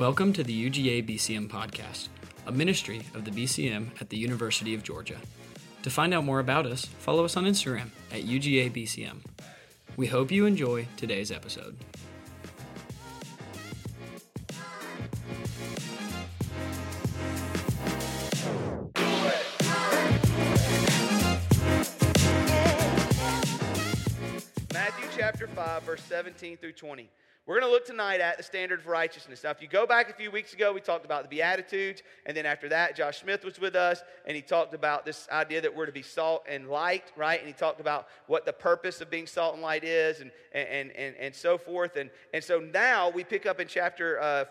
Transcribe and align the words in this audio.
Welcome 0.00 0.32
to 0.32 0.42
the 0.42 0.70
UGA 0.70 1.06
BCM 1.06 1.50
podcast, 1.50 2.08
a 2.46 2.52
ministry 2.52 3.02
of 3.12 3.26
the 3.26 3.30
BCM 3.30 4.00
at 4.00 4.08
the 4.08 4.16
University 4.16 4.72
of 4.72 4.82
Georgia. 4.82 5.18
To 5.82 5.90
find 5.90 6.14
out 6.14 6.24
more 6.24 6.40
about 6.40 6.64
us, 6.64 6.86
follow 6.86 7.26
us 7.26 7.36
on 7.36 7.44
Instagram 7.44 7.90
at 8.10 8.22
UGA 8.22 8.72
BCM. 8.72 9.18
We 9.98 10.06
hope 10.06 10.30
you 10.30 10.46
enjoy 10.46 10.88
today's 10.96 11.30
episode. 11.30 11.76
Matthew 24.72 25.08
chapter 25.14 25.46
5, 25.46 25.82
verse 25.82 26.02
17 26.04 26.56
through 26.56 26.72
20. 26.72 27.10
We're 27.46 27.58
going 27.58 27.68
to 27.68 27.72
look 27.72 27.86
tonight 27.86 28.20
at 28.20 28.36
the 28.36 28.42
standard 28.42 28.80
of 28.80 28.86
righteousness. 28.86 29.42
Now, 29.42 29.50
if 29.50 29.62
you 29.62 29.66
go 29.66 29.86
back 29.86 30.10
a 30.10 30.12
few 30.12 30.30
weeks 30.30 30.52
ago, 30.52 30.72
we 30.72 30.80
talked 30.80 31.04
about 31.04 31.22
the 31.22 31.28
Beatitudes, 31.28 32.02
and 32.26 32.36
then 32.36 32.46
after 32.46 32.68
that, 32.68 32.94
Josh 32.94 33.20
Smith 33.20 33.44
was 33.44 33.58
with 33.58 33.74
us, 33.74 34.02
and 34.26 34.36
he 34.36 34.42
talked 34.42 34.74
about 34.74 35.04
this 35.04 35.26
idea 35.32 35.60
that 35.62 35.74
we're 35.74 35.86
to 35.86 35.92
be 35.92 36.02
salt 36.02 36.44
and 36.48 36.68
light, 36.68 37.04
right? 37.16 37.40
And 37.40 37.48
he 37.48 37.54
talked 37.54 37.80
about 37.80 38.08
what 38.26 38.44
the 38.44 38.52
purpose 38.52 39.00
of 39.00 39.10
being 39.10 39.26
salt 39.26 39.54
and 39.54 39.62
light 39.62 39.84
is, 39.84 40.20
and, 40.20 40.30
and, 40.52 40.92
and, 40.92 41.16
and 41.16 41.34
so 41.34 41.56
forth. 41.56 41.96
And, 41.96 42.10
and 42.34 42.44
so 42.44 42.60
now 42.60 43.08
we 43.08 43.24
pick 43.24 43.46
up 43.46 43.58
in 43.58 43.66
chapter 43.66 44.20
uh, 44.20 44.44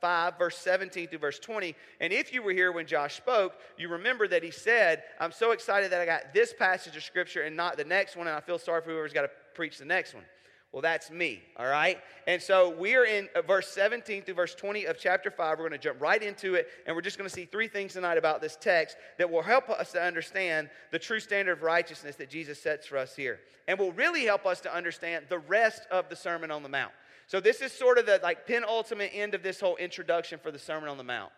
5, 0.00 0.38
verse 0.38 0.58
17 0.58 1.08
through 1.08 1.18
verse 1.18 1.38
20. 1.38 1.74
And 2.00 2.12
if 2.12 2.30
you 2.32 2.42
were 2.42 2.52
here 2.52 2.72
when 2.72 2.86
Josh 2.86 3.16
spoke, 3.16 3.54
you 3.78 3.88
remember 3.88 4.28
that 4.28 4.42
he 4.42 4.50
said, 4.50 5.02
I'm 5.18 5.32
so 5.32 5.52
excited 5.52 5.90
that 5.92 6.00
I 6.02 6.04
got 6.04 6.34
this 6.34 6.52
passage 6.52 6.94
of 6.94 7.02
scripture 7.02 7.42
and 7.42 7.56
not 7.56 7.78
the 7.78 7.84
next 7.84 8.14
one, 8.14 8.26
and 8.26 8.36
I 8.36 8.40
feel 8.40 8.58
sorry 8.58 8.82
for 8.82 8.90
whoever's 8.90 9.14
got 9.14 9.22
to 9.22 9.30
preach 9.54 9.78
the 9.78 9.86
next 9.86 10.12
one. 10.12 10.24
Well, 10.74 10.82
that's 10.82 11.08
me, 11.08 11.40
all 11.56 11.68
right? 11.68 12.00
And 12.26 12.42
so 12.42 12.68
we 12.68 12.96
are 12.96 13.04
in 13.04 13.28
uh, 13.36 13.42
verse 13.42 13.68
17 13.68 14.24
through 14.24 14.34
verse 14.34 14.56
20 14.56 14.86
of 14.86 14.98
chapter 14.98 15.30
5. 15.30 15.56
We're 15.56 15.68
going 15.68 15.70
to 15.70 15.78
jump 15.78 16.00
right 16.00 16.20
into 16.20 16.56
it, 16.56 16.66
and 16.84 16.96
we're 16.96 17.00
just 17.00 17.16
going 17.16 17.30
to 17.30 17.32
see 17.32 17.44
three 17.44 17.68
things 17.68 17.92
tonight 17.92 18.18
about 18.18 18.40
this 18.40 18.58
text 18.60 18.96
that 19.18 19.30
will 19.30 19.40
help 19.40 19.70
us 19.70 19.92
to 19.92 20.02
understand 20.02 20.68
the 20.90 20.98
true 20.98 21.20
standard 21.20 21.52
of 21.52 21.62
righteousness 21.62 22.16
that 22.16 22.28
Jesus 22.28 22.60
sets 22.60 22.88
for 22.88 22.98
us 22.98 23.14
here, 23.14 23.38
and 23.68 23.78
will 23.78 23.92
really 23.92 24.24
help 24.24 24.46
us 24.46 24.60
to 24.62 24.74
understand 24.74 25.26
the 25.28 25.38
rest 25.38 25.82
of 25.92 26.08
the 26.08 26.16
Sermon 26.16 26.50
on 26.50 26.64
the 26.64 26.68
Mount. 26.68 26.90
So 27.28 27.38
this 27.38 27.60
is 27.60 27.70
sort 27.70 27.96
of 27.96 28.06
the 28.06 28.18
like 28.24 28.44
penultimate 28.44 29.12
end 29.14 29.34
of 29.34 29.44
this 29.44 29.60
whole 29.60 29.76
introduction 29.76 30.40
for 30.42 30.50
the 30.50 30.58
Sermon 30.58 30.88
on 30.88 30.98
the 30.98 31.04
Mount. 31.04 31.30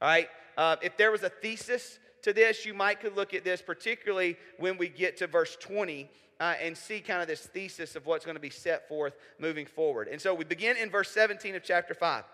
All 0.00 0.06
right? 0.06 0.28
Uh, 0.56 0.76
if 0.80 0.96
there 0.96 1.10
was 1.10 1.24
a 1.24 1.28
thesis 1.28 1.98
to 2.22 2.32
this, 2.32 2.64
you 2.64 2.72
might 2.72 3.00
could 3.00 3.16
look 3.16 3.34
at 3.34 3.42
this, 3.42 3.60
particularly 3.60 4.36
when 4.60 4.78
we 4.78 4.88
get 4.88 5.16
to 5.16 5.26
verse 5.26 5.56
20 5.60 6.08
uh, 6.40 6.54
and 6.60 6.76
see 6.76 7.00
kind 7.00 7.22
of 7.22 7.28
this 7.28 7.46
thesis 7.46 7.96
of 7.96 8.06
what's 8.06 8.24
going 8.24 8.36
to 8.36 8.40
be 8.40 8.50
set 8.50 8.88
forth 8.88 9.14
moving 9.38 9.66
forward. 9.66 10.08
And 10.08 10.20
so 10.20 10.34
we 10.34 10.44
begin 10.44 10.76
in 10.76 10.90
verse 10.90 11.10
17 11.10 11.54
of 11.54 11.62
chapter 11.62 11.94
5. 11.94 12.24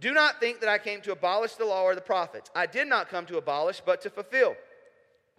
Do 0.00 0.12
not 0.12 0.38
think 0.38 0.60
that 0.60 0.68
I 0.68 0.78
came 0.78 1.00
to 1.02 1.12
abolish 1.12 1.54
the 1.54 1.64
law 1.64 1.82
or 1.82 1.94
the 1.94 2.00
prophets. 2.00 2.50
I 2.54 2.66
did 2.66 2.86
not 2.86 3.08
come 3.08 3.26
to 3.26 3.36
abolish, 3.36 3.82
but 3.84 4.00
to 4.02 4.10
fulfill. 4.10 4.54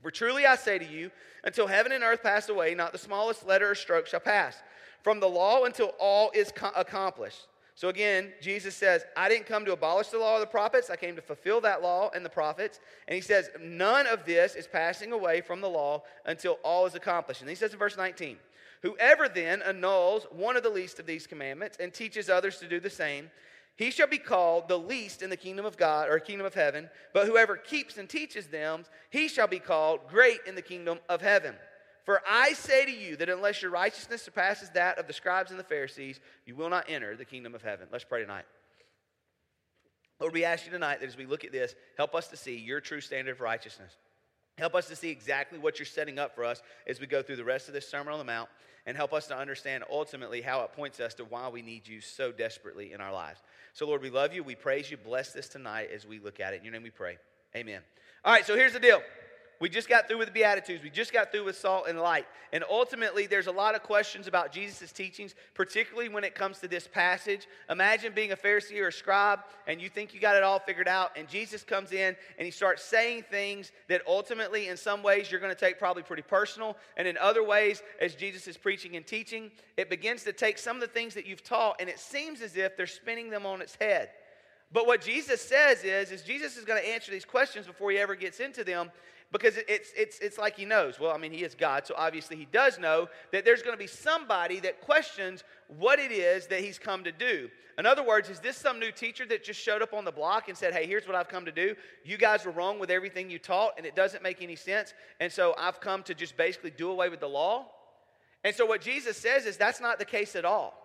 For 0.02 0.12
truly 0.12 0.46
I 0.46 0.56
say 0.56 0.78
to 0.78 0.86
you, 0.86 1.12
until 1.44 1.68
heaven 1.68 1.92
and 1.92 2.04
earth 2.04 2.24
pass 2.24 2.50
away, 2.50 2.76
not 2.76 2.92
the 2.92 2.98
smallest 2.98 3.48
letter 3.48 3.72
or 3.72 3.76
stroke 3.76 4.08
shall 4.08 4.20
pass 4.20 4.56
from 5.02 5.20
the 5.20 5.30
law 5.30 5.64
until 5.64 5.94
all 6.00 6.32
is 6.34 6.52
co- 6.54 6.72
accomplished. 6.76 7.48
So 7.80 7.88
again, 7.88 8.34
Jesus 8.42 8.76
says, 8.76 9.06
I 9.16 9.30
didn't 9.30 9.46
come 9.46 9.64
to 9.64 9.72
abolish 9.72 10.10
the 10.10 10.20
law 10.20 10.36
of 10.36 10.42
the 10.42 10.48
prophets. 10.48 10.90
I 10.90 10.98
came 10.98 11.16
to 11.16 11.22
fulfill 11.22 11.62
that 11.62 11.82
law 11.82 12.12
and 12.14 12.26
the 12.26 12.30
prophets. 12.30 12.82
And 13.08 13.16
he 13.16 13.22
says, 13.22 13.50
none 13.58 14.06
of 14.06 14.26
this 14.26 14.56
is 14.56 14.68
passing 14.68 15.14
away 15.14 15.40
from 15.40 15.62
the 15.62 15.70
law 15.70 16.04
until 16.26 16.60
all 16.62 16.86
is 16.88 16.96
accomplished. 16.96 17.40
And 17.40 17.50
he 17.50 17.56
says 17.56 17.72
in 17.72 17.80
verse 17.80 17.96
19, 17.96 18.36
Whoever 18.82 19.30
then 19.30 19.62
annuls 19.62 20.28
one 20.30 20.58
of 20.58 20.64
the 20.64 20.70
least 20.70 21.00
of 21.00 21.06
these 21.06 21.26
commandments 21.26 21.78
and 21.80 21.94
teaches 21.94 22.30
others 22.30 22.58
to 22.58 22.68
do 22.68 22.82
the 22.82 22.90
same, 22.90 23.32
he 23.78 23.92
shall 23.92 24.08
be 24.08 24.18
called 24.18 24.68
the 24.68 24.78
least 24.78 25.22
in 25.22 25.30
the 25.30 25.38
kingdom 25.38 25.66
of 25.66 25.78
God 25.78 26.10
or 26.10 26.20
kingdom 26.20 26.46
of 26.46 26.54
heaven. 26.54 26.90
But 27.14 27.28
whoever 27.28 27.56
keeps 27.56 27.98
and 27.98 28.10
teaches 28.10 28.48
them, 28.48 28.84
he 29.10 29.30
shall 29.30 29.48
be 29.48 29.60
called 29.60 30.02
great 30.10 30.42
in 30.46 30.56
the 30.56 30.62
kingdom 30.62 31.00
of 31.08 31.22
heaven. 31.22 31.56
For 32.10 32.24
I 32.28 32.54
say 32.54 32.86
to 32.86 32.92
you 32.92 33.18
that 33.18 33.30
unless 33.30 33.62
your 33.62 33.70
righteousness 33.70 34.24
surpasses 34.24 34.72
that 34.72 34.98
of 34.98 35.06
the 35.06 35.14
scribes 35.14 35.52
and 35.52 35.60
the 35.60 35.64
Pharisees, 35.64 36.20
you 36.44 36.56
will 36.56 36.72
not 36.72 36.86
enter 36.90 37.16
the 37.16 37.24
kingdom 37.24 37.54
of 37.54 37.62
heaven. 37.62 37.88
Let's 37.92 38.04
pray 38.04 38.22
tonight. 38.22 38.46
Lord, 40.20 40.34
we 40.34 40.44
ask 40.44 40.66
you 40.66 40.72
tonight 40.72 41.02
that 41.02 41.06
as 41.06 41.16
we 41.16 41.28
look 41.28 41.44
at 41.44 41.52
this, 41.52 41.76
help 41.98 42.16
us 42.16 42.28
to 42.30 42.36
see 42.36 42.58
your 42.58 42.82
true 42.82 43.00
standard 43.00 43.34
of 43.34 43.42
righteousness. 43.42 43.96
Help 44.58 44.74
us 44.74 44.88
to 44.88 44.96
see 44.96 45.12
exactly 45.12 45.60
what 45.60 45.78
you're 45.78 45.86
setting 45.86 46.18
up 46.18 46.34
for 46.34 46.46
us 46.46 46.64
as 46.88 47.00
we 47.00 47.06
go 47.06 47.22
through 47.22 47.36
the 47.36 47.44
rest 47.44 47.68
of 47.68 47.76
this 47.76 47.88
Sermon 47.88 48.12
on 48.12 48.18
the 48.18 48.26
Mount, 48.26 48.50
and 48.88 48.98
help 48.98 49.14
us 49.14 49.28
to 49.28 49.38
understand 49.38 49.84
ultimately 49.92 50.42
how 50.42 50.62
it 50.64 50.74
points 50.74 51.00
us 51.00 51.14
to 51.14 51.26
why 51.26 51.48
we 51.50 51.62
need 51.62 51.88
you 51.88 52.02
so 52.02 52.32
desperately 52.32 52.92
in 52.92 53.02
our 53.02 53.14
lives. 53.14 53.40
So, 53.74 53.86
Lord, 53.86 54.02
we 54.02 54.10
love 54.10 54.34
you. 54.34 54.42
We 54.42 54.56
praise 54.56 54.90
you. 54.90 54.98
Bless 54.98 55.32
this 55.32 55.48
tonight 55.48 55.90
as 55.94 56.08
we 56.08 56.18
look 56.18 56.40
at 56.40 56.56
it. 56.56 56.58
In 56.58 56.64
your 56.64 56.74
name 56.74 56.82
we 56.82 56.90
pray. 56.90 57.20
Amen. 57.56 57.82
All 58.26 58.34
right, 58.34 58.48
so 58.48 58.56
here's 58.56 58.74
the 58.74 58.80
deal. 58.80 59.00
We 59.60 59.68
just 59.68 59.90
got 59.90 60.08
through 60.08 60.20
with 60.20 60.30
the 60.30 60.34
Beatitudes. 60.34 60.82
We 60.82 60.90
just 60.90 61.12
got 61.12 61.34
through 61.34 61.44
with 61.44 61.58
salt 61.58 61.88
and 61.90 62.00
light. 62.00 62.26
And 62.54 62.64
ultimately, 62.70 63.28
there's 63.28 63.48
a 63.48 63.52
lot 63.52 63.76
of 63.76 63.84
questions 63.84 64.26
about 64.26 64.54
Jesus' 64.54 64.94
teachings, 64.94 65.36
particularly 65.54 66.08
when 66.08 66.24
it 66.24 66.34
comes 66.34 66.60
to 66.60 66.70
this 66.70 66.88
passage. 66.88 67.46
Imagine 67.70 68.14
being 68.14 68.32
a 68.32 68.38
Pharisee 68.38 68.80
or 68.80 68.88
a 68.88 68.92
scribe, 68.92 69.40
and 69.68 69.82
you 69.82 69.90
think 69.90 70.14
you 70.14 70.22
got 70.22 70.38
it 70.38 70.44
all 70.44 70.60
figured 70.60 70.88
out, 70.88 71.12
and 71.18 71.28
Jesus 71.28 71.64
comes 71.64 71.92
in 71.92 72.16
and 72.38 72.46
he 72.46 72.52
starts 72.52 72.84
saying 72.84 73.26
things 73.30 73.74
that 73.90 74.02
ultimately, 74.08 74.70
in 74.70 74.78
some 74.78 75.04
ways, 75.04 75.30
you're 75.30 75.42
going 75.42 75.54
to 75.54 75.60
take 75.60 75.78
probably 75.78 76.04
pretty 76.04 76.24
personal. 76.24 76.78
And 76.96 77.06
in 77.06 77.18
other 77.18 77.44
ways, 77.44 77.84
as 78.00 78.16
Jesus 78.16 78.48
is 78.48 78.56
preaching 78.56 78.96
and 78.96 79.06
teaching, 79.06 79.52
it 79.76 79.90
begins 79.90 80.24
to 80.24 80.32
take 80.32 80.58
some 80.58 80.78
of 80.78 80.82
the 80.82 80.88
things 80.88 81.14
that 81.16 81.26
you've 81.26 81.44
taught, 81.44 81.82
and 81.82 81.90
it 81.90 82.00
seems 82.00 82.42
as 82.42 82.56
if 82.56 82.78
they're 82.78 82.88
spinning 82.88 83.30
them 83.30 83.46
on 83.46 83.62
its 83.62 83.76
head. 83.76 84.10
But 84.72 84.88
what 84.88 85.02
Jesus 85.02 85.42
says 85.42 85.84
is, 85.84 86.12
is 86.12 86.22
Jesus 86.22 86.56
is 86.56 86.64
going 86.64 86.82
to 86.82 86.88
answer 86.88 87.12
these 87.12 87.26
questions 87.26 87.66
before 87.66 87.92
he 87.92 87.98
ever 87.98 88.16
gets 88.16 88.40
into 88.40 88.64
them 88.64 88.92
because 89.32 89.56
it's, 89.68 89.92
it's, 89.96 90.20
it's 90.20 90.38
like 90.38 90.56
he 90.56 90.66
knows. 90.66 91.00
Well, 91.00 91.12
I 91.12 91.18
mean, 91.18 91.32
he 91.32 91.44
is 91.44 91.54
God, 91.54 91.86
so 91.86 91.94
obviously 91.98 92.36
he 92.36 92.46
does 92.46 92.80
know 92.80 93.08
that 93.32 93.46
there's 93.46 93.62
going 93.62 93.76
to 93.76 93.80
be 93.80 93.88
somebody 93.88 94.60
that 94.62 94.82
questions 94.82 95.44
what 95.68 96.00
it 96.00 96.12
is 96.12 96.48
that 96.48 96.62
he's 96.62 96.80
come 96.80 97.04
to 97.04 97.12
do. 97.12 97.50
In 97.78 97.86
other 97.86 98.04
words, 98.04 98.30
is 98.30 98.40
this 98.40 98.58
some 98.58 98.80
new 98.80 98.92
teacher 98.92 99.26
that 99.28 99.44
just 99.44 99.62
showed 99.62 99.82
up 99.82 99.94
on 99.94 100.04
the 100.04 100.12
block 100.12 100.50
and 100.50 100.58
said, 100.58 100.74
hey, 100.74 100.86
here's 100.86 101.06
what 101.06 101.16
I've 101.16 101.30
come 101.30 101.46
to 101.46 101.52
do? 101.52 101.76
You 102.04 102.18
guys 102.18 102.44
were 102.44 102.52
wrong 102.52 102.80
with 102.80 102.90
everything 102.90 103.30
you 103.30 103.40
taught, 103.40 103.74
and 103.78 103.86
it 103.86 103.96
doesn't 103.96 104.24
make 104.24 104.42
any 104.42 104.56
sense, 104.56 104.94
and 105.20 105.32
so 105.32 105.54
I've 105.58 105.80
come 105.80 106.04
to 106.04 106.14
just 106.14 106.36
basically 106.36 106.72
do 106.72 106.90
away 106.90 107.10
with 107.10 107.20
the 107.20 107.30
law? 107.30 107.68
And 108.44 108.56
so 108.56 108.66
what 108.66 108.82
Jesus 108.82 109.18
says 109.18 109.46
is 109.46 109.58
that's 109.58 109.82
not 109.82 110.00
the 110.00 110.06
case 110.06 110.36
at 110.36 110.46
all. 110.46 110.79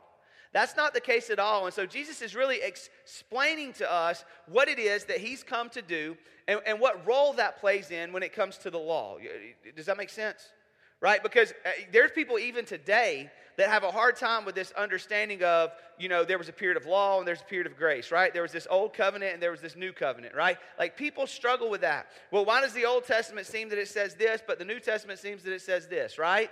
That's 0.54 0.76
not 0.76 0.94
the 0.94 1.00
case 1.00 1.30
at 1.30 1.40
all. 1.40 1.66
And 1.66 1.74
so 1.74 1.84
Jesus 1.84 2.22
is 2.22 2.36
really 2.36 2.60
explaining 2.62 3.72
to 3.74 3.92
us 3.92 4.24
what 4.46 4.68
it 4.68 4.78
is 4.78 5.04
that 5.06 5.18
he's 5.18 5.42
come 5.42 5.68
to 5.70 5.82
do 5.82 6.16
and, 6.46 6.60
and 6.64 6.78
what 6.78 7.04
role 7.04 7.32
that 7.34 7.58
plays 7.58 7.90
in 7.90 8.12
when 8.12 8.22
it 8.22 8.32
comes 8.32 8.56
to 8.58 8.70
the 8.70 8.78
law. 8.78 9.18
Does 9.74 9.86
that 9.86 9.96
make 9.96 10.10
sense? 10.10 10.48
Right? 11.00 11.20
Because 11.22 11.50
uh, 11.66 11.70
there's 11.92 12.12
people 12.12 12.38
even 12.38 12.64
today 12.64 13.30
that 13.56 13.68
have 13.68 13.82
a 13.82 13.90
hard 13.90 14.16
time 14.16 14.44
with 14.44 14.54
this 14.54 14.70
understanding 14.72 15.42
of, 15.42 15.70
you 15.98 16.08
know, 16.08 16.24
there 16.24 16.38
was 16.38 16.48
a 16.48 16.52
period 16.52 16.76
of 16.76 16.86
law 16.86 17.18
and 17.18 17.26
there's 17.26 17.40
a 17.40 17.44
period 17.44 17.66
of 17.66 17.76
grace, 17.76 18.12
right? 18.12 18.32
There 18.32 18.42
was 18.42 18.52
this 18.52 18.68
old 18.70 18.94
covenant 18.94 19.34
and 19.34 19.42
there 19.42 19.50
was 19.50 19.60
this 19.60 19.74
new 19.74 19.92
covenant, 19.92 20.36
right? 20.36 20.56
Like 20.78 20.96
people 20.96 21.26
struggle 21.26 21.68
with 21.68 21.80
that. 21.80 22.06
Well, 22.30 22.44
why 22.44 22.60
does 22.60 22.72
the 22.72 22.84
Old 22.84 23.04
Testament 23.04 23.46
seem 23.46 23.68
that 23.70 23.78
it 23.78 23.88
says 23.88 24.14
this, 24.14 24.40
but 24.46 24.58
the 24.60 24.64
New 24.64 24.80
Testament 24.80 25.18
seems 25.18 25.42
that 25.42 25.52
it 25.52 25.62
says 25.62 25.88
this, 25.88 26.16
right? 26.16 26.50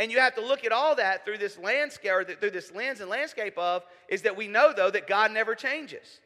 And 0.00 0.10
you 0.10 0.18
have 0.18 0.34
to 0.36 0.40
look 0.40 0.64
at 0.64 0.72
all 0.72 0.96
that 0.96 1.26
through 1.26 1.36
this 1.36 1.58
landscape 1.58 2.10
or 2.10 2.24
through 2.24 2.52
this 2.52 2.72
lens 2.72 3.00
and 3.00 3.10
landscape 3.10 3.58
of 3.58 3.84
is 4.08 4.22
that 4.22 4.34
we 4.34 4.48
know 4.48 4.72
though 4.74 4.90
that 4.90 5.06
God 5.06 5.30
never 5.30 5.54
changes. 5.54 6.20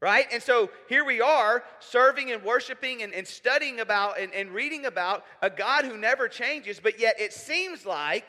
Right? 0.00 0.24
And 0.32 0.42
so 0.42 0.70
here 0.88 1.04
we 1.04 1.20
are 1.20 1.62
serving 1.80 2.32
and 2.32 2.42
worshiping 2.42 3.02
and, 3.02 3.12
and 3.12 3.28
studying 3.28 3.80
about 3.80 4.18
and, 4.18 4.32
and 4.32 4.50
reading 4.50 4.86
about 4.86 5.24
a 5.42 5.50
God 5.50 5.84
who 5.84 5.98
never 5.98 6.28
changes, 6.28 6.80
but 6.80 6.98
yet 6.98 7.20
it 7.20 7.34
seems 7.34 7.84
like 7.84 8.26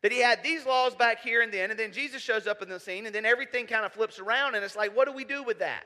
that 0.00 0.12
he 0.12 0.20
had 0.20 0.42
these 0.42 0.64
laws 0.64 0.94
back 0.94 1.22
here 1.22 1.42
and 1.42 1.52
then, 1.52 1.70
and 1.70 1.78
then 1.78 1.92
Jesus 1.92 2.22
shows 2.22 2.46
up 2.46 2.62
in 2.62 2.70
the 2.70 2.80
scene, 2.80 3.04
and 3.04 3.14
then 3.14 3.26
everything 3.26 3.66
kind 3.66 3.84
of 3.84 3.92
flips 3.92 4.18
around, 4.18 4.54
and 4.54 4.64
it's 4.64 4.76
like, 4.76 4.96
what 4.96 5.06
do 5.06 5.12
we 5.12 5.24
do 5.24 5.42
with 5.42 5.58
that? 5.58 5.84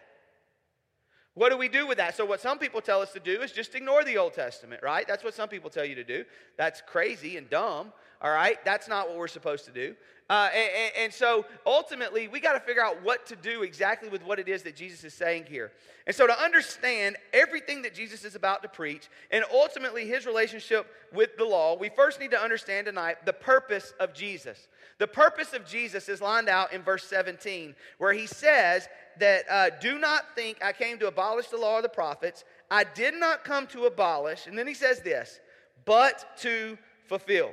What 1.34 1.50
do 1.50 1.56
we 1.56 1.68
do 1.68 1.86
with 1.86 1.98
that? 1.98 2.16
So, 2.16 2.24
what 2.24 2.40
some 2.40 2.58
people 2.58 2.80
tell 2.80 3.00
us 3.00 3.12
to 3.12 3.20
do 3.20 3.40
is 3.42 3.52
just 3.52 3.74
ignore 3.74 4.04
the 4.04 4.18
Old 4.18 4.34
Testament, 4.34 4.82
right? 4.82 5.06
That's 5.06 5.22
what 5.22 5.34
some 5.34 5.48
people 5.48 5.70
tell 5.70 5.84
you 5.84 5.94
to 5.94 6.04
do. 6.04 6.24
That's 6.56 6.80
crazy 6.80 7.36
and 7.36 7.48
dumb, 7.48 7.92
all 8.22 8.30
right? 8.30 8.62
That's 8.64 8.88
not 8.88 9.08
what 9.08 9.16
we're 9.16 9.28
supposed 9.28 9.64
to 9.66 9.72
do. 9.72 9.94
Uh, 10.28 10.48
and, 10.54 10.92
and, 10.96 11.12
so 11.12 11.44
ultimately, 11.66 12.28
we 12.28 12.38
got 12.38 12.52
to 12.52 12.60
figure 12.60 12.84
out 12.84 13.02
what 13.02 13.26
to 13.26 13.34
do 13.34 13.64
exactly 13.64 14.08
with 14.08 14.24
what 14.24 14.38
it 14.38 14.48
is 14.48 14.62
that 14.62 14.76
Jesus 14.76 15.02
is 15.02 15.12
saying 15.12 15.44
here. 15.48 15.72
And 16.06 16.14
so, 16.14 16.24
to 16.24 16.40
understand 16.40 17.16
everything 17.32 17.82
that 17.82 17.94
Jesus 17.94 18.24
is 18.24 18.36
about 18.36 18.62
to 18.62 18.68
preach 18.68 19.08
and 19.32 19.44
ultimately 19.52 20.06
his 20.06 20.26
relationship 20.26 20.86
with 21.12 21.36
the 21.36 21.44
law, 21.44 21.76
we 21.76 21.88
first 21.88 22.20
need 22.20 22.30
to 22.30 22.40
understand 22.40 22.86
tonight 22.86 23.26
the 23.26 23.32
purpose 23.32 23.92
of 23.98 24.14
Jesus. 24.14 24.68
The 24.98 25.08
purpose 25.08 25.52
of 25.52 25.66
Jesus 25.66 26.08
is 26.08 26.20
lined 26.20 26.48
out 26.48 26.72
in 26.72 26.82
verse 26.82 27.02
17, 27.04 27.74
where 27.98 28.12
he 28.12 28.28
says 28.28 28.86
that 29.18 29.50
uh, 29.50 29.70
do 29.80 29.98
not 29.98 30.36
think 30.36 30.62
I 30.62 30.72
came 30.72 30.98
to 30.98 31.08
abolish 31.08 31.48
the 31.48 31.56
law 31.56 31.78
of 31.78 31.82
the 31.82 31.88
prophets. 31.88 32.44
I 32.70 32.84
did 32.84 33.14
not 33.14 33.42
come 33.42 33.66
to 33.68 33.86
abolish. 33.86 34.46
And 34.46 34.56
then 34.56 34.68
he 34.68 34.74
says 34.74 35.00
this, 35.00 35.40
but 35.84 36.36
to 36.42 36.78
fulfill. 37.08 37.50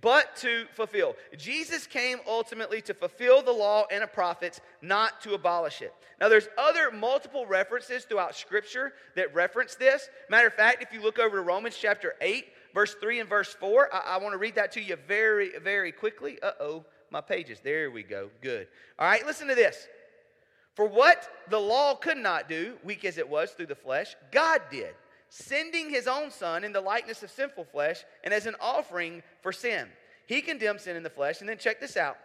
But 0.00 0.36
to 0.36 0.66
fulfill. 0.72 1.16
Jesus 1.36 1.86
came 1.86 2.18
ultimately 2.26 2.80
to 2.82 2.94
fulfill 2.94 3.42
the 3.42 3.52
law 3.52 3.84
and 3.90 4.02
the 4.02 4.06
prophets, 4.06 4.60
not 4.82 5.20
to 5.22 5.34
abolish 5.34 5.82
it. 5.82 5.94
Now, 6.20 6.28
there's 6.28 6.48
other 6.58 6.90
multiple 6.90 7.46
references 7.46 8.04
throughout 8.04 8.34
Scripture 8.34 8.92
that 9.14 9.34
reference 9.34 9.74
this. 9.74 10.08
Matter 10.30 10.48
of 10.48 10.54
fact, 10.54 10.82
if 10.82 10.92
you 10.92 11.02
look 11.02 11.18
over 11.18 11.36
to 11.36 11.42
Romans 11.42 11.76
chapter 11.80 12.14
8, 12.20 12.46
verse 12.74 12.94
3 13.00 13.20
and 13.20 13.28
verse 13.28 13.54
4, 13.54 13.94
I, 13.94 13.98
I 13.98 14.16
want 14.18 14.32
to 14.32 14.38
read 14.38 14.54
that 14.56 14.72
to 14.72 14.82
you 14.82 14.96
very, 15.06 15.58
very 15.58 15.92
quickly. 15.92 16.38
Uh 16.42 16.52
oh, 16.60 16.84
my 17.10 17.20
pages. 17.20 17.60
There 17.62 17.90
we 17.90 18.02
go. 18.02 18.30
Good. 18.42 18.68
All 18.98 19.06
right, 19.06 19.24
listen 19.26 19.48
to 19.48 19.54
this. 19.54 19.86
For 20.74 20.86
what 20.86 21.28
the 21.48 21.58
law 21.58 21.94
could 21.94 22.18
not 22.18 22.48
do, 22.50 22.76
weak 22.84 23.04
as 23.06 23.16
it 23.16 23.28
was 23.28 23.52
through 23.52 23.66
the 23.66 23.74
flesh, 23.74 24.14
God 24.30 24.60
did 24.70 24.94
sending 25.28 25.90
his 25.90 26.06
own 26.06 26.30
son 26.30 26.64
in 26.64 26.72
the 26.72 26.80
likeness 26.80 27.22
of 27.22 27.30
sinful 27.30 27.64
flesh 27.64 28.04
and 28.24 28.32
as 28.32 28.46
an 28.46 28.56
offering 28.60 29.22
for 29.42 29.52
sin. 29.52 29.88
He 30.26 30.40
condemned 30.40 30.80
sin 30.80 30.96
in 30.96 31.02
the 31.02 31.10
flesh. 31.10 31.40
And 31.40 31.48
then 31.48 31.58
check 31.58 31.80
this 31.80 31.96
out 31.96 32.16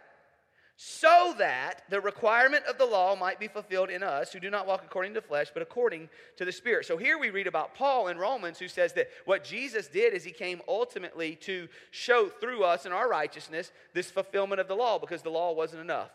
so 0.76 1.34
that 1.38 1.82
the 1.90 2.00
requirement 2.00 2.64
of 2.64 2.78
the 2.78 2.84
law 2.84 3.14
might 3.14 3.38
be 3.38 3.46
fulfilled 3.46 3.90
in 3.90 4.02
us 4.02 4.32
who 4.32 4.40
do 4.40 4.50
not 4.50 4.66
walk 4.66 4.82
according 4.84 5.14
to 5.14 5.20
the 5.20 5.26
flesh, 5.26 5.48
but 5.52 5.62
according 5.62 6.08
to 6.36 6.44
the 6.44 6.50
Spirit. 6.50 6.86
So 6.86 6.96
here 6.96 7.18
we 7.18 7.30
read 7.30 7.46
about 7.46 7.74
Paul 7.74 8.08
in 8.08 8.18
Romans 8.18 8.58
who 8.58 8.68
says 8.68 8.92
that 8.94 9.08
what 9.24 9.44
Jesus 9.44 9.86
did 9.86 10.12
is 10.12 10.24
he 10.24 10.32
came 10.32 10.60
ultimately 10.66 11.36
to 11.42 11.68
show 11.90 12.28
through 12.28 12.64
us 12.64 12.84
in 12.84 12.92
our 12.92 13.08
righteousness 13.08 13.70
this 13.94 14.10
fulfillment 14.10 14.60
of 14.60 14.66
the 14.66 14.74
law 14.74 14.98
because 14.98 15.22
the 15.22 15.30
law 15.30 15.52
wasn't 15.52 15.82
enough. 15.82 16.10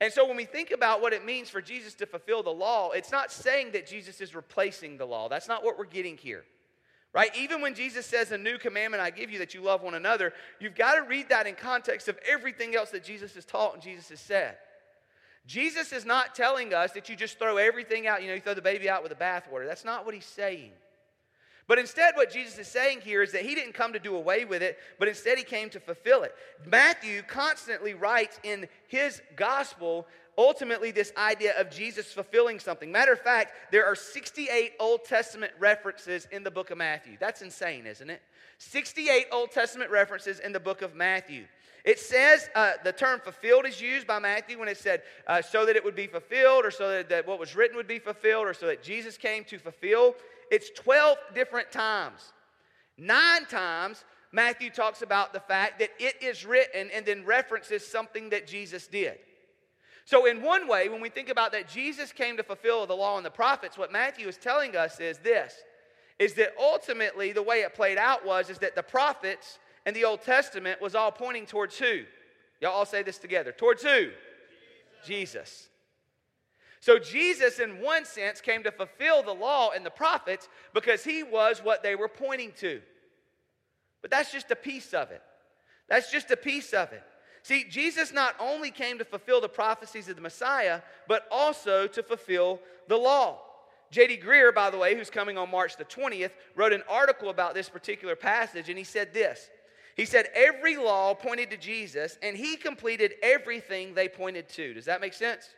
And 0.00 0.12
so 0.12 0.26
when 0.26 0.36
we 0.36 0.44
think 0.44 0.70
about 0.70 1.00
what 1.00 1.12
it 1.12 1.24
means 1.24 1.48
for 1.50 1.60
Jesus 1.60 1.94
to 1.94 2.06
fulfill 2.06 2.42
the 2.42 2.50
law, 2.50 2.90
it's 2.90 3.10
not 3.10 3.32
saying 3.32 3.72
that 3.72 3.86
Jesus 3.86 4.20
is 4.20 4.34
replacing 4.34 4.96
the 4.96 5.04
law. 5.04 5.28
That's 5.28 5.48
not 5.48 5.64
what 5.64 5.76
we're 5.76 5.86
getting 5.86 6.16
here. 6.16 6.44
Right? 7.12 7.34
Even 7.36 7.60
when 7.60 7.74
Jesus 7.74 8.06
says, 8.06 8.30
A 8.30 8.38
new 8.38 8.58
commandment 8.58 9.02
I 9.02 9.10
give 9.10 9.30
you 9.30 9.38
that 9.40 9.54
you 9.54 9.62
love 9.62 9.82
one 9.82 9.94
another, 9.94 10.32
you've 10.60 10.76
got 10.76 10.94
to 10.94 11.02
read 11.02 11.30
that 11.30 11.46
in 11.46 11.54
context 11.54 12.06
of 12.06 12.18
everything 12.28 12.76
else 12.76 12.90
that 12.90 13.02
Jesus 13.02 13.34
has 13.34 13.44
taught 13.44 13.74
and 13.74 13.82
Jesus 13.82 14.08
has 14.10 14.20
said. 14.20 14.56
Jesus 15.46 15.92
is 15.92 16.04
not 16.04 16.34
telling 16.34 16.74
us 16.74 16.92
that 16.92 17.08
you 17.08 17.16
just 17.16 17.38
throw 17.38 17.56
everything 17.56 18.06
out, 18.06 18.20
you 18.20 18.28
know, 18.28 18.34
you 18.34 18.40
throw 18.40 18.54
the 18.54 18.62
baby 18.62 18.88
out 18.88 19.02
with 19.02 19.10
the 19.10 19.24
bathwater. 19.24 19.66
That's 19.66 19.84
not 19.84 20.04
what 20.04 20.14
he's 20.14 20.26
saying. 20.26 20.72
But 21.68 21.78
instead, 21.78 22.16
what 22.16 22.32
Jesus 22.32 22.58
is 22.58 22.66
saying 22.66 23.02
here 23.02 23.22
is 23.22 23.30
that 23.32 23.42
he 23.42 23.54
didn't 23.54 23.74
come 23.74 23.92
to 23.92 23.98
do 23.98 24.16
away 24.16 24.46
with 24.46 24.62
it, 24.62 24.78
but 24.98 25.06
instead 25.06 25.36
he 25.36 25.44
came 25.44 25.68
to 25.70 25.78
fulfill 25.78 26.22
it. 26.22 26.34
Matthew 26.66 27.22
constantly 27.22 27.92
writes 27.92 28.40
in 28.42 28.66
his 28.88 29.20
gospel 29.36 30.06
ultimately 30.38 30.92
this 30.92 31.12
idea 31.16 31.60
of 31.60 31.70
Jesus 31.70 32.12
fulfilling 32.12 32.58
something. 32.58 32.90
Matter 32.90 33.12
of 33.12 33.20
fact, 33.20 33.52
there 33.70 33.84
are 33.84 33.94
68 33.94 34.72
Old 34.80 35.04
Testament 35.04 35.52
references 35.58 36.26
in 36.32 36.42
the 36.42 36.50
book 36.50 36.70
of 36.70 36.78
Matthew. 36.78 37.18
That's 37.20 37.42
insane, 37.42 37.86
isn't 37.86 38.08
it? 38.08 38.22
68 38.56 39.26
Old 39.30 39.50
Testament 39.50 39.90
references 39.90 40.40
in 40.40 40.52
the 40.52 40.60
book 40.60 40.80
of 40.80 40.94
Matthew. 40.94 41.44
It 41.84 41.98
says 41.98 42.48
uh, 42.54 42.72
the 42.82 42.92
term 42.92 43.20
fulfilled 43.20 43.66
is 43.66 43.80
used 43.80 44.06
by 44.06 44.18
Matthew 44.18 44.58
when 44.58 44.68
it 44.68 44.78
said 44.78 45.02
uh, 45.26 45.42
so 45.42 45.66
that 45.66 45.76
it 45.76 45.84
would 45.84 45.94
be 45.94 46.06
fulfilled, 46.06 46.64
or 46.64 46.70
so 46.70 46.88
that, 46.90 47.08
that 47.08 47.26
what 47.26 47.38
was 47.38 47.54
written 47.54 47.76
would 47.76 47.86
be 47.88 47.98
fulfilled, 47.98 48.46
or 48.46 48.54
so 48.54 48.66
that 48.66 48.82
Jesus 48.82 49.16
came 49.16 49.44
to 49.44 49.58
fulfill. 49.58 50.14
It's 50.50 50.70
12 50.70 51.18
different 51.34 51.70
times. 51.70 52.32
Nine 52.96 53.44
times, 53.46 54.04
Matthew 54.32 54.70
talks 54.70 55.02
about 55.02 55.32
the 55.32 55.40
fact 55.40 55.78
that 55.78 55.90
it 55.98 56.22
is 56.22 56.44
written 56.44 56.90
and 56.92 57.06
then 57.06 57.24
references 57.24 57.86
something 57.86 58.30
that 58.30 58.46
Jesus 58.46 58.86
did. 58.86 59.18
So, 60.04 60.26
in 60.26 60.42
one 60.42 60.66
way, 60.68 60.88
when 60.88 61.00
we 61.00 61.10
think 61.10 61.28
about 61.28 61.52
that 61.52 61.68
Jesus 61.68 62.12
came 62.12 62.36
to 62.38 62.42
fulfill 62.42 62.86
the 62.86 62.94
law 62.94 63.16
and 63.16 63.26
the 63.26 63.30
prophets, 63.30 63.76
what 63.76 63.92
Matthew 63.92 64.26
is 64.26 64.36
telling 64.36 64.74
us 64.74 65.00
is 65.00 65.18
this 65.18 65.54
is 66.18 66.34
that 66.34 66.52
ultimately 66.58 67.32
the 67.32 67.42
way 67.42 67.60
it 67.60 67.74
played 67.74 67.98
out 67.98 68.26
was 68.26 68.50
is 68.50 68.58
that 68.58 68.74
the 68.74 68.82
prophets 68.82 69.58
and 69.86 69.94
the 69.94 70.04
Old 70.04 70.22
Testament 70.22 70.80
was 70.80 70.94
all 70.94 71.12
pointing 71.12 71.46
towards 71.46 71.78
who? 71.78 72.02
Y'all 72.60 72.72
all 72.72 72.86
say 72.86 73.02
this 73.02 73.18
together. 73.18 73.52
Towards 73.52 73.82
who? 73.82 74.08
Jesus. 75.04 75.06
Jesus. 75.06 75.68
So 76.80 76.98
Jesus, 76.98 77.58
in 77.58 77.80
one 77.80 78.04
sense, 78.04 78.40
came 78.40 78.62
to 78.62 78.70
fulfill 78.70 79.22
the 79.22 79.32
law 79.32 79.70
and 79.70 79.84
the 79.84 79.90
prophets 79.90 80.48
because 80.74 81.04
he 81.04 81.22
was 81.22 81.60
what 81.62 81.82
they 81.82 81.96
were 81.96 82.08
pointing 82.08 82.52
to. 82.58 82.80
But 84.00 84.10
that's 84.10 84.32
just 84.32 84.50
a 84.50 84.56
piece 84.56 84.94
of 84.94 85.10
it. 85.10 85.22
That's 85.88 86.10
just 86.10 86.30
a 86.30 86.36
piece 86.36 86.72
of 86.72 86.92
it. 86.92 87.02
See, 87.42 87.64
Jesus 87.64 88.12
not 88.12 88.34
only 88.38 88.70
came 88.70 88.98
to 88.98 89.04
fulfill 89.04 89.40
the 89.40 89.48
prophecies 89.48 90.08
of 90.08 90.16
the 90.16 90.22
Messiah, 90.22 90.82
but 91.06 91.26
also 91.30 91.86
to 91.86 92.02
fulfill 92.02 92.60
the 92.88 92.96
law. 92.96 93.40
J.D. 93.90 94.18
Greear, 94.18 94.54
by 94.54 94.70
the 94.70 94.76
way, 94.76 94.94
who's 94.94 95.10
coming 95.10 95.38
on 95.38 95.50
March 95.50 95.76
the 95.76 95.84
20th, 95.84 96.32
wrote 96.54 96.72
an 96.72 96.82
article 96.88 97.30
about 97.30 97.54
this 97.54 97.68
particular 97.68 98.16
passage, 98.16 98.68
and 98.68 98.76
he 98.76 98.84
said 98.84 99.14
this. 99.14 99.48
He 99.96 100.04
said, 100.04 100.28
Every 100.34 100.76
law 100.76 101.14
pointed 101.14 101.50
to 101.50 101.56
Jesus, 101.56 102.18
and 102.22 102.36
he 102.36 102.56
completed 102.56 103.14
everything 103.22 103.94
they 103.94 104.08
pointed 104.08 104.48
to. 104.50 104.74
Does 104.74 104.84
that 104.84 105.00
make 105.00 105.14
sense? 105.14 105.48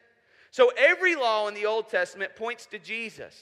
So 0.50 0.72
every 0.76 1.14
law 1.14 1.48
in 1.48 1.54
the 1.54 1.66
Old 1.66 1.88
Testament 1.88 2.36
points 2.36 2.66
to 2.66 2.78
Jesus. 2.78 3.34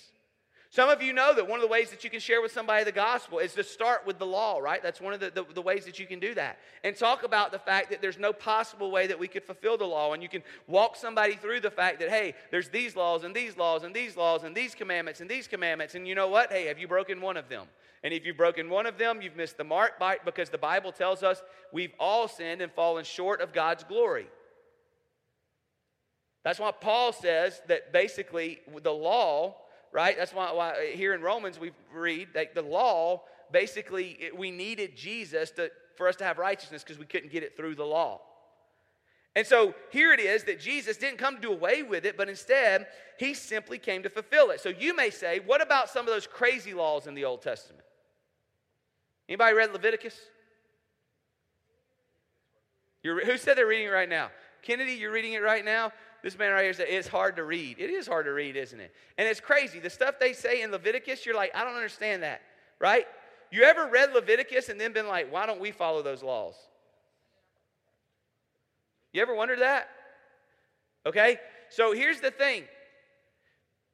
Some 0.70 0.90
of 0.90 1.00
you 1.00 1.14
know 1.14 1.34
that 1.34 1.48
one 1.48 1.58
of 1.58 1.62
the 1.62 1.72
ways 1.72 1.88
that 1.90 2.04
you 2.04 2.10
can 2.10 2.20
share 2.20 2.42
with 2.42 2.52
somebody 2.52 2.84
the 2.84 2.92
gospel 2.92 3.38
is 3.38 3.54
to 3.54 3.64
start 3.64 4.06
with 4.06 4.18
the 4.18 4.26
law, 4.26 4.58
right? 4.58 4.82
That's 4.82 5.00
one 5.00 5.14
of 5.14 5.20
the, 5.20 5.30
the, 5.30 5.46
the, 5.54 5.62
ways 5.62 5.86
that 5.86 5.98
you 5.98 6.04
can 6.04 6.20
do 6.20 6.34
that. 6.34 6.58
And 6.84 6.94
talk 6.94 7.22
about 7.22 7.52
the 7.52 7.58
fact 7.58 7.88
that 7.88 8.02
there's 8.02 8.18
no 8.18 8.34
possible 8.34 8.90
way 8.90 9.06
that 9.06 9.18
we 9.18 9.28
could 9.28 9.44
fulfill 9.44 9.78
the 9.78 9.86
law. 9.86 10.12
And 10.12 10.22
you 10.22 10.28
can 10.28 10.42
walk 10.66 10.94
somebody 10.94 11.36
through 11.36 11.60
the 11.60 11.70
fact 11.70 12.00
that, 12.00 12.10
hey, 12.10 12.34
there's 12.50 12.68
these 12.68 12.94
laws 12.94 13.24
and 13.24 13.34
these 13.34 13.56
laws 13.56 13.82
and 13.82 13.94
these 13.94 14.14
laws 14.14 14.44
and 14.44 14.54
these 14.54 14.74
commandments 14.74 15.22
and 15.22 15.30
these 15.30 15.48
commandments. 15.48 15.94
And 15.94 16.06
you 16.06 16.14
know 16.14 16.28
what? 16.28 16.52
Hey, 16.52 16.66
have 16.66 16.78
you 16.78 16.86
broken 16.86 17.22
one 17.22 17.38
of 17.38 17.48
them? 17.48 17.66
And 18.04 18.12
if 18.12 18.26
you've 18.26 18.36
broken 18.36 18.68
one 18.68 18.84
of 18.84 18.98
them, 18.98 19.22
you've 19.22 19.36
missed 19.36 19.56
the 19.56 19.64
mark 19.64 19.94
because 20.24 20.50
the 20.50 20.58
Bible 20.58 20.92
tells 20.92 21.22
us 21.22 21.42
we've 21.72 21.94
all 21.98 22.28
sinned 22.28 22.60
and 22.60 22.70
fallen 22.72 23.04
short 23.04 23.40
of 23.40 23.54
God's 23.54 23.84
glory. 23.84 24.26
That's 26.44 26.58
why 26.58 26.70
Paul 26.72 27.12
says 27.12 27.60
that 27.68 27.92
basically 27.92 28.60
the 28.82 28.92
law, 28.92 29.56
right? 29.92 30.16
That's 30.16 30.32
why, 30.32 30.52
why 30.52 30.92
here 30.94 31.14
in 31.14 31.20
Romans 31.20 31.58
we 31.58 31.72
read 31.92 32.28
that 32.34 32.54
the 32.54 32.62
law, 32.62 33.22
basically, 33.52 34.30
we 34.36 34.50
needed 34.50 34.96
Jesus 34.96 35.50
to, 35.52 35.70
for 35.96 36.08
us 36.08 36.16
to 36.16 36.24
have 36.24 36.38
righteousness 36.38 36.82
because 36.82 36.98
we 36.98 37.06
couldn't 37.06 37.32
get 37.32 37.42
it 37.42 37.56
through 37.56 37.74
the 37.74 37.84
law. 37.84 38.20
And 39.36 39.46
so 39.46 39.74
here 39.90 40.12
it 40.12 40.20
is 40.20 40.44
that 40.44 40.58
Jesus 40.58 40.96
didn't 40.96 41.18
come 41.18 41.36
to 41.36 41.40
do 41.40 41.52
away 41.52 41.82
with 41.82 42.04
it, 42.04 42.16
but 42.16 42.28
instead, 42.28 42.86
he 43.18 43.34
simply 43.34 43.78
came 43.78 44.02
to 44.02 44.10
fulfill 44.10 44.50
it. 44.50 44.60
So 44.60 44.68
you 44.68 44.96
may 44.96 45.10
say, 45.10 45.40
what 45.40 45.62
about 45.62 45.90
some 45.90 46.06
of 46.06 46.12
those 46.12 46.26
crazy 46.26 46.74
laws 46.74 47.06
in 47.06 47.14
the 47.14 47.24
Old 47.24 47.42
Testament? 47.42 47.84
Anybody 49.28 49.54
read 49.54 49.72
Leviticus? 49.72 50.18
You're, 53.02 53.24
who 53.24 53.36
said 53.36 53.56
they're 53.56 53.66
reading 53.66 53.86
it 53.86 53.90
right 53.90 54.08
now? 54.08 54.30
Kennedy, 54.62 54.94
you're 54.94 55.12
reading 55.12 55.34
it 55.34 55.42
right 55.42 55.64
now? 55.64 55.92
This 56.22 56.38
man 56.38 56.52
right 56.52 56.64
here 56.64 56.72
said, 56.72 56.86
it's 56.88 57.08
hard 57.08 57.36
to 57.36 57.44
read. 57.44 57.78
It 57.78 57.90
is 57.90 58.06
hard 58.06 58.26
to 58.26 58.32
read, 58.32 58.56
isn't 58.56 58.80
it? 58.80 58.92
And 59.16 59.28
it's 59.28 59.40
crazy. 59.40 59.78
The 59.78 59.90
stuff 59.90 60.16
they 60.18 60.32
say 60.32 60.62
in 60.62 60.70
Leviticus, 60.70 61.24
you're 61.24 61.34
like, 61.34 61.54
I 61.54 61.64
don't 61.64 61.74
understand 61.74 62.22
that, 62.22 62.42
right? 62.80 63.06
You 63.50 63.62
ever 63.62 63.86
read 63.86 64.12
Leviticus 64.12 64.68
and 64.68 64.80
then 64.80 64.92
been 64.92 65.06
like, 65.06 65.32
why 65.32 65.46
don't 65.46 65.60
we 65.60 65.70
follow 65.70 66.02
those 66.02 66.22
laws? 66.22 66.54
You 69.12 69.22
ever 69.22 69.34
wondered 69.34 69.60
that? 69.60 69.88
Okay? 71.06 71.38
So 71.70 71.92
here's 71.92 72.20
the 72.20 72.30
thing. 72.30 72.64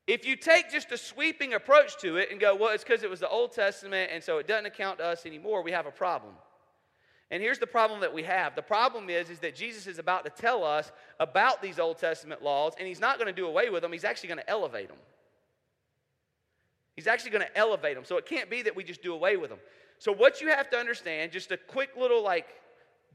If 0.06 0.26
you 0.26 0.36
take 0.36 0.70
just 0.70 0.92
a 0.92 0.98
sweeping 0.98 1.54
approach 1.54 1.98
to 2.00 2.16
it 2.16 2.30
and 2.30 2.40
go, 2.40 2.54
well, 2.54 2.70
it's 2.70 2.84
because 2.84 3.02
it 3.02 3.10
was 3.10 3.20
the 3.20 3.28
Old 3.28 3.52
Testament 3.52 4.10
and 4.12 4.22
so 4.22 4.38
it 4.38 4.46
doesn't 4.46 4.66
account 4.66 4.98
to 4.98 5.04
us 5.04 5.24
anymore, 5.24 5.62
we 5.62 5.72
have 5.72 5.86
a 5.86 5.90
problem. 5.90 6.34
And 7.34 7.42
here's 7.42 7.58
the 7.58 7.66
problem 7.66 7.98
that 8.02 8.14
we 8.14 8.22
have. 8.22 8.54
The 8.54 8.62
problem 8.62 9.10
is, 9.10 9.28
is 9.28 9.40
that 9.40 9.56
Jesus 9.56 9.88
is 9.88 9.98
about 9.98 10.24
to 10.24 10.30
tell 10.30 10.62
us 10.62 10.92
about 11.18 11.60
these 11.60 11.80
Old 11.80 11.98
Testament 11.98 12.44
laws, 12.44 12.74
and 12.78 12.86
he's 12.86 13.00
not 13.00 13.18
going 13.18 13.26
to 13.26 13.32
do 13.32 13.48
away 13.48 13.70
with 13.70 13.82
them, 13.82 13.90
he's 13.90 14.04
actually 14.04 14.28
going 14.28 14.38
to 14.38 14.48
elevate 14.48 14.86
them. 14.86 14.98
He's 16.94 17.08
actually 17.08 17.32
going 17.32 17.44
to 17.44 17.58
elevate 17.58 17.96
them. 17.96 18.04
So 18.04 18.18
it 18.18 18.26
can't 18.26 18.48
be 18.48 18.62
that 18.62 18.76
we 18.76 18.84
just 18.84 19.02
do 19.02 19.12
away 19.12 19.36
with 19.36 19.50
them. 19.50 19.58
So 19.98 20.12
what 20.12 20.40
you 20.40 20.50
have 20.50 20.70
to 20.70 20.76
understand, 20.76 21.32
just 21.32 21.50
a 21.50 21.56
quick 21.56 21.96
little 21.98 22.22
like 22.22 22.46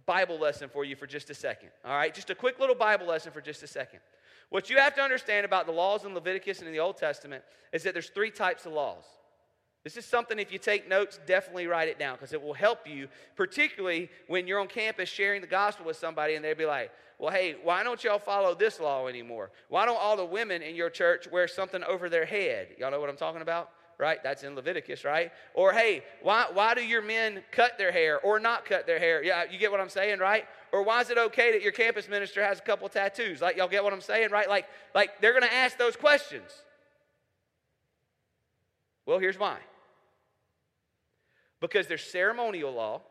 Bible 0.06 0.38
lesson 0.38 0.68
for 0.68 0.84
you 0.84 0.98
for 0.98 1.08
just 1.08 1.30
a 1.30 1.34
second. 1.34 1.70
All 1.86 1.96
right? 1.96 2.14
Just 2.14 2.30
a 2.30 2.36
quick 2.36 2.60
little 2.60 2.76
Bible 2.76 3.08
lesson 3.08 3.32
for 3.32 3.40
just 3.40 3.64
a 3.64 3.68
second. 3.68 4.02
What 4.50 4.70
you 4.70 4.80
have 4.80 4.96
to 4.96 5.02
understand 5.02 5.46
about 5.46 5.66
the 5.66 5.72
laws 5.72 6.04
in 6.04 6.14
Leviticus 6.14 6.60
and 6.60 6.68
in 6.68 6.74
the 6.74 6.82
Old 6.82 6.98
Testament 6.98 7.42
is 7.72 7.84
that 7.84 7.94
there's 7.94 8.10
three 8.10 8.32
types 8.32 8.66
of 8.66 8.74
laws. 8.74 9.06
This 9.84 9.96
is 9.96 10.06
something, 10.06 10.40
if 10.40 10.52
you 10.52 10.60
take 10.60 10.90
notes, 10.90 11.20
definitely 11.26 11.68
write 11.68 11.88
it 11.88 11.98
down 11.98 12.16
because 12.16 12.34
it 12.34 12.42
will 12.42 12.54
help 12.54 12.86
you, 12.86 13.08
particularly 13.36 14.10
when 14.28 14.46
you're 14.46 14.60
on 14.60 14.68
campus 14.68 15.08
sharing 15.08 15.42
the 15.42 15.48
gospel 15.48 15.86
with 15.86 15.96
somebody 15.96 16.36
and 16.36 16.44
they'll 16.44 16.56
be 16.56 16.66
like, 16.66 16.92
well, 17.18 17.32
hey, 17.32 17.56
why 17.64 17.84
don't 17.84 18.04
y'all 18.04 18.20
follow 18.20 18.54
this 18.54 18.80
law 18.80 19.08
anymore? 19.08 19.52
Why 19.70 19.86
don't 19.86 20.00
all 20.00 20.18
the 20.18 20.26
women 20.26 20.62
in 20.62 20.76
your 20.76 20.90
church 20.90 21.28
wear 21.32 21.48
something 21.48 21.84
over 21.84 22.10
their 22.10 22.26
head? 22.26 22.70
Y'all 22.78 22.92
know 22.92 23.00
what 23.00 23.10
I'm 23.10 23.18
talking 23.18 23.42
about? 23.42 23.72
Right? 23.98 24.22
That's 24.24 24.44
in 24.44 24.56
Leviticus, 24.56 25.04
right? 25.04 25.32
Or, 25.54 25.74
hey, 25.74 26.04
why, 26.22 26.46
why 26.54 26.74
do 26.74 26.82
your 26.82 27.02
men 27.02 27.44
cut 27.52 27.78
their 27.78 27.92
hair 27.92 28.20
or 28.22 28.40
not 28.40 28.66
cut 28.66 28.86
their 28.88 29.00
hair? 29.00 29.22
Yeah, 29.22 29.44
you 29.50 29.60
get 29.60 29.72
what 29.72 29.82
I'm 29.82 29.90
saying, 29.90 30.20
right? 30.20 30.46
Or 30.72 30.84
why 30.84 31.02
is 31.02 31.10
it 31.10 31.18
okay 31.18 31.52
that 31.52 31.62
your 31.62 31.74
campus 31.74 32.08
minister 32.08 32.42
has 32.42 32.60
a 32.60 32.62
couple 32.62 32.88
tattoos? 32.88 33.42
Like, 33.42 33.58
y'all 33.58 33.68
get 33.68 33.84
what 33.84 33.92
I'm 33.92 34.00
saying, 34.00 34.32
right? 34.32 34.48
Like, 34.48 34.68
like 34.96 35.20
they're 35.20 35.38
to 35.38 35.54
ask 35.54 35.78
those 35.78 35.98
questions. 35.98 36.50
Well, 39.06 39.20
here's 39.20 39.40
why 39.40 39.58
because 41.60 41.88
there's 41.88 42.04
ceremonial 42.04 42.74
law, 42.74 43.02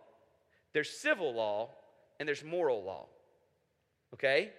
there's 0.73 0.91
civil 0.91 1.35
law 1.35 1.71
and 2.19 2.29
there's 2.29 2.45
moral 2.45 2.83
law. 2.83 3.07
Okay? 4.15 4.51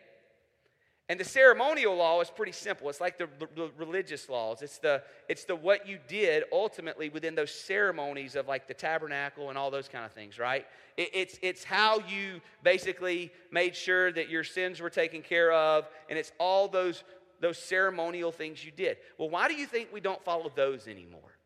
And 1.10 1.20
the 1.20 1.26
ceremonial 1.26 1.96
law 1.96 2.22
is 2.22 2.30
pretty 2.30 2.52
simple. 2.52 2.88
It's 2.88 3.02
like 3.02 3.18
the, 3.18 3.28
the, 3.56 3.72
religious 3.80 4.30
laws. 4.30 4.62
It's 4.62 4.78
the, 4.78 5.02
it's 5.28 5.44
the 5.44 5.56
what 5.56 5.88
you 5.88 5.98
did 6.08 6.44
ultimately 6.52 7.10
within 7.10 7.34
those 7.34 7.52
ceremonies 7.52 8.36
of 8.36 8.48
like 8.48 8.68
the 8.68 8.76
tabernacle 8.76 9.50
and 9.50 9.58
all 9.58 9.72
those 9.72 9.88
kind 9.88 10.06
of 10.06 10.12
things, 10.12 10.38
right? 10.38 10.68
It, 10.98 11.10
it's, 11.14 11.40
it's 11.42 11.64
how 11.64 12.00
you 12.08 12.42
basically 12.64 13.32
made 13.52 13.76
sure 13.76 14.12
that 14.12 14.30
your 14.30 14.44
sins 14.44 14.80
were 14.80 14.92
taken 14.92 15.24
care 15.24 15.52
of, 15.52 15.88
and 16.12 16.20
it's 16.20 16.32
all 16.38 16.68
those, 16.68 17.04
those 17.42 17.58
ceremonial 17.58 18.32
things 18.32 18.64
you 18.64 18.70
did. 18.70 18.98
Well, 19.18 19.32
why 19.32 19.48
do 19.48 19.56
you 19.56 19.66
think 19.66 19.90
we 19.92 20.02
don't 20.02 20.24
follow 20.24 20.52
those 20.56 20.88
anymore? 20.88 21.39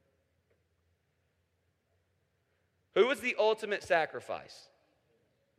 Who 2.96 3.08
was 3.08 3.20
the 3.20 3.36
ultimate 3.40 3.84
sacrifice? 3.84 4.70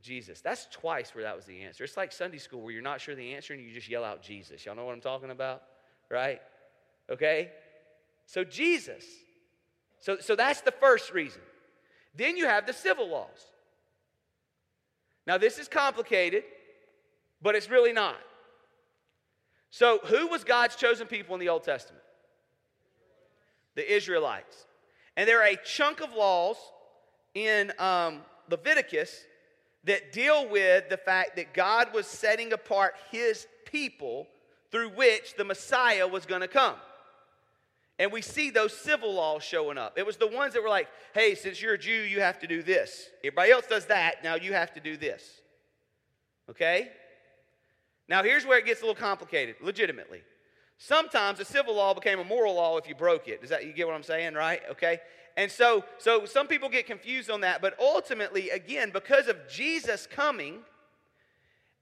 Jesus. 0.03 0.41
That's 0.41 0.67
twice 0.71 1.14
where 1.14 1.25
that 1.25 1.35
was 1.35 1.47
the 1.47 1.62
answer. 1.62 1.83
It's 1.83 1.97
like 1.97 2.12
Sunday 2.12 2.38
school 2.38 2.61
where 2.61 2.73
you're 2.73 2.83
not 2.83 3.00
sure 3.00 3.14
the 3.14 3.35
answer 3.35 3.55
and 3.55 3.62
you 3.62 3.73
just 3.73 3.88
yell 3.88 4.05
out 4.05 4.23
Jesus. 4.23 4.64
Y'all 4.64 4.76
know 4.76 4.85
what 4.85 4.93
I'm 4.93 5.00
talking 5.00 5.31
about? 5.31 5.62
Right? 6.11 6.41
Okay? 7.11 7.50
So 8.26 8.45
Jesus. 8.45 9.05
So, 10.00 10.19
so 10.21 10.37
that's 10.37 10.61
the 10.61 10.73
first 10.73 11.12
reason. 11.12 11.41
Then 12.14 12.37
you 12.37 12.47
have 12.47 12.67
the 12.67 12.73
civil 12.73 13.09
laws. 13.09 13.47
Now, 15.26 15.38
this 15.38 15.59
is 15.59 15.69
complicated, 15.69 16.45
but 17.41 17.55
it's 17.55 17.71
really 17.71 17.95
not. 17.95 18.19
So, 19.71 19.99
who 20.05 20.29
was 20.29 20.45
God's 20.45 20.76
chosen 20.76 21.07
people 21.07 21.35
in 21.35 21.41
the 21.41 21.49
Old 21.49 21.64
Testament? 21.64 22.05
The 23.75 23.93
Israelites. 23.93 24.67
And 25.17 25.26
there 25.26 25.41
are 25.41 25.49
a 25.49 25.57
chunk 25.57 26.00
of 26.00 26.12
laws 26.12 26.57
in 27.35 27.73
um, 27.79 28.21
Leviticus 28.50 29.25
that 29.85 30.12
deal 30.12 30.49
with 30.49 30.88
the 30.88 30.97
fact 30.97 31.37
that 31.37 31.53
God 31.53 31.93
was 31.93 32.07
setting 32.07 32.53
apart 32.53 32.95
his 33.11 33.47
people 33.67 34.26
through 34.71 34.91
which 34.91 35.35
the 35.37 35.45
Messiah 35.45 36.09
was 36.09 36.26
going 36.26 36.41
to 36.41 36.49
come. 36.49 36.76
And 37.99 38.11
we 38.11 38.23
see 38.23 38.50
those 38.50 38.76
civil 38.76 39.14
laws 39.14 39.45
showing 39.45 39.79
up. 39.79 39.99
It 39.99 40.05
was 40.05 40.17
the 40.17 40.26
ones 40.26 40.55
that 40.55 40.62
were 40.62 40.69
like, 40.69 40.88
hey, 41.14 41.35
since 41.35 41.62
you're 41.62 41.75
a 41.75 41.79
Jew, 41.79 41.93
you 41.93 42.21
have 42.21 42.41
to 42.41 42.47
do 42.47 42.62
this. 42.62 43.09
Everybody 43.23 43.53
else 43.53 43.67
does 43.69 43.87
that, 43.87 44.25
now 44.25 44.35
you 44.35 44.53
have 44.53 44.73
to 44.75 44.81
do 44.81 44.97
this. 44.97 45.23
Okay? 46.50 46.91
Now, 48.09 48.23
here's 48.23 48.45
where 48.45 48.59
it 48.59 48.67
gets 48.67 48.81
a 48.81 48.85
little 48.85 49.00
complicated, 49.00 49.57
legitimately. 49.62 50.23
Sometimes 50.76 51.38
a 51.41 51.45
civil 51.45 51.76
law 51.76 51.95
became 51.95 52.19
a 52.19 52.25
moral 52.25 52.55
law 52.55 52.76
if 52.76 52.88
you 52.88 52.95
broke 52.95 53.29
it. 53.29 53.41
Does 53.41 53.50
that 53.50 53.64
you 53.64 53.73
get 53.73 53.87
what 53.87 53.95
I'm 53.95 54.03
saying, 54.03 54.35
right? 54.35 54.61
Okay? 54.73 54.99
And 55.37 55.50
so, 55.50 55.85
so 55.99 56.26
some 56.26 56.47
people 56.47 56.69
get 56.69 56.87
confused 56.87 57.29
on 57.29 57.41
that, 57.41 57.61
but 57.61 57.79
ultimately, 57.81 58.50
again, 58.50 58.91
because 58.93 59.26
of 59.26 59.37
Jesus 59.49 60.07
coming, 60.07 60.61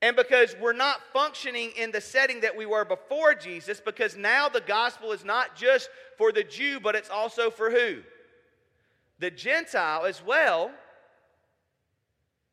and 0.00 0.16
because 0.16 0.56
we're 0.60 0.72
not 0.72 1.00
functioning 1.12 1.70
in 1.76 1.92
the 1.92 2.00
setting 2.00 2.40
that 2.40 2.56
we 2.56 2.66
were 2.66 2.84
before 2.84 3.34
Jesus, 3.34 3.80
because 3.80 4.16
now 4.16 4.48
the 4.48 4.62
gospel 4.62 5.12
is 5.12 5.24
not 5.24 5.54
just 5.54 5.90
for 6.16 6.32
the 6.32 6.42
Jew, 6.42 6.80
but 6.80 6.94
it's 6.94 7.10
also 7.10 7.50
for 7.50 7.70
who? 7.70 7.98
The 9.18 9.30
Gentile 9.30 10.06
as 10.06 10.24
well. 10.24 10.72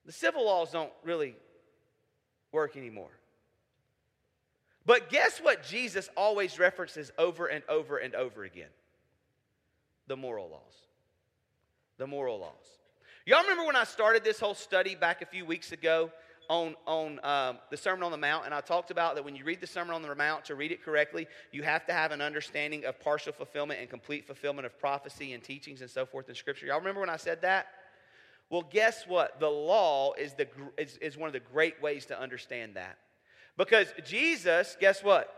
The 0.06 0.12
civil 0.12 0.46
laws 0.46 0.72
don't 0.72 0.92
really 1.04 1.36
work 2.52 2.76
anymore. 2.76 3.12
But 4.86 5.10
guess 5.10 5.40
what 5.40 5.64
Jesus 5.64 6.10
always 6.18 6.60
references 6.60 7.12
over 7.18 7.48
and 7.48 7.64
over 7.70 7.98
and 7.98 8.16
over 8.16 8.44
again? 8.44 8.70
The 10.08 10.18
moral 10.18 10.50
laws 10.50 10.89
the 12.00 12.08
moral 12.08 12.40
laws. 12.40 12.80
Y'all 13.26 13.42
remember 13.42 13.66
when 13.66 13.76
I 13.76 13.84
started 13.84 14.24
this 14.24 14.40
whole 14.40 14.56
study 14.56 14.96
back 14.96 15.22
a 15.22 15.26
few 15.26 15.46
weeks 15.46 15.72
ago 15.72 16.10
on, 16.50 16.76
on 16.88 17.20
um, 17.24 17.60
the 17.70 17.78
Sermon 17.78 18.04
on 18.04 18.12
the 18.12 18.18
Mount, 18.18 18.46
and 18.46 18.54
I 18.56 18.62
talked 18.62 18.90
about 18.90 19.14
that 19.16 19.24
when 19.24 19.36
you 19.36 19.44
read 19.44 19.62
the 19.62 19.68
Sermon 19.68 19.94
on 19.94 20.02
the 20.02 20.16
Mount, 20.16 20.46
to 20.46 20.56
read 20.56 20.72
it 20.72 20.84
correctly, 20.84 21.28
you 21.52 21.62
have 21.62 21.86
to 21.86 21.94
have 21.94 22.12
an 22.12 22.22
understanding 22.22 22.86
of 22.86 23.00
partial 23.00 23.34
fulfillment 23.34 23.82
and 23.82 23.90
complete 23.90 24.26
fulfillment 24.26 24.66
of 24.66 24.80
prophecy 24.80 25.34
and 25.34 25.44
teachings 25.44 25.82
and 25.82 25.92
so 25.92 26.06
forth 26.08 26.28
in 26.28 26.34
Scripture. 26.34 26.66
Y'all 26.66 26.80
remember 26.80 27.02
when 27.02 27.10
I 27.10 27.18
said 27.18 27.42
that? 27.44 27.68
Well, 28.50 28.66
guess 28.68 29.06
what? 29.06 29.40
The 29.40 29.50
law 29.50 30.14
is, 30.14 30.34
the, 30.34 30.48
is, 30.78 30.98
is 30.98 31.18
one 31.18 31.28
of 31.28 31.34
the 31.34 31.40
great 31.40 31.80
ways 31.84 32.08
to 32.08 32.20
understand 32.20 32.78
that. 32.78 32.98
Because 33.58 33.88
Jesus, 34.08 34.76
guess 34.80 35.04
what? 35.04 35.32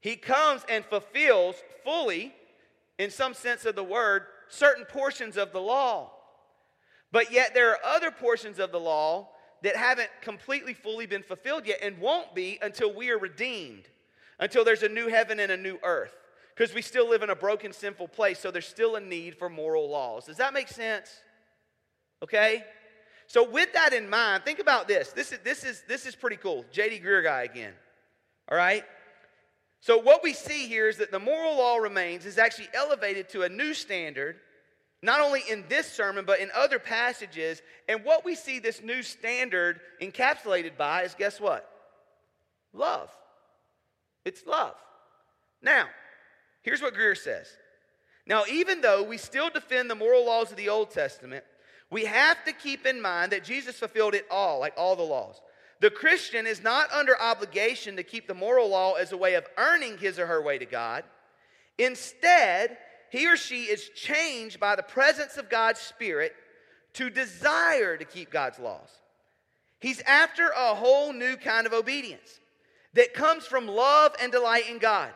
He 0.00 0.16
comes 0.16 0.62
and 0.68 0.84
fulfills 0.84 1.54
fully, 1.84 2.34
in 2.98 3.10
some 3.10 3.32
sense 3.32 3.64
of 3.64 3.76
the 3.76 3.84
word, 3.84 4.24
certain 4.52 4.84
portions 4.84 5.36
of 5.36 5.52
the 5.52 5.60
law. 5.60 6.12
But 7.10 7.32
yet 7.32 7.54
there 7.54 7.70
are 7.70 7.78
other 7.84 8.10
portions 8.10 8.58
of 8.58 8.72
the 8.72 8.80
law 8.80 9.28
that 9.62 9.76
haven't 9.76 10.10
completely 10.20 10.74
fully 10.74 11.06
been 11.06 11.22
fulfilled 11.22 11.66
yet 11.66 11.78
and 11.82 11.98
won't 11.98 12.34
be 12.34 12.58
until 12.62 12.92
we 12.92 13.10
are 13.10 13.18
redeemed, 13.18 13.88
until 14.38 14.64
there's 14.64 14.82
a 14.82 14.88
new 14.88 15.08
heaven 15.08 15.40
and 15.40 15.52
a 15.52 15.56
new 15.56 15.78
earth. 15.82 16.14
Because 16.54 16.74
we 16.74 16.82
still 16.82 17.08
live 17.08 17.22
in 17.22 17.30
a 17.30 17.36
broken, 17.36 17.72
sinful 17.72 18.08
place, 18.08 18.38
so 18.38 18.50
there's 18.50 18.66
still 18.66 18.96
a 18.96 19.00
need 19.00 19.36
for 19.36 19.48
moral 19.48 19.88
laws. 19.88 20.26
Does 20.26 20.36
that 20.36 20.52
make 20.52 20.68
sense? 20.68 21.10
Okay? 22.22 22.64
So, 23.26 23.48
with 23.48 23.72
that 23.72 23.94
in 23.94 24.10
mind, 24.10 24.44
think 24.44 24.58
about 24.58 24.86
this. 24.86 25.12
This 25.12 25.32
is, 25.32 25.38
this 25.38 25.64
is, 25.64 25.82
this 25.88 26.04
is 26.04 26.14
pretty 26.14 26.36
cool. 26.36 26.66
J.D. 26.70 27.00
Greear 27.00 27.24
guy 27.24 27.44
again. 27.44 27.72
All 28.50 28.58
right? 28.58 28.84
So, 29.82 29.98
what 29.98 30.22
we 30.22 30.32
see 30.32 30.68
here 30.68 30.88
is 30.88 30.98
that 30.98 31.10
the 31.10 31.18
moral 31.18 31.56
law 31.56 31.76
remains 31.76 32.24
is 32.24 32.38
actually 32.38 32.68
elevated 32.72 33.28
to 33.30 33.42
a 33.42 33.48
new 33.48 33.74
standard, 33.74 34.36
not 35.02 35.20
only 35.20 35.42
in 35.50 35.64
this 35.68 35.90
sermon, 35.90 36.24
but 36.24 36.38
in 36.38 36.50
other 36.54 36.78
passages. 36.78 37.60
And 37.88 38.04
what 38.04 38.24
we 38.24 38.36
see 38.36 38.60
this 38.60 38.80
new 38.80 39.02
standard 39.02 39.80
encapsulated 40.00 40.76
by 40.76 41.02
is 41.02 41.16
guess 41.16 41.40
what? 41.40 41.68
Love. 42.72 43.10
It's 44.24 44.46
love. 44.46 44.76
Now, 45.60 45.86
here's 46.62 46.80
what 46.80 46.94
Greear 46.94 47.18
says. 47.18 47.48
Now, 48.24 48.44
even 48.48 48.82
though 48.82 49.02
we 49.02 49.18
still 49.18 49.50
defend 49.50 49.90
the 49.90 49.96
moral 49.96 50.24
laws 50.24 50.52
of 50.52 50.56
the 50.56 50.68
Old 50.68 50.92
Testament, 50.92 51.42
we 51.90 52.04
have 52.04 52.44
to 52.44 52.52
keep 52.52 52.86
in 52.86 53.02
mind 53.02 53.32
that 53.32 53.42
Jesus 53.42 53.80
fulfilled 53.80 54.14
it 54.14 54.26
all, 54.30 54.60
like 54.60 54.74
all 54.76 54.94
the 54.94 55.02
laws. 55.02 55.40
The 55.82 55.90
Christian 55.90 56.46
is 56.46 56.62
not 56.62 56.92
under 56.92 57.20
obligation 57.20 57.96
to 57.96 58.04
keep 58.04 58.28
the 58.28 58.34
moral 58.34 58.68
law 58.68 58.92
as 58.92 59.10
a 59.10 59.16
way 59.16 59.34
of 59.34 59.48
earning 59.58 59.98
his 59.98 60.16
or 60.16 60.28
her 60.28 60.40
way 60.40 60.56
to 60.56 60.64
God. 60.64 61.02
Instead, 61.76 62.78
he 63.10 63.28
or 63.28 63.36
she 63.36 63.64
is 63.64 63.88
changed 63.88 64.60
by 64.60 64.76
the 64.76 64.84
presence 64.84 65.36
of 65.36 65.50
God's 65.50 65.80
Spirit 65.80 66.34
to 66.92 67.10
desire 67.10 67.96
to 67.96 68.04
keep 68.04 68.30
God's 68.30 68.60
laws. 68.60 68.90
He's 69.80 70.00
after 70.02 70.50
a 70.56 70.76
whole 70.76 71.12
new 71.12 71.34
kind 71.34 71.66
of 71.66 71.72
obedience 71.72 72.38
that 72.94 73.12
comes 73.12 73.44
from 73.44 73.66
love 73.66 74.14
and 74.22 74.30
delight 74.30 74.70
in 74.70 74.78
God. 74.78 75.10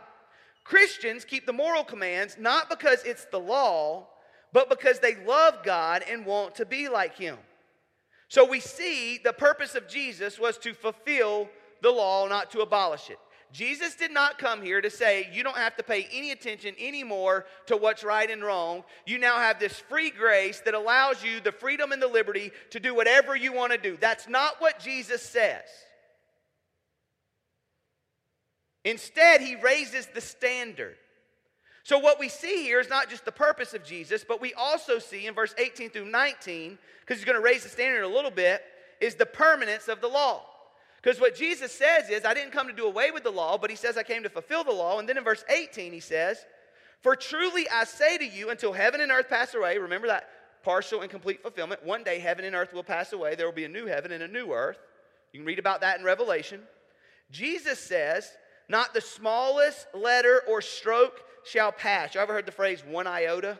Christians 0.65 1.25
keep 1.25 1.47
the 1.47 1.53
moral 1.53 1.85
commands 1.85 2.39
not 2.41 2.69
because 2.69 3.05
it's 3.05 3.27
the 3.27 3.39
law, 3.39 4.09
but 4.53 4.69
because 4.69 4.99
they 4.99 5.15
love 5.25 5.63
God 5.63 6.03
and 6.11 6.27
want 6.27 6.57
to 6.57 6.67
be 6.67 6.89
like 6.89 7.17
Him. 7.17 7.39
So 8.29 8.45
we 8.45 8.61
see 8.61 9.19
the 9.23 9.33
purpose 9.33 9.75
of 9.75 9.89
Jesus 9.89 10.39
was 10.39 10.59
to 10.59 10.75
fulfill 10.75 11.49
the 11.83 11.91
law, 11.91 12.27
not 12.27 12.51
to 12.53 12.61
abolish 12.61 13.11
it. 13.11 13.19
Jesus 13.53 13.95
did 13.95 14.11
not 14.11 14.39
come 14.39 14.61
here 14.61 14.81
to 14.81 14.91
say 14.91 15.31
you 15.33 15.43
don't 15.43 15.57
have 15.57 15.77
to 15.77 15.83
pay 15.83 16.09
any 16.13 16.33
attention 16.33 16.75
anymore 16.79 17.47
to 17.67 17.77
what's 17.77 18.05
right 18.05 18.29
and 18.29 18.43
wrong. 18.43 18.83
You 19.07 19.19
now 19.19 19.39
have 19.39 19.61
this 19.61 19.79
free 19.79 20.11
grace 20.11 20.61
that 20.67 20.75
allows 20.75 21.23
you 21.23 21.41
the 21.41 21.53
freedom 21.53 21.93
and 21.93 22.03
the 22.03 22.09
liberty 22.09 22.51
to 22.71 22.81
do 22.81 22.95
whatever 22.95 23.37
you 23.37 23.53
want 23.53 23.73
to 23.73 23.79
do. 23.79 23.97
That's 23.99 24.29
not 24.29 24.61
what 24.61 24.81
Jesus 24.81 25.23
says. 25.23 25.63
Instead, 28.85 29.41
he 29.41 29.57
raises 29.57 30.07
the 30.07 30.21
standard. 30.21 30.97
So, 31.87 32.01
what 32.01 32.19
we 32.19 32.29
see 32.29 32.65
here 32.65 32.81
is 32.81 32.89
not 32.89 33.09
just 33.09 33.25
the 33.25 33.31
purpose 33.31 33.73
of 33.73 33.85
Jesus, 33.85 34.25
but 34.27 34.41
we 34.41 34.53
also 34.55 34.99
see 34.99 35.29
in 35.29 35.35
verse 35.35 35.55
18 35.57 35.91
through 35.91 36.07
19, 36.07 36.79
because 36.99 37.19
he's 37.19 37.25
going 37.25 37.39
to 37.39 37.41
raise 37.41 37.63
the 37.63 37.69
standard 37.69 38.03
a 38.03 38.09
little 38.09 38.33
bit, 38.33 38.61
is 39.01 39.15
the 39.15 39.25
permanence 39.25 39.87
of 39.87 40.01
the 40.01 40.09
law. 40.09 40.43
Because 41.01 41.21
what 41.21 41.37
Jesus 41.37 41.71
says 41.71 42.11
is, 42.11 42.25
I 42.25 42.35
didn't 42.35 42.51
come 42.51 42.67
to 42.67 42.73
do 42.73 42.87
away 42.87 43.13
with 43.13 43.23
the 43.23 43.31
law, 43.31 43.57
but 43.57 43.71
he 43.71 43.77
says, 43.77 43.97
I 43.97 44.03
came 44.03 44.25
to 44.25 44.29
fulfill 44.29 44.65
the 44.65 44.73
law. 44.73 44.99
And 44.99 45.09
then 45.09 45.17
in 45.17 45.23
verse 45.23 45.45
18, 45.49 45.93
he 45.93 46.01
says, 46.01 46.45
For 47.03 47.15
truly 47.15 47.69
I 47.73 47.85
say 47.85 48.19
to 48.19 48.27
you, 48.27 48.51
until 48.51 48.73
heaven 48.73 49.01
and 49.01 49.13
earth 49.13 49.29
pass 49.29 49.55
away, 49.55 49.79
remember 49.79 50.09
that 50.09 50.29
partial 50.65 51.03
and 51.03 51.11
complete 51.11 51.41
fulfillment. 51.41 51.87
One 51.87 52.03
day 52.03 52.19
heaven 52.19 52.45
and 52.45 52.57
earth 52.57 52.75
will 52.75 52.83
pass 52.83 53.13
away. 53.13 53.37
There 53.37 53.47
will 53.47 53.53
be 53.53 53.65
a 53.65 53.69
new 53.69 53.87
heaven 53.87 54.11
and 54.11 54.25
a 54.25 54.29
new 54.29 54.51
earth. 54.51 54.79
You 55.33 55.39
can 55.39 55.47
read 55.47 55.61
about 55.61 55.83
that 55.83 56.01
in 56.01 56.05
Revelation. 56.05 56.63
Jesus 57.31 57.79
says, 57.79 58.29
Not 58.69 58.95
the 58.95 59.01
smallest 59.01 59.87
letter 59.95 60.43
or 60.49 60.61
stroke 60.61 61.23
shall 61.45 61.73
pass. 61.73 62.15
You 62.15 62.21
ever 62.21 62.33
heard 62.33 62.47
the 62.47 62.53
phrase 62.53 62.83
one 62.85 63.07
iota? 63.07 63.59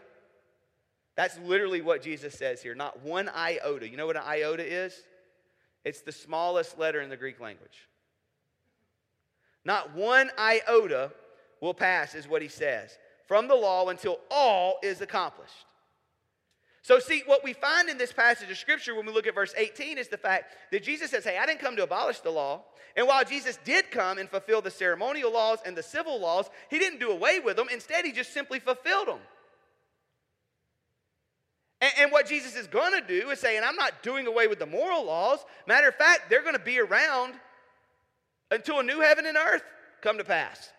That's 1.15 1.39
literally 1.39 1.81
what 1.81 2.03
Jesus 2.03 2.35
says 2.35 2.63
here, 2.63 2.75
not 2.75 3.03
one 3.03 3.31
iota. 3.35 3.89
You 3.89 3.97
know 3.97 4.07
what 4.07 4.17
an 4.17 4.25
iota 4.27 4.65
is? 4.65 4.95
It's 5.85 6.03
the 6.03 6.13
smallest 6.13 6.79
letter 6.79 7.01
in 7.01 7.09
the 7.09 7.17
Greek 7.17 7.41
language. 7.41 7.89
Not 9.65 9.95
one 9.95 10.31
iota 10.39 11.13
will 11.61 11.75
pass, 11.75 12.15
is 12.15 12.29
what 12.29 12.43
he 12.43 12.49
says, 12.49 12.99
from 13.27 13.49
the 13.49 13.55
law 13.55 13.89
until 13.89 14.19
all 14.31 14.79
is 14.83 15.01
accomplished. 15.01 15.67
So, 16.87 17.01
see, 17.01 17.25
what 17.27 17.43
we 17.43 17.53
find 17.53 17.89
in 17.89 17.99
this 17.99 18.13
passage 18.13 18.49
of 18.49 18.57
Scripture 18.57 18.95
when 18.95 19.07
we 19.07 19.13
look 19.13 19.27
at 19.27 19.35
verse 19.35 19.53
18 19.57 19.99
is 19.99 20.07
the 20.07 20.17
fact 20.17 20.55
that 20.71 20.85
Jesus 20.85 21.11
says, 21.11 21.25
Hey, 21.25 21.37
I 21.37 21.45
didn't 21.45 21.59
come 21.59 21.75
to 21.75 21.83
abolish 21.83 22.21
the 22.21 22.31
law. 22.31 22.63
And 22.95 23.09
while 23.09 23.25
Jesus 23.25 23.59
did 23.65 23.91
come 23.91 24.19
and 24.19 24.31
fulfill 24.31 24.63
the 24.63 24.71
ceremonial 24.71 25.33
laws 25.33 25.59
and 25.67 25.77
the 25.77 25.83
civil 25.83 26.21
laws, 26.21 26.49
he 26.71 26.79
didn't 26.79 27.01
do 27.01 27.11
away 27.11 27.41
with 27.41 27.57
them. 27.57 27.67
Instead, 27.73 28.05
he 28.05 28.13
just 28.13 28.33
simply 28.33 28.61
fulfilled 28.61 29.09
them. 29.09 29.19
And, 31.81 31.93
and 31.99 32.13
what 32.13 32.29
Jesus 32.29 32.55
is 32.55 32.69
going 32.69 32.93
to 32.93 33.05
do 33.05 33.31
is 33.31 33.41
saying, 33.41 33.63
I'm 33.65 33.75
not 33.75 34.05
doing 34.05 34.29
away 34.29 34.47
with 34.47 34.61
the 34.61 34.67
moral 34.67 35.07
laws. 35.07 35.41
Matter 35.67 35.89
of 35.89 35.97
fact, 35.97 36.31
they're 36.31 36.43
going 36.43 36.55
to 36.55 36.61
be 36.61 36.79
around 36.79 37.35
until 38.53 38.79
a 38.79 38.85
new 38.85 39.01
heaven 39.01 39.27
and 39.27 39.37
earth 39.37 39.65
come 40.03 40.19
to 40.19 40.25
pass. 40.25 40.71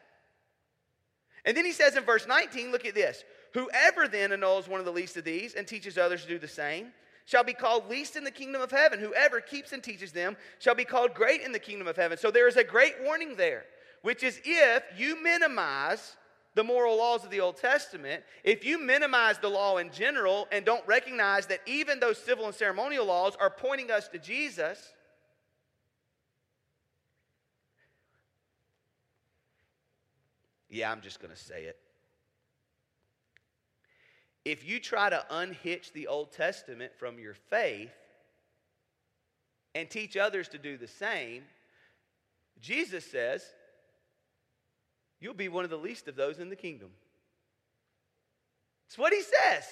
And 1.44 1.58
then 1.58 1.66
he 1.66 1.74
says 1.74 1.98
in 1.98 2.06
verse 2.06 2.26
19, 2.26 2.72
look 2.72 2.86
at 2.86 2.96
this 2.96 3.26
Whoever 3.54 4.08
then 4.08 4.32
annuls 4.32 4.68
one 4.68 4.80
of 4.80 4.86
the 4.86 4.92
least 4.92 5.18
of 5.18 5.24
these 5.24 5.54
and 5.54 5.68
teaches 5.68 5.98
others 5.98 6.24
to 6.24 6.28
do 6.28 6.40
the 6.40 6.48
same 6.48 6.88
shall 7.26 7.44
be 7.44 7.54
called 7.54 7.90
least 7.90 8.16
in 8.16 8.24
the 8.24 8.32
kingdom 8.32 8.62
of 8.62 8.72
heaven. 8.72 9.00
Whoever 9.00 9.42
keeps 9.42 9.74
and 9.74 9.84
teaches 9.84 10.14
them 10.14 10.38
shall 10.60 10.76
be 10.76 10.86
called 10.86 11.14
great 11.14 11.42
in 11.42 11.52
the 11.52 11.60
kingdom 11.60 11.88
of 11.88 11.96
heaven. 11.96 12.18
So 12.18 12.32
there 12.32 12.48
is 12.48 12.56
a 12.56 12.64
great 12.64 12.96
warning 13.04 13.36
there, 13.36 13.66
which 14.02 14.24
is 14.24 14.40
if 14.46 14.84
you 14.98 15.22
minimize 15.22 16.16
the 16.56 16.64
moral 16.64 16.98
laws 16.98 17.24
of 17.24 17.30
the 17.30 17.42
Old 17.42 17.58
Testament, 17.58 18.24
if 18.44 18.66
you 18.66 18.80
minimize 18.80 19.38
the 19.40 19.50
law 19.50 19.78
in 19.78 19.92
general 19.92 20.48
and 20.52 20.66
don't 20.66 20.86
recognize 20.88 21.46
that 21.48 21.60
even 21.66 22.00
those 22.00 22.18
civil 22.18 22.46
and 22.46 22.56
ceremonial 22.56 23.06
laws 23.06 23.36
are 23.40 23.50
pointing 23.50 23.92
us 23.92 24.08
to 24.08 24.18
Jesus, 24.18 24.94
yeah, 30.70 30.92
I'm 30.92 31.02
just 31.02 31.20
going 31.20 31.34
to 31.34 31.40
say 31.40 31.64
it. 31.64 31.78
If 34.48 34.66
you 34.66 34.80
try 34.80 35.10
to 35.10 35.26
unhitch 35.30 35.92
the 35.92 36.08
Old 36.08 36.32
Testament 36.32 36.94
from 36.96 37.20
your 37.20 37.34
faith 37.34 37.92
and 39.76 39.90
teach 39.90 40.16
others 40.16 40.48
to 40.48 40.58
do 40.58 40.78
the 40.78 40.88
same, 40.88 41.44
Jesus 42.62 43.06
says, 43.12 43.44
you'll 45.20 45.34
be 45.34 45.50
one 45.50 45.66
of 45.66 45.70
the 45.70 45.76
least 45.76 46.08
of 46.08 46.16
those 46.16 46.40
in 46.40 46.50
the 46.50 46.56
kingdom. 46.56 46.88
It's 48.88 48.98
what 48.98 49.12
he 49.12 49.22
says. 49.22 49.66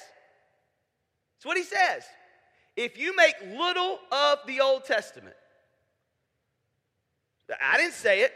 It's 1.37 1.45
what 1.45 1.55
he 1.55 1.63
says. 1.63 2.03
If 2.75 2.97
you 2.97 3.15
make 3.15 3.35
little 3.57 3.99
of 4.11 4.39
the 4.45 4.59
Old 4.59 4.83
Testament, 4.83 5.37
I 7.63 7.77
didn't 7.77 7.93
say 7.93 8.23
it. 8.23 8.33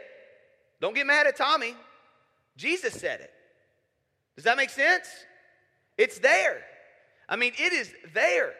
Don't 0.80 0.94
get 0.94 1.06
mad 1.06 1.26
at 1.26 1.36
Tommy. 1.36 1.74
Jesus 2.56 2.94
said 2.94 3.20
it. 3.20 3.30
Does 4.36 4.44
that 4.44 4.56
make 4.56 4.70
sense? 4.70 5.06
It's 6.00 6.18
there. 6.18 6.62
I 7.28 7.36
mean, 7.36 7.52
it 7.58 7.74
is 7.74 7.92
there. 8.14 8.54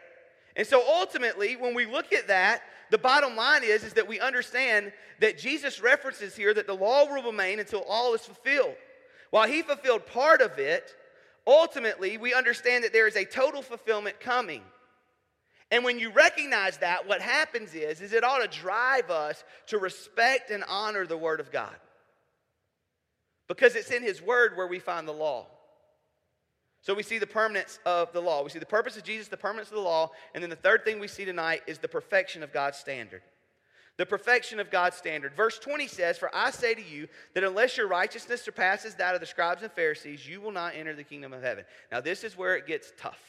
And 0.55 0.67
so 0.67 0.83
ultimately, 0.87 1.55
when 1.55 1.73
we 1.73 1.87
look 1.87 2.13
at 2.13 2.27
that, 2.27 2.61
the 2.91 2.99
bottom 2.99 3.35
line 3.35 3.63
is, 3.63 3.83
is 3.83 3.93
that 3.93 4.07
we 4.07 4.19
understand 4.19 4.93
that 5.21 5.39
Jesus 5.39 5.81
references 5.81 6.35
here 6.35 6.53
that 6.53 6.67
the 6.67 6.75
law 6.75 7.05
will 7.05 7.23
remain 7.23 7.59
until 7.59 7.81
all 7.89 8.13
is 8.13 8.21
fulfilled. 8.21 8.75
While 9.31 9.47
he 9.47 9.63
fulfilled 9.63 10.05
part 10.05 10.41
of 10.41 10.59
it, 10.59 10.95
ultimately 11.47 12.19
we 12.19 12.31
understand 12.31 12.83
that 12.83 12.93
there 12.93 13.07
is 13.07 13.15
a 13.15 13.25
total 13.25 13.63
fulfillment 13.63 14.19
coming. 14.19 14.61
And 15.71 15.83
when 15.83 15.97
you 15.97 16.11
recognize 16.11 16.77
that, 16.77 17.07
what 17.07 17.21
happens 17.21 17.73
is, 17.73 18.01
is 18.01 18.13
it 18.13 18.23
ought 18.23 18.43
to 18.43 18.59
drive 18.59 19.09
us 19.09 19.43
to 19.67 19.79
respect 19.79 20.51
and 20.51 20.63
honor 20.69 21.07
the 21.07 21.17
Word 21.17 21.39
of 21.39 21.51
God. 21.51 21.75
Because 23.47 23.75
it's 23.75 23.89
in 23.89 24.03
His 24.03 24.21
Word 24.21 24.55
where 24.55 24.67
we 24.67 24.77
find 24.77 25.07
the 25.07 25.11
law. 25.13 25.47
So 26.81 26.95
we 26.95 27.03
see 27.03 27.19
the 27.19 27.27
permanence 27.27 27.79
of 27.85 28.11
the 28.11 28.21
law. 28.21 28.43
We 28.43 28.49
see 28.49 28.59
the 28.59 28.65
purpose 28.65 28.97
of 28.97 29.03
Jesus, 29.03 29.27
the 29.27 29.37
permanence 29.37 29.69
of 29.69 29.75
the 29.75 29.81
law, 29.81 30.11
and 30.33 30.43
then 30.43 30.49
the 30.49 30.55
third 30.55 30.83
thing 30.83 30.99
we 30.99 31.07
see 31.07 31.25
tonight 31.25 31.61
is 31.67 31.77
the 31.77 31.87
perfection 31.87 32.41
of 32.41 32.51
God's 32.51 32.77
standard. 32.77 33.21
The 33.97 34.05
perfection 34.05 34.59
of 34.59 34.71
God's 34.71 34.95
standard. 34.95 35.35
Verse 35.35 35.59
20 35.59 35.87
says, 35.87 36.17
For 36.17 36.33
I 36.33 36.49
say 36.49 36.73
to 36.73 36.81
you 36.81 37.07
that 37.35 37.43
unless 37.43 37.77
your 37.77 37.87
righteousness 37.87 38.41
surpasses 38.41 38.95
that 38.95 39.13
of 39.13 39.19
the 39.19 39.27
scribes 39.27 39.61
and 39.61 39.71
Pharisees, 39.71 40.27
you 40.27 40.41
will 40.41 40.51
not 40.51 40.73
enter 40.75 40.95
the 40.95 41.03
kingdom 41.03 41.33
of 41.33 41.43
heaven. 41.43 41.65
Now, 41.91 42.01
this 42.01 42.23
is 42.23 42.35
where 42.35 42.55
it 42.55 42.65
gets 42.65 42.91
tough. 42.97 43.21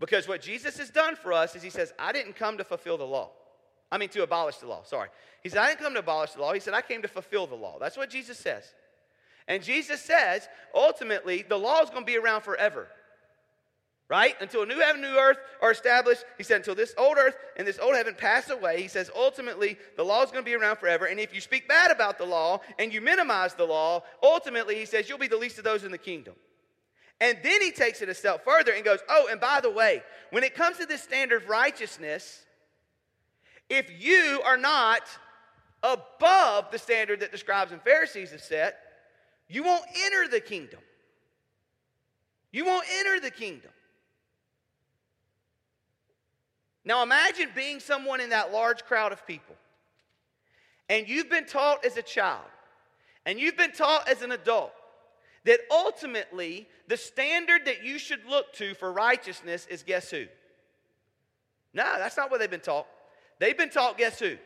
Because 0.00 0.26
what 0.26 0.40
Jesus 0.40 0.78
has 0.78 0.90
done 0.90 1.14
for 1.14 1.32
us 1.32 1.54
is 1.54 1.62
he 1.62 1.70
says, 1.70 1.92
I 1.98 2.10
didn't 2.10 2.34
come 2.34 2.58
to 2.58 2.64
fulfill 2.64 2.98
the 2.98 3.04
law. 3.04 3.30
I 3.92 3.98
mean, 3.98 4.08
to 4.10 4.22
abolish 4.22 4.56
the 4.56 4.66
law, 4.66 4.82
sorry. 4.84 5.08
He 5.42 5.48
said, 5.48 5.58
I 5.58 5.68
didn't 5.68 5.80
come 5.80 5.92
to 5.92 6.00
abolish 6.00 6.32
the 6.32 6.40
law. 6.40 6.52
He 6.52 6.60
said, 6.60 6.74
I 6.74 6.80
came 6.80 7.02
to 7.02 7.08
fulfill 7.08 7.46
the 7.46 7.54
law. 7.54 7.78
That's 7.78 7.96
what 7.96 8.08
Jesus 8.08 8.38
says. 8.38 8.64
And 9.50 9.64
Jesus 9.64 10.00
says, 10.00 10.48
ultimately, 10.72 11.44
the 11.46 11.56
law 11.58 11.82
is 11.82 11.90
going 11.90 12.02
to 12.02 12.06
be 12.06 12.16
around 12.16 12.42
forever. 12.42 12.86
Right? 14.08 14.34
Until 14.40 14.62
a 14.62 14.66
new 14.66 14.78
heaven, 14.78 15.02
new 15.02 15.08
earth 15.08 15.38
are 15.60 15.72
established. 15.72 16.24
He 16.38 16.44
said, 16.44 16.58
until 16.58 16.76
this 16.76 16.94
old 16.96 17.16
earth 17.18 17.36
and 17.56 17.66
this 17.66 17.80
old 17.80 17.96
heaven 17.96 18.14
pass 18.14 18.48
away, 18.48 18.80
he 18.80 18.86
says, 18.86 19.10
ultimately, 19.14 19.76
the 19.96 20.04
law 20.04 20.22
is 20.22 20.30
going 20.30 20.44
to 20.44 20.48
be 20.48 20.54
around 20.54 20.76
forever. 20.76 21.06
And 21.06 21.18
if 21.18 21.34
you 21.34 21.40
speak 21.40 21.66
bad 21.66 21.90
about 21.90 22.16
the 22.16 22.24
law 22.24 22.60
and 22.78 22.94
you 22.94 23.00
minimize 23.00 23.54
the 23.54 23.64
law, 23.64 24.04
ultimately, 24.22 24.76
he 24.76 24.84
says, 24.84 25.08
you'll 25.08 25.18
be 25.18 25.26
the 25.26 25.36
least 25.36 25.58
of 25.58 25.64
those 25.64 25.82
in 25.82 25.90
the 25.90 25.98
kingdom. 25.98 26.34
And 27.20 27.38
then 27.42 27.60
he 27.60 27.72
takes 27.72 28.02
it 28.02 28.08
a 28.08 28.14
step 28.14 28.44
further 28.44 28.72
and 28.72 28.84
goes, 28.84 29.00
oh, 29.08 29.28
and 29.30 29.40
by 29.40 29.60
the 29.60 29.70
way, 29.70 30.02
when 30.30 30.44
it 30.44 30.54
comes 30.54 30.78
to 30.78 30.86
this 30.86 31.02
standard 31.02 31.42
of 31.42 31.48
righteousness, 31.48 32.44
if 33.68 33.90
you 34.00 34.42
are 34.46 34.56
not 34.56 35.02
above 35.82 36.70
the 36.70 36.78
standard 36.78 37.20
that 37.20 37.32
the 37.32 37.38
scribes 37.38 37.72
and 37.72 37.82
Pharisees 37.82 38.30
have 38.30 38.42
set, 38.42 38.76
you 39.50 39.64
won't 39.64 39.84
enter 40.04 40.28
the 40.28 40.40
kingdom. 40.40 40.78
You 42.52 42.64
won't 42.64 42.86
enter 42.98 43.20
the 43.20 43.30
kingdom. 43.30 43.70
Now 46.84 47.02
imagine 47.02 47.50
being 47.54 47.80
someone 47.80 48.20
in 48.20 48.30
that 48.30 48.52
large 48.52 48.84
crowd 48.84 49.12
of 49.12 49.26
people, 49.26 49.56
and 50.88 51.08
you've 51.08 51.28
been 51.28 51.46
taught 51.46 51.84
as 51.84 51.96
a 51.96 52.02
child, 52.02 52.46
and 53.26 53.38
you've 53.38 53.56
been 53.56 53.72
taught 53.72 54.08
as 54.08 54.22
an 54.22 54.32
adult, 54.32 54.72
that 55.44 55.60
ultimately 55.70 56.68
the 56.88 56.96
standard 56.96 57.66
that 57.66 57.82
you 57.84 57.98
should 57.98 58.24
look 58.26 58.52
to 58.54 58.74
for 58.74 58.92
righteousness 58.92 59.66
is 59.68 59.82
guess 59.82 60.10
who? 60.10 60.26
No, 61.74 61.84
that's 61.98 62.16
not 62.16 62.30
what 62.30 62.40
they've 62.40 62.50
been 62.50 62.60
taught. 62.60 62.86
They've 63.38 63.56
been 63.56 63.70
taught 63.70 63.98
guess 63.98 64.18
who? 64.18 64.36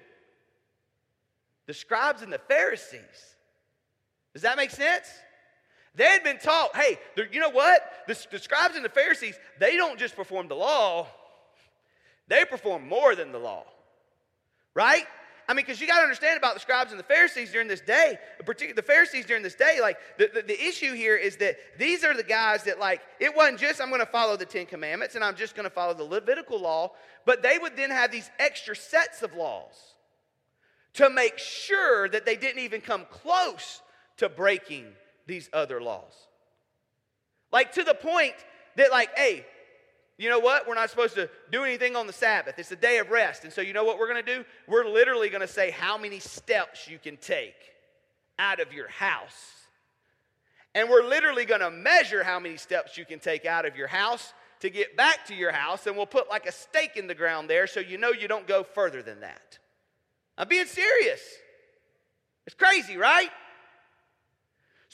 The 1.67 1.75
scribes 1.75 2.23
and 2.23 2.33
the 2.33 2.39
Pharisees. 2.39 3.35
Does 4.35 4.43
that 4.43 4.57
make 4.57 4.71
sense? 4.71 5.07
They 5.95 6.05
had 6.05 6.25
been 6.25 6.39
taught, 6.39 6.75
hey, 6.77 6.99
you 7.33 7.41
know 7.41 7.51
what? 7.51 7.81
The, 8.09 8.19
the 8.33 8.39
scribes 8.39 8.75
and 8.75 8.85
the 8.85 8.89
Pharisees, 8.89 9.39
they 9.61 9.77
don't 9.77 9.99
just 9.99 10.17
perform 10.17 10.49
the 10.49 10.57
law, 10.57 11.07
they 12.27 12.45
perform 12.45 12.89
more 12.89 13.15
than 13.15 13.33
the 13.33 13.39
law. 13.39 13.65
Right? 14.75 15.05
I 15.47 15.53
mean, 15.53 15.65
because 15.65 15.81
you 15.81 15.87
got 15.87 15.99
to 15.99 16.03
understand 16.03 16.39
about 16.39 16.55
the 16.55 16.61
scribes 16.61 16.91
and 16.91 16.99
the 16.99 17.05
Pharisees 17.05 17.53
during 17.53 17.69
this 17.69 17.83
day, 17.83 18.19
particularly 18.39 18.75
the 18.75 18.83
Pharisees 18.83 19.27
during 19.27 19.43
this 19.43 19.55
day, 19.55 19.79
like 19.81 19.99
the, 20.19 20.31
the, 20.35 20.43
the, 20.43 20.65
issue 20.65 20.95
here 20.95 21.17
is 21.17 21.37
that 21.37 21.57
these 21.79 22.03
are 22.03 22.17
the 22.17 22.23
guys 22.23 22.65
that, 22.65 22.81
like, 22.81 23.03
it 23.21 23.37
wasn't 23.37 23.61
just 23.61 23.81
I'm 23.81 23.91
going 23.91 24.01
to 24.01 24.07
follow 24.07 24.39
the 24.39 24.47
Ten 24.47 24.65
Commandments 24.65 25.17
and 25.17 25.23
I'm 25.23 25.37
just 25.37 25.55
going 25.55 25.65
to 25.65 25.71
follow 25.71 25.93
the 25.93 26.05
Levitical 26.05 26.59
law, 26.59 26.93
but 27.27 27.43
they 27.43 27.59
would 27.59 27.77
then 27.77 27.91
have 27.91 28.11
these 28.11 28.31
extra 28.39 28.75
sets 28.75 29.23
of 29.23 29.35
laws 29.35 29.95
to 30.95 31.11
make 31.11 31.37
sure 31.39 32.09
that 32.09 32.25
they 32.25 32.37
didn't 32.37 32.63
even 32.63 32.81
come 32.81 33.07
close 33.11 33.83
to 34.19 34.29
breaking 34.29 34.87
these 35.27 35.49
other 35.53 35.81
laws. 35.81 36.13
Like 37.53 37.73
to 37.73 37.85
the 37.85 37.95
point 37.95 38.35
that, 38.77 38.91
like, 38.91 39.17
hey, 39.17 39.47
you 40.17 40.29
know 40.29 40.39
what? 40.39 40.69
We're 40.69 40.75
not 40.75 40.91
supposed 40.91 41.15
to 41.17 41.29
do 41.51 41.65
anything 41.65 41.97
on 41.97 42.07
the 42.07 42.13
Sabbath. 42.13 42.59
It's 42.59 42.71
a 42.71 42.77
day 42.77 42.99
of 42.99 43.11
rest. 43.11 43.45
And 43.45 43.53
so, 43.53 43.61
you 43.61 43.73
know 43.73 43.85
what 43.85 43.99
we're 43.99 44.09
going 44.09 44.25
to 44.25 44.35
do? 44.37 44.45
We're 44.69 44.87
literally 44.87 45.29
going 45.29 45.41
to 45.41 45.49
say 45.49 45.71
how 45.71 45.99
many 45.99 46.21
steps 46.21 46.89
you 46.89 46.99
can 46.99 47.17
take 47.17 47.55
out 48.39 48.61
of 48.61 48.73
your 48.73 48.89
house. 48.89 49.53
And 50.75 50.89
we're 50.89 51.05
literally 51.05 51.45
going 51.45 51.61
to 51.61 51.71
measure 51.71 52.23
how 52.25 52.39
many 52.41 52.57
steps 52.57 52.99
you 52.99 53.05
can 53.05 53.19
take 53.19 53.45
out 53.47 53.65
of 53.65 53.77
your 53.77 53.87
house 53.87 54.33
to 54.61 54.71
get 54.71 54.97
back 54.97 55.27
to 55.27 55.35
your 55.35 55.53
house. 55.53 55.87
And 55.87 55.97
we'll 55.97 56.07
put 56.07 56.29
like 56.29 56.47
a 56.47 56.53
stake 56.53 56.97
in 56.97 57.07
the 57.07 57.15
ground 57.15 57.49
there 57.51 57.67
so 57.67 57.81
you 57.81 57.99
know 57.99 58.11
you 58.11 58.29
don't 58.29 58.47
go 58.47 58.65
further 58.65 59.03
than 59.03 59.21
that. 59.21 59.59
I'm 60.37 60.49
being 60.49 60.67
serious. 60.67 61.21
It's 62.47 62.57
crazy, 62.57 62.97
right? 62.97 63.31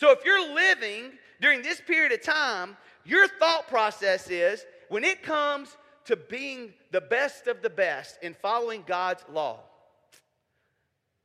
So 0.00 0.10
if 0.12 0.24
you're 0.24 0.54
living 0.54 1.12
during 1.42 1.60
this 1.60 1.78
period 1.78 2.10
of 2.12 2.22
time, 2.22 2.78
your 3.04 3.28
thought 3.28 3.68
process 3.68 4.30
is 4.30 4.64
when 4.88 5.04
it 5.04 5.22
comes 5.22 5.76
to 6.06 6.16
being 6.16 6.72
the 6.90 7.02
best 7.02 7.48
of 7.48 7.60
the 7.60 7.68
best 7.68 8.18
in 8.22 8.32
following 8.32 8.82
God's 8.86 9.22
law, 9.30 9.60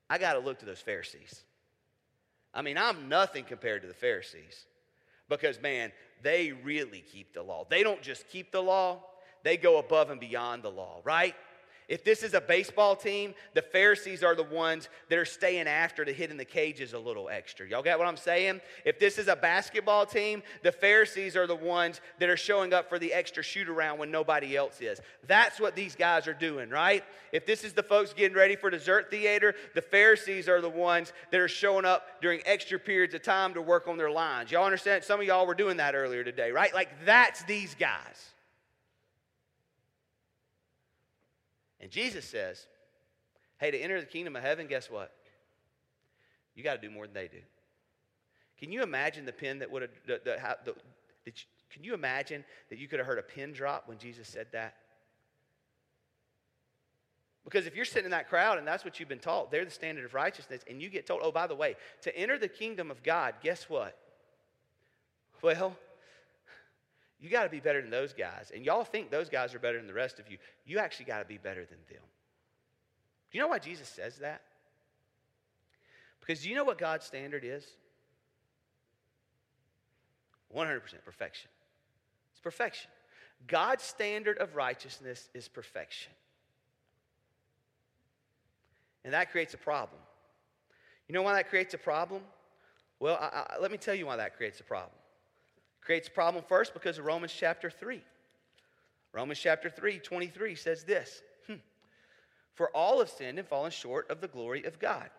I 0.09 0.17
got 0.17 0.33
to 0.33 0.39
look 0.39 0.59
to 0.59 0.65
those 0.65 0.81
Pharisees. 0.81 1.45
I 2.53 2.63
mean, 2.63 2.77
I'm 2.77 3.07
nothing 3.07 3.45
compared 3.45 3.81
to 3.83 3.87
the 3.87 3.93
Pharisees 3.93 4.65
because, 5.29 5.61
man, 5.61 5.93
they 6.21 6.51
really 6.51 6.99
keep 6.99 7.33
the 7.33 7.43
law. 7.43 7.65
They 7.69 7.81
don't 7.81 8.01
just 8.01 8.27
keep 8.27 8.51
the 8.51 8.61
law, 8.61 9.05
they 9.43 9.55
go 9.55 9.77
above 9.77 10.09
and 10.09 10.19
beyond 10.19 10.63
the 10.63 10.71
law, 10.71 10.99
right? 11.05 11.33
If 11.87 12.03
this 12.03 12.23
is 12.23 12.33
a 12.33 12.41
baseball 12.41 12.95
team, 12.95 13.35
the 13.53 13.61
Pharisees 13.61 14.23
are 14.23 14.35
the 14.35 14.43
ones 14.43 14.89
that 15.09 15.19
are 15.19 15.25
staying 15.25 15.67
after 15.67 16.03
to 16.03 16.11
hit 16.11 16.31
in 16.31 16.37
the 16.37 16.45
cages 16.45 16.93
a 16.93 16.99
little 16.99 17.29
extra. 17.29 17.67
Y'all 17.67 17.83
get 17.83 17.99
what 17.99 18.07
I'm 18.07 18.17
saying? 18.17 18.61
If 18.85 18.99
this 18.99 19.17
is 19.17 19.27
a 19.27 19.35
basketball 19.35 20.05
team, 20.05 20.41
the 20.63 20.71
Pharisees 20.71 21.35
are 21.35 21.45
the 21.45 21.55
ones 21.55 22.01
that 22.19 22.29
are 22.29 22.37
showing 22.37 22.73
up 22.73 22.89
for 22.89 22.97
the 22.97 23.13
extra 23.13 23.43
shoot 23.43 23.69
around 23.69 23.99
when 23.99 24.09
nobody 24.09 24.55
else 24.57 24.81
is. 24.81 24.99
That's 25.27 25.59
what 25.59 25.75
these 25.75 25.95
guys 25.95 26.27
are 26.27 26.33
doing, 26.33 26.69
right? 26.69 27.03
If 27.31 27.45
this 27.45 27.63
is 27.63 27.73
the 27.73 27.83
folks 27.83 28.13
getting 28.13 28.35
ready 28.35 28.55
for 28.55 28.69
dessert 28.69 29.11
theater, 29.11 29.53
the 29.75 29.81
Pharisees 29.81 30.49
are 30.49 30.61
the 30.61 30.69
ones 30.69 31.13
that 31.31 31.39
are 31.39 31.47
showing 31.47 31.85
up 31.85 32.21
during 32.21 32.41
extra 32.45 32.79
periods 32.79 33.13
of 33.13 33.21
time 33.21 33.53
to 33.53 33.61
work 33.61 33.87
on 33.87 33.97
their 33.97 34.11
lines. 34.11 34.51
Y'all 34.51 34.65
understand? 34.65 35.03
Some 35.03 35.19
of 35.19 35.25
y'all 35.27 35.45
were 35.45 35.55
doing 35.55 35.77
that 35.77 35.95
earlier 35.95 36.23
today, 36.23 36.51
right? 36.51 36.73
Like 36.73 36.89
that's 37.05 37.43
these 37.43 37.75
guys. 37.75 38.34
And 41.85 41.91
Jesus 41.91 42.25
says, 42.25 42.65
hey, 43.59 43.69
to 43.69 43.77
enter 43.77 43.99
the 43.99 44.07
kingdom 44.07 44.35
of 44.35 44.41
heaven, 44.41 44.65
guess 44.65 44.89
what? 44.89 45.13
You 46.55 46.63
got 46.63 46.81
to 46.81 46.87
do 46.87 46.91
more 46.91 47.05
than 47.05 47.13
they 47.13 47.27
do. 47.27 47.37
Can 48.59 48.71
you 48.71 48.81
imagine 48.81 49.23
the 49.23 49.31
pin 49.31 49.59
that 49.59 49.69
would 49.69 49.83
have, 49.83 49.91
the, 50.07 50.19
the, 50.25 50.55
the, 50.65 50.75
the, 51.25 51.31
can 51.69 51.83
you 51.83 51.93
imagine 51.93 52.43
that 52.71 52.79
you 52.79 52.87
could 52.87 52.97
have 52.97 53.05
heard 53.05 53.19
a 53.19 53.21
pin 53.21 53.53
drop 53.53 53.87
when 53.87 53.99
Jesus 53.99 54.27
said 54.27 54.47
that? 54.51 54.77
Because 57.43 57.67
if 57.67 57.75
you're 57.75 57.85
sitting 57.85 58.05
in 58.05 58.11
that 58.11 58.29
crowd 58.29 58.57
and 58.57 58.67
that's 58.67 58.83
what 58.83 58.99
you've 58.99 59.07
been 59.07 59.19
taught, 59.19 59.51
they're 59.51 59.63
the 59.63 59.69
standard 59.69 60.05
of 60.05 60.15
righteousness, 60.15 60.63
and 60.67 60.81
you 60.81 60.89
get 60.89 61.05
told, 61.05 61.21
oh, 61.23 61.31
by 61.31 61.45
the 61.45 61.53
way, 61.53 61.75
to 62.01 62.17
enter 62.17 62.39
the 62.39 62.47
kingdom 62.47 62.89
of 62.89 63.03
God, 63.03 63.35
guess 63.43 63.69
what? 63.69 63.95
Well, 65.43 65.77
you 67.19 67.29
got 67.29 67.43
to 67.43 67.49
be 67.49 67.59
better 67.59 67.81
than 67.81 67.89
those 67.89 68.13
guys. 68.13 68.51
And 68.53 68.65
y'all 68.65 68.83
think 68.83 69.09
those 69.09 69.29
guys 69.29 69.53
are 69.55 69.59
better 69.59 69.77
than 69.77 69.87
the 69.87 69.93
rest 69.93 70.19
of 70.19 70.29
you. 70.29 70.37
You 70.65 70.79
actually 70.79 71.05
got 71.05 71.19
to 71.19 71.25
be 71.25 71.37
better 71.37 71.65
than 71.65 71.77
them. 71.89 72.03
Do 73.31 73.37
you 73.37 73.41
know 73.41 73.47
why 73.47 73.59
Jesus 73.59 73.87
says 73.87 74.17
that? 74.17 74.41
Because 76.19 76.41
do 76.41 76.49
you 76.49 76.55
know 76.55 76.63
what 76.63 76.77
God's 76.77 77.05
standard 77.05 77.43
is? 77.45 77.65
100% 80.55 80.81
perfection. 81.03 81.49
It's 82.31 82.39
perfection. 82.41 82.89
God's 83.47 83.83
standard 83.83 84.37
of 84.37 84.55
righteousness 84.55 85.29
is 85.33 85.47
perfection. 85.47 86.11
And 89.03 89.13
that 89.13 89.31
creates 89.31 89.53
a 89.53 89.57
problem. 89.57 90.01
You 91.07 91.13
know 91.13 91.21
why 91.21 91.33
that 91.33 91.49
creates 91.49 91.73
a 91.73 91.77
problem? 91.77 92.21
Well, 92.99 93.17
I, 93.21 93.45
I, 93.55 93.59
let 93.59 93.71
me 93.71 93.77
tell 93.77 93.93
you 93.93 94.07
why 94.07 94.15
that 94.15 94.35
creates 94.37 94.59
a 94.59 94.63
problem. 94.63 94.97
Creates 95.85 96.07
a 96.07 96.11
problem 96.11 96.43
first 96.47 96.73
because 96.73 96.97
of 96.97 97.05
Romans 97.05 97.31
chapter 97.37 97.69
3. 97.69 98.01
Romans 99.13 99.39
chapter 99.39 99.69
3, 99.69 99.99
23 99.99 100.55
says 100.55 100.83
this 100.83 101.21
hmm. 101.47 101.55
For 102.55 102.69
all 102.75 102.99
have 102.99 103.09
sinned 103.09 103.39
and 103.39 103.47
fallen 103.47 103.71
short 103.71 104.09
of 104.09 104.19
the 104.19 104.27
glory 104.27 104.65
of 104.65 104.79
God. 104.79 105.09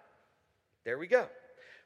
There 0.84 0.98
we 0.98 1.06
go. 1.06 1.28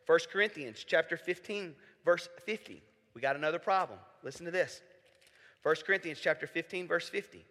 1 0.07 0.19
Corinthians 0.33 0.85
chapter 0.85 1.17
15, 1.17 1.75
verse 2.05 2.29
50. 2.45 2.83
We 3.15 3.21
got 3.21 3.37
another 3.37 3.59
problem. 3.59 3.99
Listen 4.23 4.47
to 4.47 4.51
this. 4.51 4.81
1 5.63 5.77
Corinthians 5.87 6.19
chapter 6.21 6.47
15, 6.47 6.89
verse 6.89 7.09
50. 7.09 7.45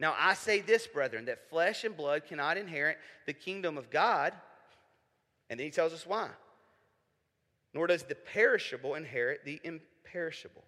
Now 0.00 0.14
I 0.18 0.34
say 0.34 0.60
this, 0.60 0.86
brethren, 0.86 1.26
that 1.26 1.48
flesh 1.50 1.84
and 1.84 1.96
blood 1.96 2.24
cannot 2.26 2.56
inherit 2.56 2.98
the 3.26 3.32
kingdom 3.32 3.76
of 3.76 3.90
God. 3.90 4.32
And 5.50 5.60
then 5.60 5.66
he 5.66 5.70
tells 5.70 5.92
us 5.92 6.06
why. 6.06 6.30
Nor 7.74 7.86
does 7.86 8.04
the 8.04 8.14
perishable 8.14 8.94
inherit 8.94 9.44
the 9.44 9.60
perishable. 10.14 10.62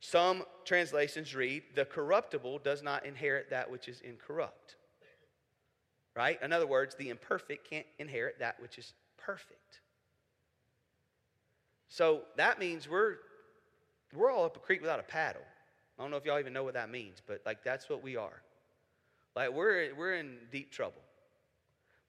Some 0.00 0.44
translations 0.64 1.34
read, 1.34 1.64
the 1.74 1.84
corruptible 1.84 2.60
does 2.60 2.82
not 2.82 3.04
inherit 3.04 3.50
that 3.50 3.70
which 3.70 3.88
is 3.88 4.00
incorrupt. 4.00 4.76
Right? 6.14 6.40
In 6.40 6.52
other 6.52 6.66
words, 6.66 6.94
the 6.94 7.10
imperfect 7.10 7.68
can't 7.68 7.86
inherit 7.98 8.38
that 8.38 8.60
which 8.62 8.78
is 8.78 8.92
perfect. 9.18 9.80
So 11.88 12.22
that 12.36 12.58
means 12.58 12.88
we're 12.88 13.16
we're 14.14 14.30
all 14.30 14.44
up 14.44 14.56
a 14.56 14.60
creek 14.60 14.80
without 14.80 15.00
a 15.00 15.04
paddle. 15.04 15.42
I 15.98 16.02
don't 16.02 16.10
know 16.10 16.16
if 16.16 16.24
y'all 16.24 16.38
even 16.38 16.52
know 16.52 16.64
what 16.64 16.74
that 16.74 16.90
means, 16.90 17.18
but 17.26 17.42
like 17.44 17.64
that's 17.64 17.88
what 17.88 18.02
we 18.02 18.16
are. 18.16 18.42
Like 19.34 19.52
we're 19.52 19.94
we're 19.94 20.14
in 20.14 20.36
deep 20.52 20.70
trouble. 20.70 21.02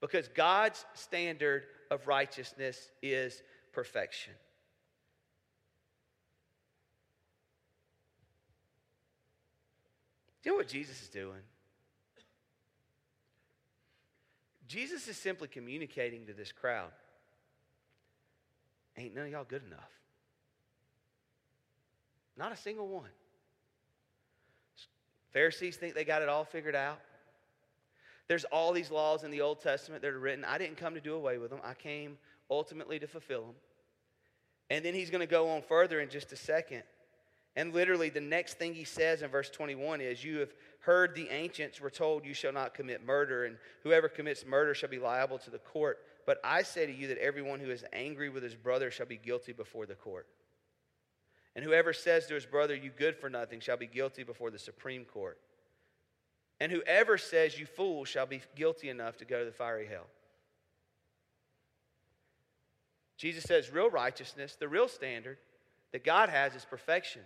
Because 0.00 0.28
God's 0.28 0.84
standard 0.94 1.64
of 1.90 2.06
righteousness 2.06 2.90
is 3.02 3.42
perfection. 3.72 4.32
Do 10.42 10.50
you 10.50 10.52
know 10.52 10.58
what 10.58 10.68
Jesus 10.68 11.02
is 11.02 11.08
doing? 11.08 11.40
Jesus 14.68 15.08
is 15.08 15.16
simply 15.16 15.48
communicating 15.48 16.26
to 16.26 16.32
this 16.32 16.52
crowd 16.52 16.90
ain't 19.00 19.14
none 19.14 19.26
of 19.26 19.30
y'all 19.30 19.44
good 19.44 19.62
enough. 19.66 19.90
Not 22.36 22.52
a 22.52 22.56
single 22.56 22.88
one. 22.88 23.10
Pharisees 25.32 25.76
think 25.76 25.94
they 25.94 26.04
got 26.04 26.22
it 26.22 26.28
all 26.28 26.44
figured 26.44 26.74
out. 26.74 27.00
There's 28.28 28.44
all 28.44 28.72
these 28.72 28.90
laws 28.90 29.24
in 29.24 29.30
the 29.30 29.40
Old 29.40 29.60
Testament 29.60 30.02
that 30.02 30.12
are 30.12 30.18
written. 30.18 30.44
I 30.44 30.58
didn't 30.58 30.76
come 30.76 30.94
to 30.94 31.00
do 31.00 31.14
away 31.14 31.38
with 31.38 31.50
them, 31.50 31.60
I 31.64 31.74
came 31.74 32.18
ultimately 32.50 32.98
to 32.98 33.06
fulfill 33.06 33.42
them. 33.42 33.54
And 34.70 34.84
then 34.84 34.94
he's 34.94 35.10
going 35.10 35.20
to 35.20 35.26
go 35.26 35.48
on 35.50 35.62
further 35.62 36.00
in 36.00 36.08
just 36.08 36.32
a 36.32 36.36
second 36.36 36.82
and 37.56 37.74
literally, 37.74 38.10
the 38.10 38.20
next 38.20 38.58
thing 38.58 38.74
he 38.74 38.84
says 38.84 39.22
in 39.22 39.30
verse 39.30 39.50
21 39.50 40.00
is, 40.00 40.22
You 40.22 40.38
have 40.38 40.54
heard 40.80 41.14
the 41.14 41.28
ancients 41.30 41.80
were 41.80 41.90
told, 41.90 42.24
You 42.24 42.32
shall 42.32 42.52
not 42.52 42.74
commit 42.74 43.04
murder, 43.04 43.44
and 43.44 43.56
whoever 43.82 44.08
commits 44.08 44.46
murder 44.46 44.72
shall 44.72 44.88
be 44.88 45.00
liable 45.00 45.38
to 45.38 45.50
the 45.50 45.58
court. 45.58 45.98
But 46.26 46.38
I 46.44 46.62
say 46.62 46.86
to 46.86 46.92
you 46.92 47.08
that 47.08 47.18
everyone 47.18 47.58
who 47.58 47.70
is 47.70 47.84
angry 47.92 48.28
with 48.28 48.44
his 48.44 48.54
brother 48.54 48.90
shall 48.90 49.06
be 49.06 49.16
guilty 49.16 49.52
before 49.52 49.84
the 49.84 49.96
court. 49.96 50.28
And 51.56 51.64
whoever 51.64 51.92
says 51.92 52.26
to 52.26 52.34
his 52.34 52.46
brother, 52.46 52.74
You 52.74 52.90
good 52.96 53.16
for 53.16 53.28
nothing, 53.28 53.58
shall 53.58 53.76
be 53.76 53.88
guilty 53.88 54.22
before 54.22 54.52
the 54.52 54.58
Supreme 54.58 55.04
Court. 55.04 55.38
And 56.60 56.70
whoever 56.70 57.18
says, 57.18 57.58
You 57.58 57.66
fool, 57.66 58.04
shall 58.04 58.26
be 58.26 58.42
guilty 58.54 58.90
enough 58.90 59.16
to 59.16 59.24
go 59.24 59.40
to 59.40 59.44
the 59.44 59.50
fiery 59.50 59.88
hell. 59.88 60.06
Jesus 63.16 63.42
says, 63.42 63.72
Real 63.72 63.90
righteousness, 63.90 64.54
the 64.54 64.68
real 64.68 64.86
standard 64.86 65.38
that 65.92 66.04
God 66.04 66.28
has 66.28 66.54
is 66.54 66.64
perfection. 66.64 67.22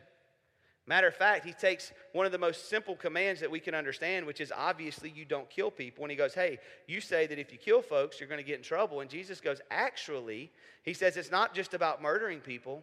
Matter 0.86 1.06
of 1.06 1.14
fact, 1.14 1.46
he 1.46 1.52
takes 1.52 1.92
one 2.12 2.26
of 2.26 2.32
the 2.32 2.38
most 2.38 2.68
simple 2.68 2.94
commands 2.94 3.40
that 3.40 3.50
we 3.50 3.58
can 3.58 3.74
understand, 3.74 4.26
which 4.26 4.40
is 4.40 4.52
obviously 4.54 5.08
you 5.08 5.24
don't 5.24 5.48
kill 5.48 5.70
people. 5.70 6.04
And 6.04 6.10
he 6.10 6.16
goes, 6.16 6.34
Hey, 6.34 6.58
you 6.86 7.00
say 7.00 7.26
that 7.26 7.38
if 7.38 7.52
you 7.52 7.58
kill 7.58 7.80
folks, 7.80 8.20
you're 8.20 8.28
going 8.28 8.40
to 8.40 8.46
get 8.46 8.58
in 8.58 8.62
trouble. 8.62 9.00
And 9.00 9.08
Jesus 9.08 9.40
goes, 9.40 9.60
Actually, 9.70 10.50
he 10.82 10.92
says 10.92 11.16
it's 11.16 11.30
not 11.30 11.54
just 11.54 11.72
about 11.72 12.02
murdering 12.02 12.40
people. 12.40 12.82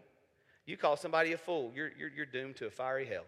You 0.65 0.77
call 0.77 0.97
somebody 0.97 1.33
a 1.33 1.37
fool, 1.37 1.71
you're, 1.75 1.91
you're, 1.97 2.09
you're 2.09 2.25
doomed 2.25 2.55
to 2.57 2.67
a 2.67 2.71
fiery 2.71 3.05
hell. 3.05 3.25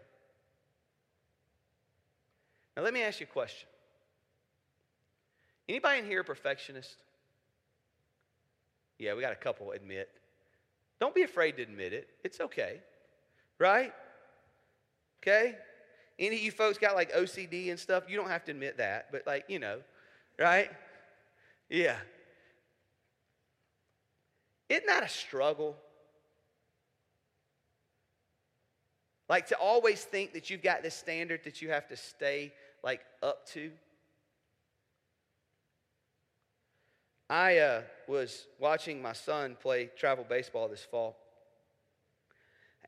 Now, 2.76 2.82
let 2.82 2.92
me 2.92 3.02
ask 3.02 3.20
you 3.20 3.26
a 3.30 3.32
question. 3.32 3.68
Anybody 5.68 6.00
in 6.00 6.06
here 6.06 6.20
a 6.20 6.24
perfectionist? 6.24 6.96
Yeah, 8.98 9.14
we 9.14 9.20
got 9.20 9.32
a 9.32 9.36
couple 9.36 9.72
admit. 9.72 10.10
Don't 11.00 11.14
be 11.14 11.22
afraid 11.22 11.56
to 11.56 11.62
admit 11.62 11.92
it. 11.92 12.08
It's 12.24 12.40
okay, 12.40 12.80
right? 13.58 13.92
Okay? 15.26 15.56
Any 16.18 16.36
of 16.36 16.42
you 16.42 16.50
folks 16.50 16.76
got 16.76 16.94
like 16.94 17.12
OCD 17.12 17.70
and 17.70 17.78
stuff? 17.78 18.04
You 18.08 18.16
don't 18.16 18.28
have 18.28 18.44
to 18.44 18.50
admit 18.50 18.76
that, 18.76 19.08
but 19.10 19.26
like, 19.26 19.46
you 19.48 19.58
know, 19.58 19.80
right? 20.38 20.70
Yeah. 21.70 21.96
Isn't 24.68 24.86
that 24.86 25.02
a 25.02 25.08
struggle? 25.08 25.76
Like 29.30 29.46
to 29.48 29.56
always 29.56 30.04
think 30.04 30.34
that 30.34 30.50
you've 30.50 30.62
got 30.62 30.82
this 30.82 30.94
standard 30.94 31.40
that 31.44 31.62
you 31.62 31.70
have 31.70 31.88
to 31.88 31.96
stay 31.96 32.52
like 32.82 33.00
up 33.22 33.48
to. 33.52 33.70
I 37.30 37.58
uh, 37.58 37.82
was 38.06 38.46
watching 38.60 39.00
my 39.00 39.14
son 39.14 39.56
play 39.58 39.90
travel 39.96 40.26
baseball 40.28 40.68
this 40.68 40.84
fall. 40.84 41.16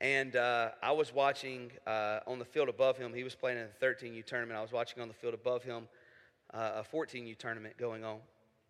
And 0.01 0.37
uh, 0.37 0.71
I 0.83 0.93
was 0.93 1.15
watching 1.15 1.73
uh, 1.87 2.21
on 2.27 2.39
the 2.39 2.45
field 2.45 2.69
above 2.69 2.99
him. 2.99 3.15
He 3.15 3.25
was 3.25 3.35
playing 3.35 3.59
in 3.59 3.65
a 3.65 3.85
13U 3.85 4.25
tournament. 4.27 4.59
I 4.59 4.63
was 4.63 4.73
watching 4.73 5.01
on 5.01 5.09
the 5.09 5.15
field 5.15 5.35
above 5.35 5.63
him 5.63 5.89
uh, 6.53 6.83
a 6.83 6.97
14U 6.97 7.39
tournament 7.39 7.77
going 7.79 8.05
on 8.05 8.19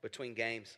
between 0.03 0.35
games. 0.35 0.77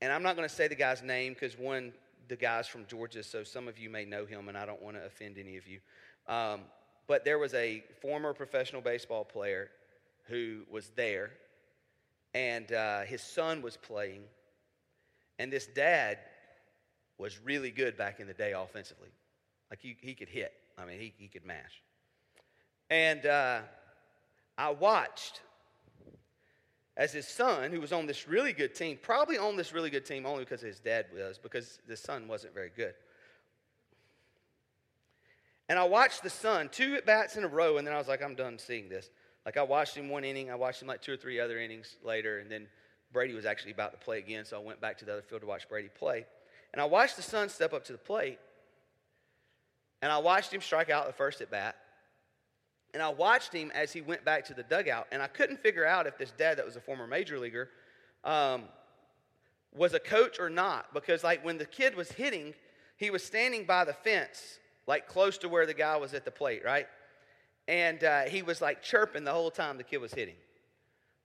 And 0.00 0.12
I'm 0.12 0.22
not 0.22 0.36
going 0.36 0.48
to 0.48 0.54
say 0.54 0.68
the 0.68 0.74
guy's 0.74 1.02
name 1.02 1.34
because 1.34 1.58
one, 1.58 1.92
the 2.28 2.36
guy's 2.36 2.66
from 2.66 2.86
Georgia, 2.86 3.22
so 3.22 3.44
some 3.44 3.68
of 3.68 3.78
you 3.78 3.88
may 3.88 4.04
know 4.04 4.26
him, 4.26 4.48
and 4.48 4.56
I 4.56 4.66
don't 4.66 4.82
want 4.82 4.96
to 4.96 5.04
offend 5.04 5.38
any 5.38 5.56
of 5.56 5.66
you. 5.66 5.80
Um, 6.28 6.62
but 7.06 7.24
there 7.24 7.38
was 7.38 7.54
a 7.54 7.84
former 8.00 8.32
professional 8.34 8.82
baseball 8.82 9.24
player 9.24 9.70
who 10.24 10.62
was 10.70 10.90
there, 10.96 11.30
and 12.34 12.70
uh, 12.72 13.02
his 13.02 13.22
son 13.22 13.62
was 13.62 13.76
playing. 13.76 14.22
And 15.38 15.52
this 15.52 15.66
dad 15.66 16.18
was 17.18 17.38
really 17.42 17.70
good 17.70 17.96
back 17.96 18.20
in 18.20 18.26
the 18.26 18.34
day 18.34 18.52
offensively. 18.52 19.08
Like 19.70 19.80
he, 19.80 19.96
he 20.00 20.14
could 20.14 20.28
hit. 20.28 20.52
I 20.78 20.84
mean, 20.84 21.00
he, 21.00 21.14
he 21.16 21.28
could 21.28 21.44
mash. 21.44 21.82
And 22.90 23.24
uh, 23.26 23.60
I 24.58 24.70
watched 24.70 25.40
as 26.96 27.12
his 27.12 27.28
son, 27.28 27.70
who 27.70 27.80
was 27.80 27.92
on 27.92 28.06
this 28.06 28.26
really 28.26 28.52
good 28.52 28.74
team, 28.74 28.98
probably 29.00 29.36
on 29.36 29.56
this 29.56 29.72
really 29.72 29.90
good 29.90 30.06
team 30.06 30.24
only 30.24 30.44
because 30.44 30.62
his 30.62 30.80
dad 30.80 31.06
was, 31.14 31.38
because 31.38 31.78
the 31.86 31.96
son 31.96 32.26
wasn't 32.26 32.54
very 32.54 32.70
good. 32.74 32.94
And 35.68 35.78
I 35.78 35.84
watched 35.84 36.22
the 36.22 36.30
son 36.30 36.70
two 36.70 36.94
at 36.94 37.04
bats 37.04 37.36
in 37.36 37.44
a 37.44 37.48
row, 37.48 37.76
and 37.76 37.86
then 37.86 37.94
I 37.94 37.98
was 37.98 38.08
like, 38.08 38.22
I'm 38.22 38.34
done 38.34 38.58
seeing 38.58 38.88
this. 38.88 39.10
Like 39.44 39.56
I 39.56 39.62
watched 39.62 39.96
him 39.96 40.08
one 40.08 40.24
inning, 40.24 40.50
I 40.50 40.54
watched 40.54 40.80
him 40.80 40.88
like 40.88 41.02
two 41.02 41.12
or 41.12 41.16
three 41.16 41.38
other 41.38 41.58
innings 41.60 41.96
later, 42.02 42.38
and 42.38 42.50
then 42.50 42.66
Brady 43.12 43.34
was 43.34 43.44
actually 43.44 43.72
about 43.72 43.92
to 43.92 43.98
play 43.98 44.18
again, 44.18 44.44
so 44.44 44.56
I 44.56 44.64
went 44.64 44.80
back 44.80 44.96
to 44.98 45.04
the 45.04 45.12
other 45.12 45.22
field 45.22 45.42
to 45.42 45.46
watch 45.46 45.68
Brady 45.68 45.90
play. 45.94 46.24
And 46.72 46.80
I 46.80 46.84
watched 46.84 47.16
the 47.16 47.22
son 47.22 47.48
step 47.48 47.72
up 47.72 47.84
to 47.84 47.92
the 47.92 47.98
plate, 47.98 48.38
and 50.02 50.12
I 50.12 50.18
watched 50.18 50.52
him 50.52 50.60
strike 50.60 50.90
out 50.90 51.06
the 51.06 51.12
first 51.12 51.40
at 51.40 51.50
bat. 51.50 51.76
And 52.94 53.02
I 53.02 53.08
watched 53.08 53.52
him 53.52 53.70
as 53.74 53.92
he 53.92 54.00
went 54.00 54.24
back 54.24 54.46
to 54.46 54.54
the 54.54 54.62
dugout, 54.62 55.06
and 55.12 55.22
I 55.22 55.26
couldn't 55.26 55.60
figure 55.60 55.86
out 55.86 56.06
if 56.06 56.16
this 56.16 56.32
dad, 56.32 56.58
that 56.58 56.64
was 56.64 56.76
a 56.76 56.80
former 56.80 57.06
major 57.06 57.38
leaguer, 57.38 57.70
um, 58.24 58.64
was 59.74 59.92
a 59.94 60.00
coach 60.00 60.38
or 60.40 60.48
not. 60.48 60.92
Because, 60.94 61.22
like, 61.22 61.44
when 61.44 61.58
the 61.58 61.66
kid 61.66 61.94
was 61.94 62.10
hitting, 62.12 62.54
he 62.96 63.10
was 63.10 63.22
standing 63.22 63.64
by 63.64 63.84
the 63.84 63.92
fence, 63.92 64.58
like 64.86 65.06
close 65.06 65.38
to 65.38 65.48
where 65.48 65.66
the 65.66 65.74
guy 65.74 65.96
was 65.96 66.14
at 66.14 66.24
the 66.24 66.30
plate, 66.30 66.64
right? 66.64 66.86
And 67.68 68.02
uh, 68.02 68.22
he 68.22 68.42
was 68.42 68.60
like 68.60 68.82
chirping 68.82 69.24
the 69.24 69.32
whole 69.32 69.50
time 69.50 69.76
the 69.76 69.84
kid 69.84 69.98
was 69.98 70.14
hitting. 70.14 70.36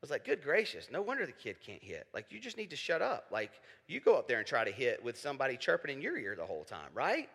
I 0.02 0.04
was 0.04 0.10
like, 0.10 0.26
good 0.26 0.42
gracious, 0.42 0.90
no 0.92 1.04
wonder 1.04 1.28
the 1.28 1.32
kid 1.32 1.58
can't 1.64 1.84
hit. 1.84 2.08
Like, 2.12 2.26
you 2.32 2.40
just 2.40 2.58
need 2.58 2.72
to 2.72 2.76
shut 2.76 3.04
up. 3.04 3.28
Like, 3.32 3.52
you 3.88 4.00
go 4.00 4.16
up 4.16 4.28
there 4.28 4.40
and 4.40 4.48
try 4.48 4.64
to 4.64 4.72
hit 4.72 5.04
with 5.04 5.16
somebody 5.16 5.58
chirping 5.58 5.96
in 5.96 6.02
your 6.02 6.18
ear 6.18 6.36
the 6.36 6.46
whole 6.46 6.64
time, 6.64 6.90
right? 6.96 7.30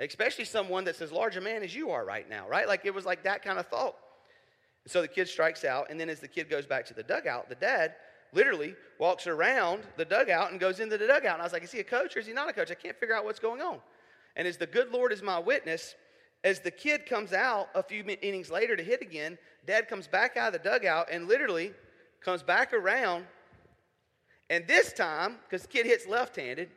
Especially 0.00 0.46
someone 0.46 0.82
that's 0.82 1.00
as 1.00 1.12
large 1.12 1.36
a 1.36 1.40
man 1.40 1.62
as 1.62 1.72
you 1.72 1.90
are 1.90 2.04
right 2.04 2.28
now, 2.28 2.48
right? 2.48 2.66
Like, 2.66 2.84
it 2.84 2.92
was 2.92 3.04
like 3.04 3.22
that 3.22 3.44
kind 3.44 3.60
of 3.60 3.68
thought. 3.68 3.94
So 4.88 5.00
the 5.00 5.06
kid 5.06 5.28
strikes 5.28 5.64
out, 5.64 5.90
and 5.90 6.00
then 6.00 6.10
as 6.10 6.18
the 6.18 6.26
kid 6.26 6.50
goes 6.50 6.66
back 6.66 6.86
to 6.86 6.94
the 6.94 7.04
dugout, 7.04 7.48
the 7.48 7.54
dad 7.54 7.94
literally 8.32 8.74
walks 8.98 9.28
around 9.28 9.84
the 9.96 10.04
dugout 10.04 10.50
and 10.50 10.58
goes 10.58 10.80
into 10.80 10.98
the 10.98 11.06
dugout. 11.06 11.34
And 11.34 11.42
I 11.42 11.44
was 11.44 11.52
like, 11.52 11.62
is 11.62 11.70
he 11.70 11.78
a 11.78 11.84
coach 11.84 12.16
or 12.16 12.18
is 12.18 12.26
he 12.26 12.32
not 12.32 12.50
a 12.50 12.52
coach? 12.52 12.72
I 12.72 12.74
can't 12.74 12.98
figure 12.98 13.14
out 13.14 13.24
what's 13.24 13.38
going 13.38 13.60
on. 13.60 13.78
And 14.34 14.48
as 14.48 14.56
the 14.56 14.66
good 14.66 14.90
Lord 14.90 15.12
is 15.12 15.22
my 15.22 15.38
witness, 15.38 15.94
as 16.44 16.60
the 16.60 16.70
kid 16.70 17.06
comes 17.06 17.32
out 17.32 17.70
a 17.74 17.82
few 17.82 18.04
innings 18.22 18.50
later 18.50 18.76
to 18.76 18.82
hit 18.82 19.00
again, 19.00 19.38
dad 19.66 19.88
comes 19.88 20.06
back 20.06 20.36
out 20.36 20.54
of 20.54 20.62
the 20.62 20.68
dugout 20.68 21.08
and 21.10 21.26
literally 21.26 21.72
comes 22.20 22.42
back 22.42 22.74
around. 22.74 23.24
And 24.50 24.66
this 24.68 24.92
time, 24.92 25.36
because 25.44 25.62
the 25.62 25.68
kid 25.68 25.86
hits 25.86 26.06
left 26.06 26.36
handed, 26.36 26.68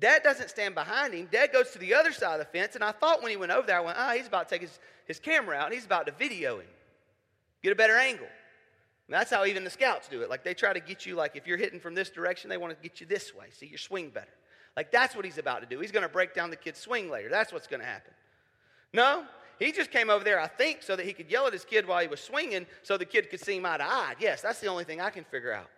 dad 0.00 0.22
doesn't 0.22 0.48
stand 0.48 0.74
behind 0.74 1.12
him. 1.12 1.28
Dad 1.30 1.52
goes 1.52 1.70
to 1.72 1.78
the 1.78 1.92
other 1.92 2.10
side 2.10 2.40
of 2.40 2.46
the 2.46 2.58
fence. 2.58 2.74
And 2.74 2.82
I 2.82 2.92
thought 2.92 3.22
when 3.22 3.30
he 3.30 3.36
went 3.36 3.52
over 3.52 3.66
there, 3.66 3.76
I 3.76 3.80
went, 3.80 3.98
ah, 4.00 4.08
oh, 4.10 4.16
he's 4.16 4.26
about 4.26 4.48
to 4.48 4.54
take 4.54 4.62
his, 4.62 4.80
his 5.06 5.20
camera 5.20 5.56
out 5.56 5.66
and 5.66 5.74
he's 5.74 5.84
about 5.84 6.06
to 6.06 6.12
video 6.12 6.58
him, 6.58 6.66
get 7.62 7.70
a 7.70 7.76
better 7.76 7.96
angle. 7.96 8.26
And 9.08 9.14
that's 9.14 9.30
how 9.30 9.44
even 9.44 9.62
the 9.62 9.70
scouts 9.70 10.08
do 10.08 10.22
it. 10.22 10.30
Like 10.30 10.42
they 10.42 10.54
try 10.54 10.72
to 10.72 10.80
get 10.80 11.04
you, 11.04 11.16
like 11.16 11.36
if 11.36 11.46
you're 11.46 11.58
hitting 11.58 11.80
from 11.80 11.94
this 11.94 12.08
direction, 12.08 12.48
they 12.48 12.56
want 12.56 12.74
to 12.74 12.82
get 12.82 12.98
you 12.98 13.06
this 13.06 13.34
way, 13.34 13.46
see 13.50 13.66
your 13.66 13.78
swing 13.78 14.08
better. 14.08 14.32
Like 14.74 14.90
that's 14.90 15.14
what 15.14 15.26
he's 15.26 15.36
about 15.36 15.60
to 15.60 15.66
do. 15.66 15.80
He's 15.80 15.92
going 15.92 16.04
to 16.04 16.08
break 16.08 16.32
down 16.32 16.48
the 16.48 16.56
kid's 16.56 16.80
swing 16.80 17.10
later. 17.10 17.28
That's 17.28 17.52
what's 17.52 17.66
going 17.66 17.80
to 17.80 17.86
happen. 17.86 18.14
No, 18.92 19.24
he 19.58 19.72
just 19.72 19.90
came 19.90 20.10
over 20.10 20.24
there, 20.24 20.40
I 20.40 20.48
think, 20.48 20.82
so 20.82 20.96
that 20.96 21.06
he 21.06 21.12
could 21.12 21.30
yell 21.30 21.46
at 21.46 21.52
his 21.52 21.64
kid 21.64 21.86
while 21.86 22.00
he 22.00 22.08
was 22.08 22.20
swinging 22.20 22.66
so 22.82 22.96
the 22.96 23.04
kid 23.04 23.30
could 23.30 23.40
see 23.40 23.56
him 23.56 23.66
eye 23.66 23.78
to 23.78 23.84
eye. 23.84 24.14
Yes, 24.18 24.42
that's 24.42 24.60
the 24.60 24.66
only 24.66 24.84
thing 24.84 25.00
I 25.00 25.10
can 25.10 25.24
figure 25.24 25.52
out. 25.52 25.70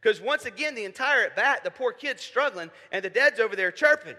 Because 0.00 0.20
once 0.20 0.46
again, 0.46 0.74
the 0.74 0.84
entire 0.84 1.24
at 1.24 1.36
bat, 1.36 1.64
the 1.64 1.70
poor 1.70 1.92
kid's 1.92 2.22
struggling, 2.22 2.70
and 2.92 3.04
the 3.04 3.10
dad's 3.10 3.40
over 3.40 3.56
there 3.56 3.70
chirping. 3.70 4.16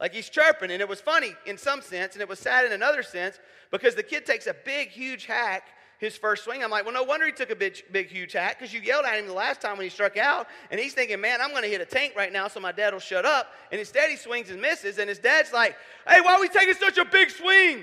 Like 0.00 0.14
he's 0.14 0.28
chirping, 0.28 0.70
and 0.70 0.80
it 0.80 0.88
was 0.88 1.00
funny 1.00 1.34
in 1.46 1.58
some 1.58 1.82
sense, 1.82 2.14
and 2.14 2.22
it 2.22 2.28
was 2.28 2.38
sad 2.38 2.64
in 2.64 2.72
another 2.72 3.02
sense, 3.02 3.38
because 3.70 3.94
the 3.94 4.02
kid 4.02 4.26
takes 4.26 4.46
a 4.46 4.54
big, 4.64 4.88
huge 4.88 5.26
hack 5.26 5.64
his 5.98 6.16
first 6.16 6.44
swing. 6.44 6.62
I'm 6.62 6.70
like, 6.70 6.84
well, 6.84 6.94
no 6.94 7.02
wonder 7.02 7.26
he 7.26 7.32
took 7.32 7.50
a 7.50 7.56
big, 7.56 7.82
big 7.92 8.08
huge 8.08 8.32
hack 8.32 8.58
because 8.58 8.72
you 8.72 8.80
yelled 8.80 9.04
at 9.04 9.18
him 9.18 9.26
the 9.26 9.32
last 9.32 9.60
time 9.60 9.76
when 9.76 9.84
he 9.84 9.90
struck 9.90 10.16
out. 10.16 10.46
And 10.70 10.80
he's 10.80 10.94
thinking, 10.94 11.20
man, 11.20 11.40
I'm 11.40 11.50
going 11.50 11.64
to 11.64 11.68
hit 11.68 11.80
a 11.80 11.84
tank 11.84 12.14
right 12.16 12.32
now 12.32 12.48
so 12.48 12.60
my 12.60 12.72
dad 12.72 12.92
will 12.92 13.00
shut 13.00 13.26
up. 13.26 13.52
And 13.72 13.80
instead, 13.80 14.08
he 14.08 14.16
swings 14.16 14.50
and 14.50 14.62
misses. 14.62 14.98
And 14.98 15.08
his 15.08 15.18
dad's 15.18 15.52
like, 15.52 15.76
hey, 16.06 16.20
why 16.20 16.34
are 16.34 16.40
we 16.40 16.48
taking 16.48 16.74
such 16.74 16.98
a 16.98 17.04
big 17.04 17.30
swing? 17.30 17.78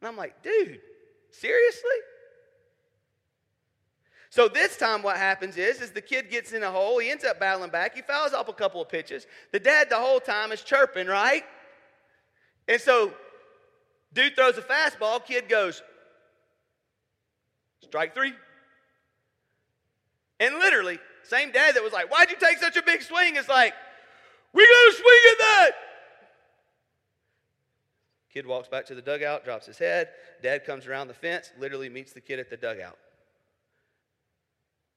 And 0.00 0.08
I'm 0.08 0.16
like, 0.16 0.42
dude, 0.42 0.80
seriously? 1.30 1.90
So 4.30 4.48
this 4.48 4.76
time 4.76 5.02
what 5.02 5.16
happens 5.16 5.56
is, 5.56 5.80
is 5.80 5.90
the 5.92 6.02
kid 6.02 6.30
gets 6.30 6.52
in 6.52 6.62
a 6.62 6.70
hole, 6.70 6.98
he 6.98 7.10
ends 7.10 7.24
up 7.24 7.40
battling 7.40 7.70
back, 7.70 7.94
he 7.94 8.02
fouls 8.02 8.34
off 8.34 8.48
a 8.48 8.52
couple 8.52 8.82
of 8.82 8.88
pitches. 8.88 9.26
The 9.52 9.58
dad 9.58 9.88
the 9.88 9.96
whole 9.96 10.20
time 10.20 10.52
is 10.52 10.62
chirping, 10.62 11.06
right? 11.06 11.44
And 12.68 12.80
so 12.80 13.12
dude 14.12 14.36
throws 14.36 14.58
a 14.58 14.62
fastball, 14.62 15.24
kid 15.24 15.48
goes, 15.48 15.82
Strike 17.82 18.14
three. 18.14 18.32
And 20.40 20.54
literally, 20.56 20.98
same 21.24 21.50
dad 21.52 21.74
that 21.74 21.82
was 21.82 21.92
like, 21.92 22.10
Why'd 22.10 22.30
you 22.30 22.36
take 22.38 22.58
such 22.58 22.76
a 22.76 22.82
big 22.82 23.02
swing? 23.02 23.36
Is 23.36 23.48
like, 23.48 23.74
We 24.52 24.62
got 24.66 24.90
to 24.90 24.96
swing 24.96 25.20
at 25.32 25.38
that. 25.38 25.70
Kid 28.32 28.46
walks 28.46 28.68
back 28.68 28.86
to 28.86 28.94
the 28.94 29.02
dugout, 29.02 29.44
drops 29.44 29.66
his 29.66 29.78
head. 29.78 30.10
Dad 30.42 30.64
comes 30.64 30.86
around 30.86 31.08
the 31.08 31.14
fence, 31.14 31.50
literally 31.58 31.88
meets 31.88 32.12
the 32.12 32.20
kid 32.20 32.38
at 32.38 32.50
the 32.50 32.56
dugout. 32.56 32.98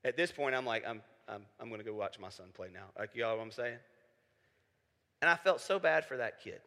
At 0.04 0.18
this 0.18 0.32
point, 0.32 0.54
I'm 0.54 0.66
like, 0.66 0.86
I'm, 0.88 1.02
I'm, 1.28 1.44
I'm 1.60 1.70
going 1.70 1.80
to 1.80 1.86
go 1.86 1.94
watch 1.94 2.20
my 2.20 2.30
son 2.30 2.48
play 2.54 2.68
now. 2.74 2.86
Like, 2.98 3.12
you 3.16 3.24
all 3.24 3.32
know 3.32 3.38
what 3.38 3.46
I'm 3.46 3.52
saying? 3.52 3.78
And 5.22 5.30
I 5.30 5.36
felt 5.36 5.62
so 5.62 5.80
bad 5.80 6.06
for 6.06 6.18
that 6.18 6.42
kid. 6.44 6.60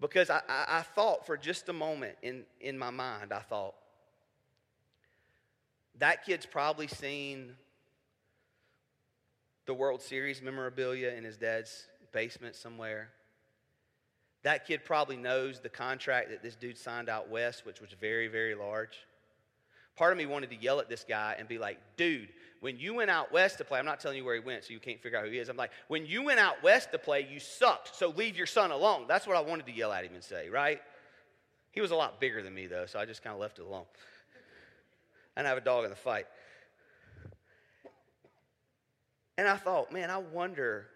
Because 0.00 0.30
I, 0.30 0.40
I, 0.48 0.64
I 0.68 0.82
thought 0.82 1.26
for 1.26 1.36
just 1.36 1.68
a 1.68 1.72
moment 1.72 2.16
in, 2.22 2.44
in 2.60 2.78
my 2.78 2.90
mind, 2.90 3.32
I 3.32 3.40
thought, 3.40 3.74
that 6.02 6.26
kid's 6.26 6.44
probably 6.44 6.88
seen 6.88 7.52
the 9.66 9.72
World 9.72 10.02
Series 10.02 10.42
memorabilia 10.42 11.10
in 11.10 11.22
his 11.22 11.36
dad's 11.36 11.86
basement 12.10 12.56
somewhere. 12.56 13.10
That 14.42 14.66
kid 14.66 14.84
probably 14.84 15.16
knows 15.16 15.60
the 15.60 15.68
contract 15.68 16.30
that 16.30 16.42
this 16.42 16.56
dude 16.56 16.76
signed 16.76 17.08
out 17.08 17.30
west, 17.30 17.64
which 17.64 17.80
was 17.80 17.90
very, 18.00 18.26
very 18.26 18.56
large. 18.56 18.98
Part 19.94 20.10
of 20.10 20.18
me 20.18 20.26
wanted 20.26 20.50
to 20.50 20.56
yell 20.56 20.80
at 20.80 20.88
this 20.88 21.04
guy 21.08 21.36
and 21.38 21.46
be 21.46 21.58
like, 21.58 21.78
dude, 21.96 22.30
when 22.58 22.80
you 22.80 22.94
went 22.94 23.08
out 23.08 23.30
west 23.30 23.58
to 23.58 23.64
play, 23.64 23.78
I'm 23.78 23.86
not 23.86 24.00
telling 24.00 24.18
you 24.18 24.24
where 24.24 24.34
he 24.34 24.40
went, 24.40 24.64
so 24.64 24.72
you 24.72 24.80
can't 24.80 25.00
figure 25.00 25.20
out 25.20 25.26
who 25.26 25.30
he 25.30 25.38
is. 25.38 25.48
I'm 25.48 25.56
like, 25.56 25.70
when 25.86 26.04
you 26.04 26.24
went 26.24 26.40
out 26.40 26.60
west 26.64 26.90
to 26.90 26.98
play, 26.98 27.28
you 27.30 27.38
sucked, 27.38 27.94
so 27.94 28.08
leave 28.08 28.36
your 28.36 28.46
son 28.46 28.72
alone. 28.72 29.04
That's 29.06 29.28
what 29.28 29.36
I 29.36 29.40
wanted 29.40 29.66
to 29.66 29.72
yell 29.72 29.92
at 29.92 30.04
him 30.04 30.14
and 30.14 30.24
say, 30.24 30.48
right? 30.48 30.80
He 31.70 31.80
was 31.80 31.92
a 31.92 31.96
lot 31.96 32.18
bigger 32.18 32.42
than 32.42 32.52
me, 32.52 32.66
though, 32.66 32.86
so 32.86 32.98
I 32.98 33.04
just 33.04 33.22
kind 33.22 33.34
of 33.34 33.40
left 33.40 33.60
it 33.60 33.62
alone 33.62 33.84
and 35.36 35.46
I 35.46 35.50
have 35.50 35.58
a 35.58 35.62
dog 35.62 35.84
in 35.84 35.90
the 35.90 35.96
fight. 35.96 36.26
And 39.38 39.48
I 39.48 39.56
thought, 39.56 39.92
man, 39.92 40.10
I 40.10 40.18
wonder 40.18 40.86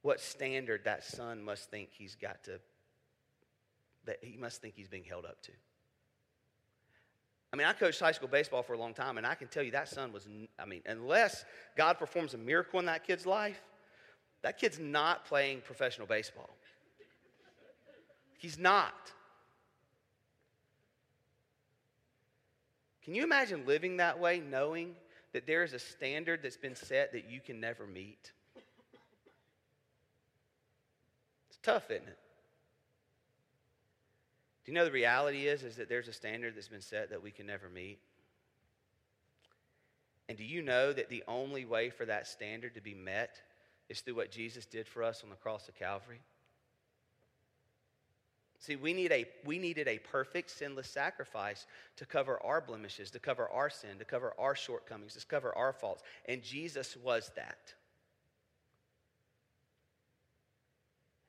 what 0.00 0.20
standard 0.20 0.84
that 0.84 1.04
son 1.04 1.42
must 1.42 1.70
think 1.70 1.90
he's 1.92 2.14
got 2.14 2.42
to, 2.44 2.58
that 4.06 4.18
he 4.22 4.36
must 4.36 4.60
think 4.60 4.74
he's 4.74 4.88
being 4.88 5.04
held 5.04 5.24
up 5.24 5.40
to. 5.42 5.52
I 7.52 7.56
mean, 7.56 7.66
I 7.66 7.74
coached 7.74 8.00
high 8.00 8.12
school 8.12 8.28
baseball 8.28 8.62
for 8.62 8.72
a 8.72 8.78
long 8.78 8.94
time, 8.94 9.18
and 9.18 9.26
I 9.26 9.34
can 9.34 9.46
tell 9.46 9.62
you 9.62 9.72
that 9.72 9.88
son 9.88 10.10
was, 10.10 10.26
I 10.58 10.64
mean, 10.64 10.80
unless 10.86 11.44
God 11.76 11.98
performs 11.98 12.32
a 12.32 12.38
miracle 12.38 12.80
in 12.80 12.86
that 12.86 13.06
kid's 13.06 13.26
life, 13.26 13.60
that 14.42 14.58
kid's 14.58 14.78
not 14.78 15.26
playing 15.26 15.60
professional 15.60 16.06
baseball. 16.06 16.48
He's 18.38 18.58
not. 18.58 19.12
Can 23.04 23.14
you 23.14 23.24
imagine 23.24 23.66
living 23.66 23.96
that 23.96 24.18
way 24.18 24.40
knowing 24.40 24.94
that 25.32 25.46
there 25.46 25.62
is 25.64 25.72
a 25.72 25.78
standard 25.78 26.40
that's 26.42 26.56
been 26.56 26.76
set 26.76 27.12
that 27.12 27.28
you 27.28 27.40
can 27.40 27.60
never 27.60 27.86
meet? 27.86 28.32
It's 31.48 31.58
tough, 31.62 31.90
isn't 31.90 32.06
it? 32.06 32.18
Do 34.64 34.70
you 34.70 34.74
know 34.74 34.84
the 34.84 34.92
reality 34.92 35.48
is 35.48 35.64
is 35.64 35.76
that 35.76 35.88
there's 35.88 36.08
a 36.08 36.12
standard 36.12 36.54
that's 36.54 36.68
been 36.68 36.80
set 36.80 37.10
that 37.10 37.22
we 37.22 37.32
can 37.32 37.46
never 37.46 37.68
meet? 37.68 37.98
And 40.28 40.38
do 40.38 40.44
you 40.44 40.62
know 40.62 40.92
that 40.92 41.08
the 41.08 41.24
only 41.26 41.64
way 41.64 41.90
for 41.90 42.04
that 42.04 42.28
standard 42.28 42.74
to 42.76 42.80
be 42.80 42.94
met 42.94 43.40
is 43.88 44.00
through 44.00 44.14
what 44.14 44.30
Jesus 44.30 44.64
did 44.64 44.86
for 44.86 45.02
us 45.02 45.22
on 45.24 45.30
the 45.30 45.36
cross 45.36 45.68
of 45.68 45.74
Calvary? 45.74 46.20
See, 48.62 48.76
we, 48.76 48.92
need 48.92 49.10
a, 49.10 49.26
we 49.44 49.58
needed 49.58 49.88
a 49.88 49.98
perfect, 49.98 50.48
sinless 50.48 50.88
sacrifice 50.88 51.66
to 51.96 52.06
cover 52.06 52.40
our 52.44 52.60
blemishes, 52.60 53.10
to 53.10 53.18
cover 53.18 53.48
our 53.48 53.68
sin, 53.68 53.98
to 53.98 54.04
cover 54.04 54.34
our 54.38 54.54
shortcomings, 54.54 55.14
to 55.14 55.26
cover 55.26 55.52
our 55.56 55.72
faults. 55.72 56.04
And 56.26 56.44
Jesus 56.44 56.96
was 56.96 57.32
that. 57.34 57.74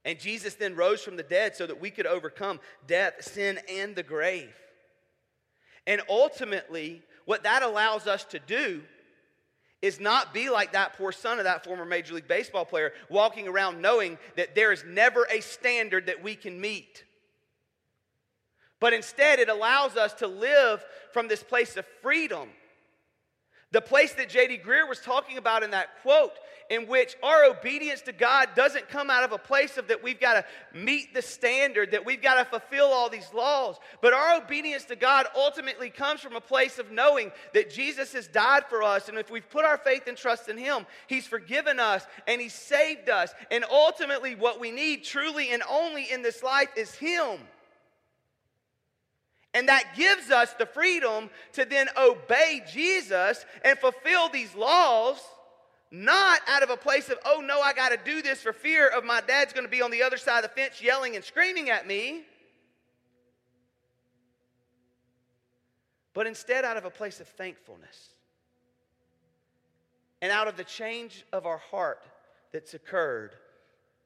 And 0.06 0.20
Jesus 0.20 0.54
then 0.54 0.76
rose 0.76 1.02
from 1.02 1.18
the 1.18 1.24
dead 1.24 1.56
so 1.56 1.66
that 1.66 1.82
we 1.82 1.90
could 1.90 2.06
overcome 2.06 2.60
death, 2.86 3.16
sin, 3.24 3.58
and 3.68 3.96
the 3.96 4.04
grave. 4.04 4.54
And 5.88 6.04
ultimately, 6.08 7.02
what 7.26 7.42
that 7.44 7.64
allows 7.64 8.06
us 8.06 8.26
to 8.26 8.38
do 8.38 8.84
is 9.82 10.00
not 10.00 10.36
be 10.36 10.52
like 10.52 10.74
that 10.74 10.94
poor 11.00 11.12
son 11.12 11.40
of 11.40 11.46
that 11.46 11.64
former 11.64 11.84
Major 11.84 12.14
League 12.14 12.28
Baseball 12.28 12.64
player, 12.64 12.94
walking 13.10 13.48
around 13.48 13.82
knowing 13.82 14.20
that 14.36 14.54
there 14.54 14.72
is 14.72 14.84
never 14.88 15.26
a 15.32 15.42
standard 15.42 16.06
that 16.06 16.22
we 16.22 16.36
can 16.36 16.62
meet. 16.62 17.04
But 18.84 18.92
instead 18.92 19.40
it 19.40 19.48
allows 19.48 19.96
us 19.96 20.14
to 20.16 20.28
live 20.28 20.84
from 21.14 21.30
this 21.30 21.42
place 21.42 21.78
of 21.78 21.86
freedom. 22.02 22.50
The 23.72 23.80
place 23.80 24.12
that 24.16 24.28
J.D. 24.28 24.58
Greear 24.58 24.90
was 24.90 25.00
talking 25.00 25.38
about 25.38 25.64
in 25.64 25.72
that 25.72 26.02
quote 26.02 26.34
in 26.70 26.88
which 26.88 27.16
our 27.24 27.46
obedience 27.46 28.02
to 28.02 28.12
God 28.12 28.50
doesn't 28.58 28.90
come 28.90 29.10
out 29.10 29.24
of 29.24 29.32
a 29.32 29.38
place 29.38 29.78
of 29.78 29.88
that 29.88 30.04
we've 30.04 30.20
got 30.20 30.34
to 30.34 30.78
meet 30.78 31.14
the 31.14 31.22
standard, 31.22 31.92
that 31.92 32.06
we've 32.06 32.22
got 32.22 32.44
to 32.44 32.44
fulfill 32.44 32.88
all 32.88 33.10
these 33.10 33.34
laws. 33.34 33.78
But 34.02 34.12
our 34.12 34.42
obedience 34.42 34.84
to 34.86 34.98
God 34.98 35.28
ultimately 35.34 35.90
comes 35.90 36.20
from 36.20 36.36
a 36.36 36.42
place 36.42 36.78
of 36.78 36.92
knowing 36.92 37.32
that 37.54 37.72
Jesus 37.72 38.12
has 38.12 38.28
died 38.28 38.66
for 38.68 38.84
us. 38.84 39.08
And 39.08 39.18
if 39.18 39.32
we've 39.32 39.50
put 39.50 39.64
our 39.64 39.78
faith 39.78 40.08
and 40.08 40.18
trust 40.18 40.50
in 40.50 40.58
Him, 40.58 40.86
He's 41.08 41.26
forgiven 41.26 41.80
us 41.80 42.06
and 42.28 42.42
He's 42.42 42.54
saved 42.54 43.08
us. 43.08 43.34
And 43.50 43.64
ultimately, 43.72 44.36
what 44.36 44.60
we 44.60 44.72
need 44.72 45.06
truly 45.06 45.52
and 45.52 45.64
only 45.72 46.12
in 46.12 46.22
this 46.22 46.44
life 46.44 46.70
is 46.76 46.94
Him. 46.94 47.40
And 49.54 49.70
that 49.70 49.96
gives 49.96 50.32
us 50.32 50.54
the 50.54 50.66
freedom 50.66 51.30
to 51.54 51.66
then 51.66 51.88
obey 51.98 52.64
Jesus 52.72 53.46
and 53.64 53.78
fulfill 53.78 54.30
these 54.30 54.54
laws 54.56 55.20
not 55.92 56.42
out 56.48 56.64
of 56.64 56.72
a 56.72 56.78
place 56.78 57.10
of, 57.10 57.20
oh 57.24 57.40
no, 57.46 57.62
I 57.62 57.72
got 57.74 57.90
to 57.90 58.00
do 58.04 58.24
this 58.24 58.42
for 58.42 58.52
fear 58.52 58.88
of 58.88 59.06
my 59.06 59.22
dad's 59.22 59.54
going 59.54 59.66
to 59.66 59.70
be 59.70 59.84
on 59.84 59.92
the 59.92 60.02
other 60.02 60.18
side 60.18 60.44
of 60.44 60.50
the 60.50 60.62
fence 60.62 60.82
yelling 60.82 61.16
and 61.16 61.24
screaming 61.24 61.70
at 61.70 61.86
me. 61.86 62.24
But 66.16 66.26
instead, 66.26 66.66
out 66.66 66.78
of 66.78 66.86
a 66.86 66.90
place 66.90 67.20
of 67.20 67.28
thankfulness 67.28 68.10
and 70.22 70.32
out 70.32 70.48
of 70.48 70.58
the 70.58 70.64
change 70.64 71.26
of 71.32 71.46
our 71.46 71.58
heart 71.58 72.04
that's 72.52 72.74
occurred 72.74 73.36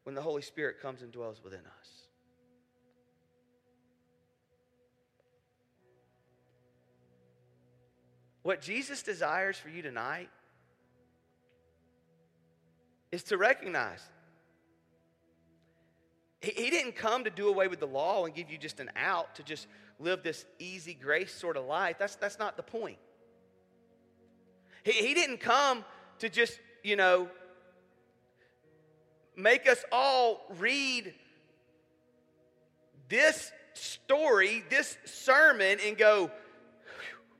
when 0.03 0.15
the 0.15 0.21
Holy 0.21 0.41
Spirit 0.41 0.81
comes 0.81 1.01
and 1.01 1.12
dwells 1.12 1.41
within 1.41 1.60
us. 1.60 1.96
What 8.47 8.62
Jesus 8.62 9.03
desires 9.03 9.57
for 9.57 9.67
you 9.67 9.81
tonight 9.81 10.29
is 13.12 13.23
to 13.23 13.38
recognize 13.38 14.01
he, 16.39 16.51
he 16.51 16.69
didn't 16.69 16.95
come 16.95 17.25
to 17.25 17.29
do 17.29 17.49
away 17.49 17.67
with 17.67 17.81
the 17.81 17.88
law 17.88 18.23
and 18.23 18.33
give 18.33 18.49
you 18.49 18.57
just 18.57 18.79
an 18.79 18.89
out 18.95 19.36
to 19.36 19.43
just 19.43 19.67
live 19.99 20.23
this 20.23 20.45
easy 20.60 20.93
grace 20.93 21.33
sort 21.33 21.57
of 21.57 21.65
life. 21.65 21.97
That's, 21.99 22.15
that's 22.15 22.39
not 22.39 22.55
the 22.55 22.63
point. 22.63 22.99
He, 24.83 24.93
he 24.93 25.13
didn't 25.13 25.41
come 25.41 25.83
to 26.19 26.29
just, 26.29 26.57
you 26.86 26.95
know, 26.95 27.27
make 29.36 29.67
us 29.67 29.83
all 29.91 30.39
read 30.57 31.13
this 33.10 33.51
story, 33.73 34.63
this 34.69 34.97
sermon, 35.03 35.79
and 35.86 35.97
go, 35.97 36.31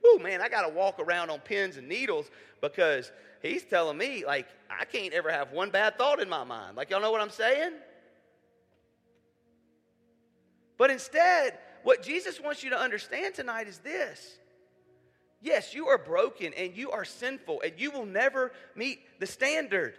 oh 0.04 0.18
man, 0.22 0.40
I 0.40 0.48
got 0.48 0.62
to 0.62 0.68
walk 0.68 0.98
around 0.98 1.30
on 1.30 1.40
pins 1.40 1.76
and 1.76 1.88
needles 1.88 2.30
because 2.60 3.10
he's 3.42 3.64
telling 3.64 3.96
me, 3.96 4.24
like, 4.26 4.46
I 4.70 4.84
can't 4.84 5.12
ever 5.12 5.30
have 5.30 5.52
one 5.52 5.70
bad 5.70 5.98
thought 5.98 6.20
in 6.20 6.28
my 6.28 6.44
mind. 6.44 6.76
Like, 6.76 6.90
y'all 6.90 7.00
know 7.00 7.10
what 7.10 7.20
I'm 7.20 7.30
saying? 7.30 7.72
But 10.76 10.90
instead, 10.90 11.58
what 11.82 12.02
Jesus 12.02 12.40
wants 12.40 12.62
you 12.62 12.70
to 12.70 12.78
understand 12.78 13.34
tonight 13.34 13.66
is 13.66 13.78
this. 13.78 14.38
Yes, 15.40 15.74
you 15.74 15.88
are 15.88 15.98
broken 15.98 16.52
and 16.54 16.76
you 16.76 16.90
are 16.90 17.04
sinful 17.04 17.62
and 17.64 17.72
you 17.76 17.90
will 17.90 18.06
never 18.06 18.52
meet 18.74 19.00
the 19.20 19.26
standard. 19.26 19.94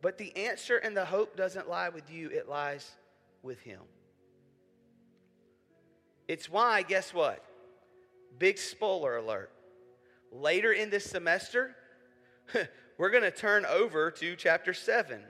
But 0.00 0.18
the 0.18 0.36
answer 0.36 0.76
and 0.76 0.96
the 0.96 1.04
hope 1.04 1.36
doesn't 1.36 1.68
lie 1.68 1.88
with 1.88 2.10
you, 2.10 2.28
it 2.28 2.48
lies 2.48 2.90
with 3.42 3.60
Him. 3.60 3.80
It's 6.28 6.50
why, 6.50 6.82
guess 6.82 7.12
what? 7.12 7.44
Big 8.38 8.58
spoiler 8.58 9.16
alert. 9.16 9.50
Later 10.32 10.72
in 10.72 10.90
this 10.90 11.04
semester, 11.04 11.76
we're 12.98 13.10
going 13.10 13.22
to 13.22 13.30
turn 13.30 13.64
over 13.66 14.10
to 14.10 14.36
chapter 14.36 14.74
7. 14.74 15.20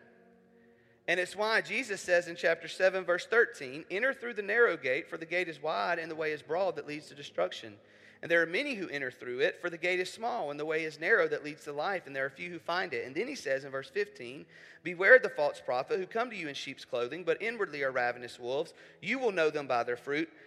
And 1.07 1.21
it's 1.21 1.37
why 1.37 1.61
Jesus 1.61 2.01
says 2.01 2.29
in 2.29 2.37
chapter 2.37 2.67
7, 2.67 3.05
verse 3.05 3.27
13, 3.27 3.85
Enter 3.91 4.15
through 4.15 4.35
the 4.35 4.43
narrow 4.43 4.77
gate, 4.77 5.09
for 5.09 5.19
the 5.19 5.27
gate 5.27 5.49
is 5.49 5.63
wide 5.63 5.99
and 5.99 6.11
the 6.11 6.15
way 6.15 6.33
is 6.33 6.43
broad 6.43 6.77
that 6.77 6.87
leads 6.87 7.09
to 7.09 7.15
destruction. 7.15 7.75
And 8.23 8.31
there 8.31 8.41
are 8.41 8.47
many 8.47 8.75
who 8.75 8.89
enter 8.89 9.11
through 9.11 9.41
it, 9.41 9.61
for 9.61 9.69
the 9.69 9.77
gate 9.77 10.01
is 10.01 10.11
small 10.11 10.51
and 10.51 10.59
the 10.59 10.65
way 10.65 10.85
is 10.85 10.99
narrow 10.99 11.29
that 11.29 11.45
leads 11.45 11.65
to 11.65 11.75
life, 11.75 12.07
and 12.07 12.17
there 12.17 12.25
are 12.25 12.31
few 12.31 12.49
who 12.49 12.59
find 12.59 12.95
it. 12.95 13.05
And 13.07 13.15
then 13.15 13.29
he 13.29 13.35
says 13.35 13.65
in 13.65 13.71
verse 13.71 13.91
15, 13.91 14.47
Beware 14.83 15.19
the 15.19 15.29
false 15.29 15.61
prophet 15.61 15.99
who 15.99 16.07
come 16.07 16.31
to 16.31 16.37
you 16.37 16.49
in 16.49 16.55
sheep's 16.55 16.87
clothing, 16.87 17.23
but 17.23 17.43
inwardly 17.43 17.83
are 17.83 17.91
ravenous 17.91 18.41
wolves. 18.41 18.73
You 19.03 19.19
will 19.19 19.31
know 19.31 19.51
them 19.51 19.67
by 19.67 19.83
their 19.83 19.99
fruit. 19.99 20.31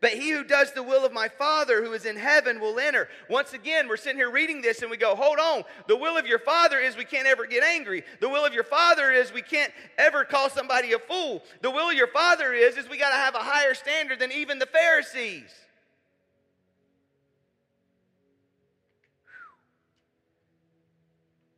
but 0.00 0.10
he 0.10 0.30
who 0.30 0.44
does 0.44 0.72
the 0.72 0.82
will 0.82 1.04
of 1.04 1.12
my 1.12 1.28
Father 1.28 1.82
who 1.82 1.92
is 1.92 2.04
in 2.04 2.16
heaven 2.16 2.60
will 2.60 2.78
enter. 2.78 3.08
Once 3.28 3.52
again, 3.52 3.88
we're 3.88 3.96
sitting 3.96 4.18
here 4.18 4.30
reading 4.30 4.62
this 4.62 4.82
and 4.82 4.90
we 4.90 4.96
go, 4.96 5.16
hold 5.16 5.38
on. 5.38 5.64
The 5.88 5.96
will 5.96 6.16
of 6.16 6.26
your 6.26 6.38
Father 6.38 6.78
is 6.78 6.96
we 6.96 7.04
can't 7.04 7.26
ever 7.26 7.46
get 7.46 7.64
angry. 7.64 8.04
The 8.20 8.28
will 8.28 8.44
of 8.44 8.54
your 8.54 8.64
Father 8.64 9.10
is 9.10 9.32
we 9.32 9.42
can't 9.42 9.72
ever 9.96 10.24
call 10.24 10.50
somebody 10.50 10.92
a 10.92 10.98
fool. 11.00 11.42
The 11.62 11.70
will 11.70 11.90
of 11.90 11.96
your 11.96 12.06
Father 12.06 12.52
is, 12.52 12.76
is 12.76 12.88
we 12.88 12.96
got 12.96 13.10
to 13.10 13.16
have 13.16 13.34
a 13.34 13.38
higher 13.38 13.74
standard 13.74 14.20
than 14.20 14.30
even 14.30 14.60
the 14.60 14.66
Pharisees. 14.66 15.50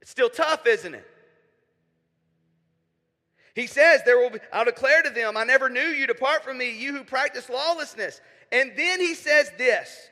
It's 0.00 0.10
still 0.10 0.30
tough, 0.30 0.66
isn't 0.66 0.94
it? 0.94 1.09
He 3.54 3.66
says, 3.66 4.02
There 4.04 4.18
will 4.18 4.30
be, 4.30 4.38
I'll 4.52 4.64
declare 4.64 5.02
to 5.02 5.10
them, 5.10 5.36
I 5.36 5.44
never 5.44 5.68
knew 5.68 5.80
you, 5.80 6.06
depart 6.06 6.44
from 6.44 6.58
me, 6.58 6.76
you 6.76 6.96
who 6.96 7.04
practice 7.04 7.48
lawlessness. 7.48 8.20
And 8.52 8.72
then 8.76 9.00
he 9.00 9.14
says 9.14 9.50
this 9.58 10.08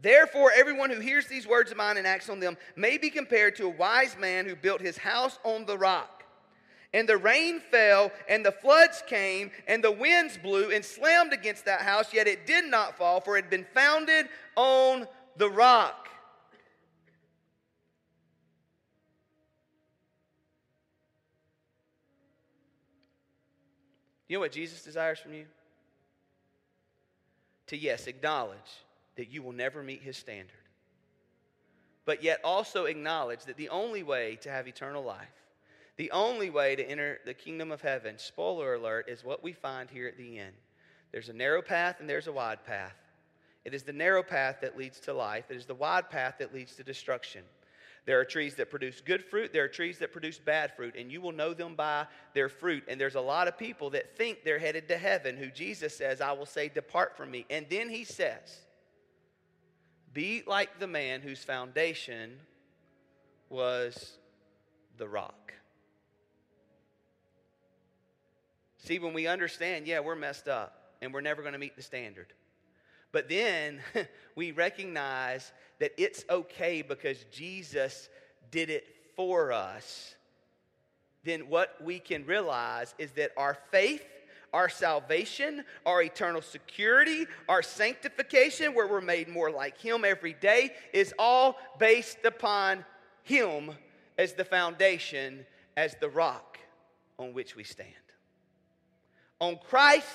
Therefore, 0.00 0.52
everyone 0.54 0.90
who 0.90 1.00
hears 1.00 1.26
these 1.26 1.46
words 1.46 1.70
of 1.70 1.76
mine 1.76 1.96
and 1.96 2.06
acts 2.06 2.28
on 2.28 2.38
them 2.38 2.56
may 2.76 2.98
be 2.98 3.10
compared 3.10 3.56
to 3.56 3.66
a 3.66 3.70
wise 3.70 4.16
man 4.18 4.46
who 4.46 4.54
built 4.54 4.80
his 4.80 4.98
house 4.98 5.38
on 5.42 5.66
the 5.66 5.78
rock. 5.78 6.24
And 6.92 7.08
the 7.08 7.16
rain 7.16 7.60
fell, 7.60 8.12
and 8.28 8.44
the 8.44 8.52
floods 8.52 9.02
came, 9.06 9.50
and 9.66 9.82
the 9.82 9.90
winds 9.90 10.38
blew 10.38 10.70
and 10.70 10.84
slammed 10.84 11.32
against 11.32 11.64
that 11.64 11.80
house, 11.80 12.14
yet 12.14 12.26
it 12.26 12.46
did 12.46 12.64
not 12.66 12.96
fall, 12.96 13.20
for 13.20 13.36
it 13.36 13.42
had 13.42 13.50
been 13.50 13.66
founded 13.74 14.28
on 14.54 15.06
the 15.36 15.50
rock. 15.50 16.05
You 24.28 24.36
know 24.36 24.40
what 24.40 24.52
Jesus 24.52 24.82
desires 24.82 25.18
from 25.18 25.34
you? 25.34 25.46
To, 27.68 27.76
yes, 27.76 28.06
acknowledge 28.06 28.58
that 29.16 29.30
you 29.30 29.42
will 29.42 29.52
never 29.52 29.82
meet 29.82 30.02
his 30.02 30.16
standard, 30.16 30.50
but 32.04 32.22
yet 32.22 32.40
also 32.44 32.84
acknowledge 32.84 33.44
that 33.44 33.56
the 33.56 33.70
only 33.70 34.02
way 34.02 34.36
to 34.42 34.50
have 34.50 34.68
eternal 34.68 35.02
life, 35.02 35.28
the 35.96 36.10
only 36.10 36.50
way 36.50 36.76
to 36.76 36.84
enter 36.84 37.18
the 37.24 37.34
kingdom 37.34 37.72
of 37.72 37.80
heaven, 37.80 38.18
spoiler 38.18 38.74
alert, 38.74 39.08
is 39.08 39.24
what 39.24 39.42
we 39.42 39.52
find 39.52 39.90
here 39.90 40.06
at 40.06 40.16
the 40.16 40.38
end. 40.38 40.54
There's 41.12 41.28
a 41.28 41.32
narrow 41.32 41.62
path 41.62 41.96
and 41.98 42.08
there's 42.08 42.26
a 42.26 42.32
wide 42.32 42.64
path. 42.66 42.94
It 43.64 43.74
is 43.74 43.82
the 43.82 43.92
narrow 43.92 44.22
path 44.22 44.58
that 44.60 44.76
leads 44.76 45.00
to 45.00 45.12
life, 45.12 45.46
it 45.50 45.56
is 45.56 45.66
the 45.66 45.74
wide 45.74 46.10
path 46.10 46.36
that 46.38 46.54
leads 46.54 46.76
to 46.76 46.84
destruction. 46.84 47.42
There 48.06 48.20
are 48.20 48.24
trees 48.24 48.54
that 48.54 48.70
produce 48.70 49.00
good 49.00 49.24
fruit, 49.24 49.52
there 49.52 49.64
are 49.64 49.68
trees 49.68 49.98
that 49.98 50.12
produce 50.12 50.38
bad 50.38 50.74
fruit, 50.76 50.94
and 50.96 51.10
you 51.10 51.20
will 51.20 51.32
know 51.32 51.52
them 51.52 51.74
by 51.74 52.06
their 52.34 52.48
fruit. 52.48 52.84
And 52.86 53.00
there's 53.00 53.16
a 53.16 53.20
lot 53.20 53.48
of 53.48 53.58
people 53.58 53.90
that 53.90 54.16
think 54.16 54.44
they're 54.44 54.60
headed 54.60 54.86
to 54.88 54.96
heaven 54.96 55.36
who 55.36 55.50
Jesus 55.50 55.96
says, 55.96 56.20
I 56.20 56.30
will 56.32 56.46
say, 56.46 56.68
Depart 56.68 57.16
from 57.16 57.32
me. 57.32 57.46
And 57.50 57.66
then 57.68 57.88
he 57.88 58.04
says, 58.04 58.60
Be 60.12 60.44
like 60.46 60.78
the 60.78 60.86
man 60.86 61.20
whose 61.20 61.42
foundation 61.42 62.34
was 63.48 64.18
the 64.98 65.08
rock. 65.08 65.52
See, 68.78 69.00
when 69.00 69.14
we 69.14 69.26
understand, 69.26 69.88
yeah, 69.88 69.98
we're 69.98 70.14
messed 70.14 70.46
up 70.46 70.92
and 71.02 71.12
we're 71.12 71.20
never 71.22 71.42
going 71.42 71.54
to 71.54 71.58
meet 71.58 71.74
the 71.74 71.82
standard. 71.82 72.32
But 73.12 73.28
then 73.28 73.80
we 74.36 74.52
recognize 74.52 75.52
that 75.78 75.92
it's 75.98 76.24
okay 76.28 76.82
because 76.82 77.24
Jesus 77.30 78.08
did 78.50 78.70
it 78.70 78.86
for 79.16 79.52
us. 79.52 80.14
Then 81.24 81.48
what 81.48 81.76
we 81.82 81.98
can 81.98 82.24
realize 82.24 82.94
is 82.98 83.10
that 83.12 83.32
our 83.36 83.58
faith, 83.72 84.04
our 84.52 84.68
salvation, 84.68 85.64
our 85.84 86.02
eternal 86.02 86.40
security, 86.40 87.26
our 87.48 87.62
sanctification, 87.62 88.74
where 88.74 88.86
we're 88.86 89.00
made 89.00 89.28
more 89.28 89.50
like 89.50 89.76
Him 89.78 90.04
every 90.04 90.34
day, 90.34 90.72
is 90.92 91.12
all 91.18 91.58
based 91.78 92.24
upon 92.24 92.84
Him 93.24 93.72
as 94.16 94.34
the 94.34 94.44
foundation, 94.44 95.44
as 95.76 95.96
the 96.00 96.08
rock 96.08 96.58
on 97.18 97.34
which 97.34 97.56
we 97.56 97.64
stand. 97.64 97.92
On 99.40 99.58
Christ, 99.68 100.06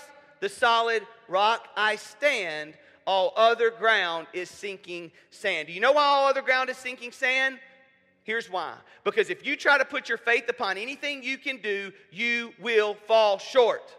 the 0.41 0.49
solid 0.49 1.07
rock, 1.29 1.69
I 1.77 1.95
stand. 1.95 2.73
All 3.07 3.33
other 3.35 3.71
ground 3.71 4.27
is 4.33 4.49
sinking 4.49 5.11
sand. 5.29 5.67
Do 5.67 5.73
you 5.73 5.79
know 5.79 5.93
why 5.93 6.03
all 6.03 6.27
other 6.27 6.41
ground 6.41 6.69
is 6.69 6.77
sinking 6.77 7.13
sand? 7.13 7.57
Here's 8.23 8.49
why. 8.49 8.75
Because 9.03 9.29
if 9.29 9.45
you 9.45 9.55
try 9.55 9.77
to 9.77 9.85
put 9.85 10.09
your 10.09 10.17
faith 10.17 10.47
upon 10.49 10.77
anything 10.77 11.23
you 11.23 11.37
can 11.37 11.57
do, 11.57 11.91
you 12.11 12.53
will 12.59 12.93
fall 13.07 13.39
short. 13.39 13.95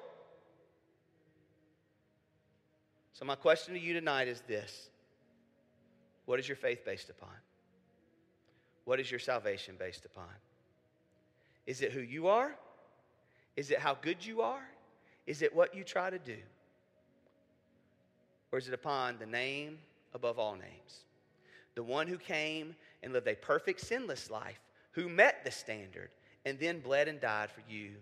So, 3.15 3.25
my 3.25 3.35
question 3.35 3.75
to 3.75 3.81
you 3.81 3.95
tonight 3.95 4.29
is 4.29 4.41
this 4.43 4.89
What 6.27 6.39
is 6.39 6.49
your 6.49 6.57
faith 6.57 6.85
based 6.85 7.11
upon? 7.11 7.35
What 8.85 9.01
is 9.01 9.11
your 9.11 9.21
salvation 9.21 9.77
based 9.79 10.05
upon? 10.05 10.29
Is 11.67 11.83
it 11.83 11.93
who 11.93 12.01
you 12.01 12.29
are? 12.29 12.55
Is 13.57 13.71
it 13.71 13.79
how 13.79 13.97
good 14.01 14.25
you 14.25 14.43
are? 14.43 14.63
Is 15.27 15.43
it 15.43 15.55
what 15.55 15.75
you 15.75 15.85
try 15.85 16.11
to 16.11 16.19
do? 16.19 16.37
Or 18.51 18.59
is 18.59 18.69
it 18.69 18.75
upon 18.75 19.19
the 19.19 19.27
name 19.27 19.79
above 20.15 20.39
all 20.39 20.55
names? 20.55 21.07
The 21.75 21.83
one 21.83 22.07
who 22.07 22.19
came 22.19 22.75
and 23.03 23.13
lived 23.13 23.29
a 23.29 23.35
perfect, 23.35 23.81
sinless 23.81 24.31
life, 24.31 24.61
who 24.93 25.09
met 25.09 25.45
the 25.45 25.51
standard 25.51 26.11
and 26.45 26.59
then 26.59 26.81
bled 26.81 27.09
and 27.09 27.21
died 27.21 27.51
for 27.51 27.63
you 27.69 27.93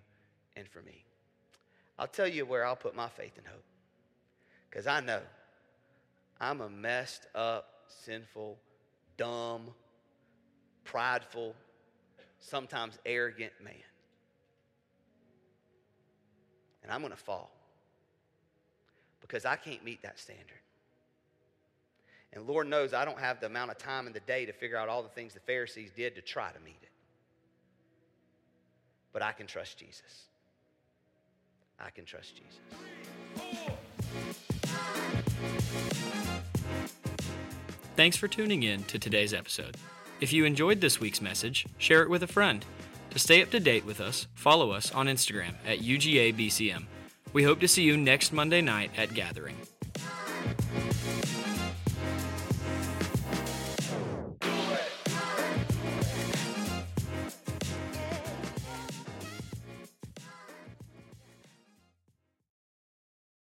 and 0.57 0.67
for 0.69 0.83
me. 0.83 1.05
I'll 1.99 2.09
tell 2.09 2.27
you 2.27 2.45
where 2.45 2.65
I'll 2.65 2.77
put 2.77 2.97
my 2.97 3.09
faith 3.09 3.37
and 3.37 3.47
hope. 3.47 3.63
Because 4.69 4.87
I 4.87 5.01
know 5.01 5.21
I'm 6.41 6.61
a 6.63 6.71
messed 6.71 7.27
up, 7.35 7.85
sinful, 7.87 8.59
dumb, 9.17 9.71
prideful, 10.85 11.55
sometimes 12.39 12.99
arrogant 13.05 13.53
man. 13.63 13.75
And 16.91 16.97
I'm 16.97 17.03
going 17.03 17.13
to 17.13 17.17
fall 17.17 17.53
because 19.21 19.45
I 19.45 19.55
can't 19.55 19.85
meet 19.85 20.03
that 20.03 20.19
standard. 20.19 20.59
And 22.33 22.49
Lord 22.49 22.67
knows 22.67 22.93
I 22.93 23.05
don't 23.05 23.21
have 23.21 23.39
the 23.39 23.47
amount 23.47 23.71
of 23.71 23.79
time 23.79 24.09
in 24.09 24.13
the 24.13 24.19
day 24.19 24.45
to 24.45 24.53
figure 24.53 24.77
out 24.77 24.89
all 24.89 25.01
the 25.01 25.09
things 25.09 25.35
the 25.35 25.39
Pharisees 25.39 25.93
did 25.95 26.17
to 26.17 26.21
try 26.21 26.51
to 26.51 26.59
meet 26.65 26.81
it. 26.83 26.89
But 29.13 29.23
I 29.23 29.31
can 29.31 29.47
trust 29.47 29.79
Jesus. 29.79 30.25
I 31.79 31.91
can 31.91 32.05
trust 32.05 32.35
Jesus. 32.35 32.59
Thanks 37.95 38.17
for 38.17 38.27
tuning 38.27 38.65
in 38.65 38.83
to 38.85 38.99
today's 38.99 39.33
episode. 39.33 39.77
If 40.21 40.33
you 40.33 40.45
enjoyed 40.45 40.81
this 40.81 40.99
week's 40.99 41.21
message, 41.21 41.67
share 41.79 42.03
it 42.03 42.11
with 42.11 42.25
a 42.25 42.27
friend. 42.27 42.65
To 43.11 43.19
stay 43.19 43.43
up 43.43 43.51
to 43.51 43.61
date 43.61 43.85
with 43.85 44.01
us, 44.01 44.29
follow 44.35 44.71
us 44.71 44.93
on 44.93 45.07
Instagram 45.07 45.55
at 45.67 45.81
UGABCM. 45.81 46.85
We 47.33 47.43
hope 47.43 47.61
to 47.61 47.69
see 47.69 47.83
you 47.83 47.97
next 47.97 48.33
Monday 48.33 48.61
night 48.61 48.93
at 48.97 49.15
Gathering. 49.15 49.57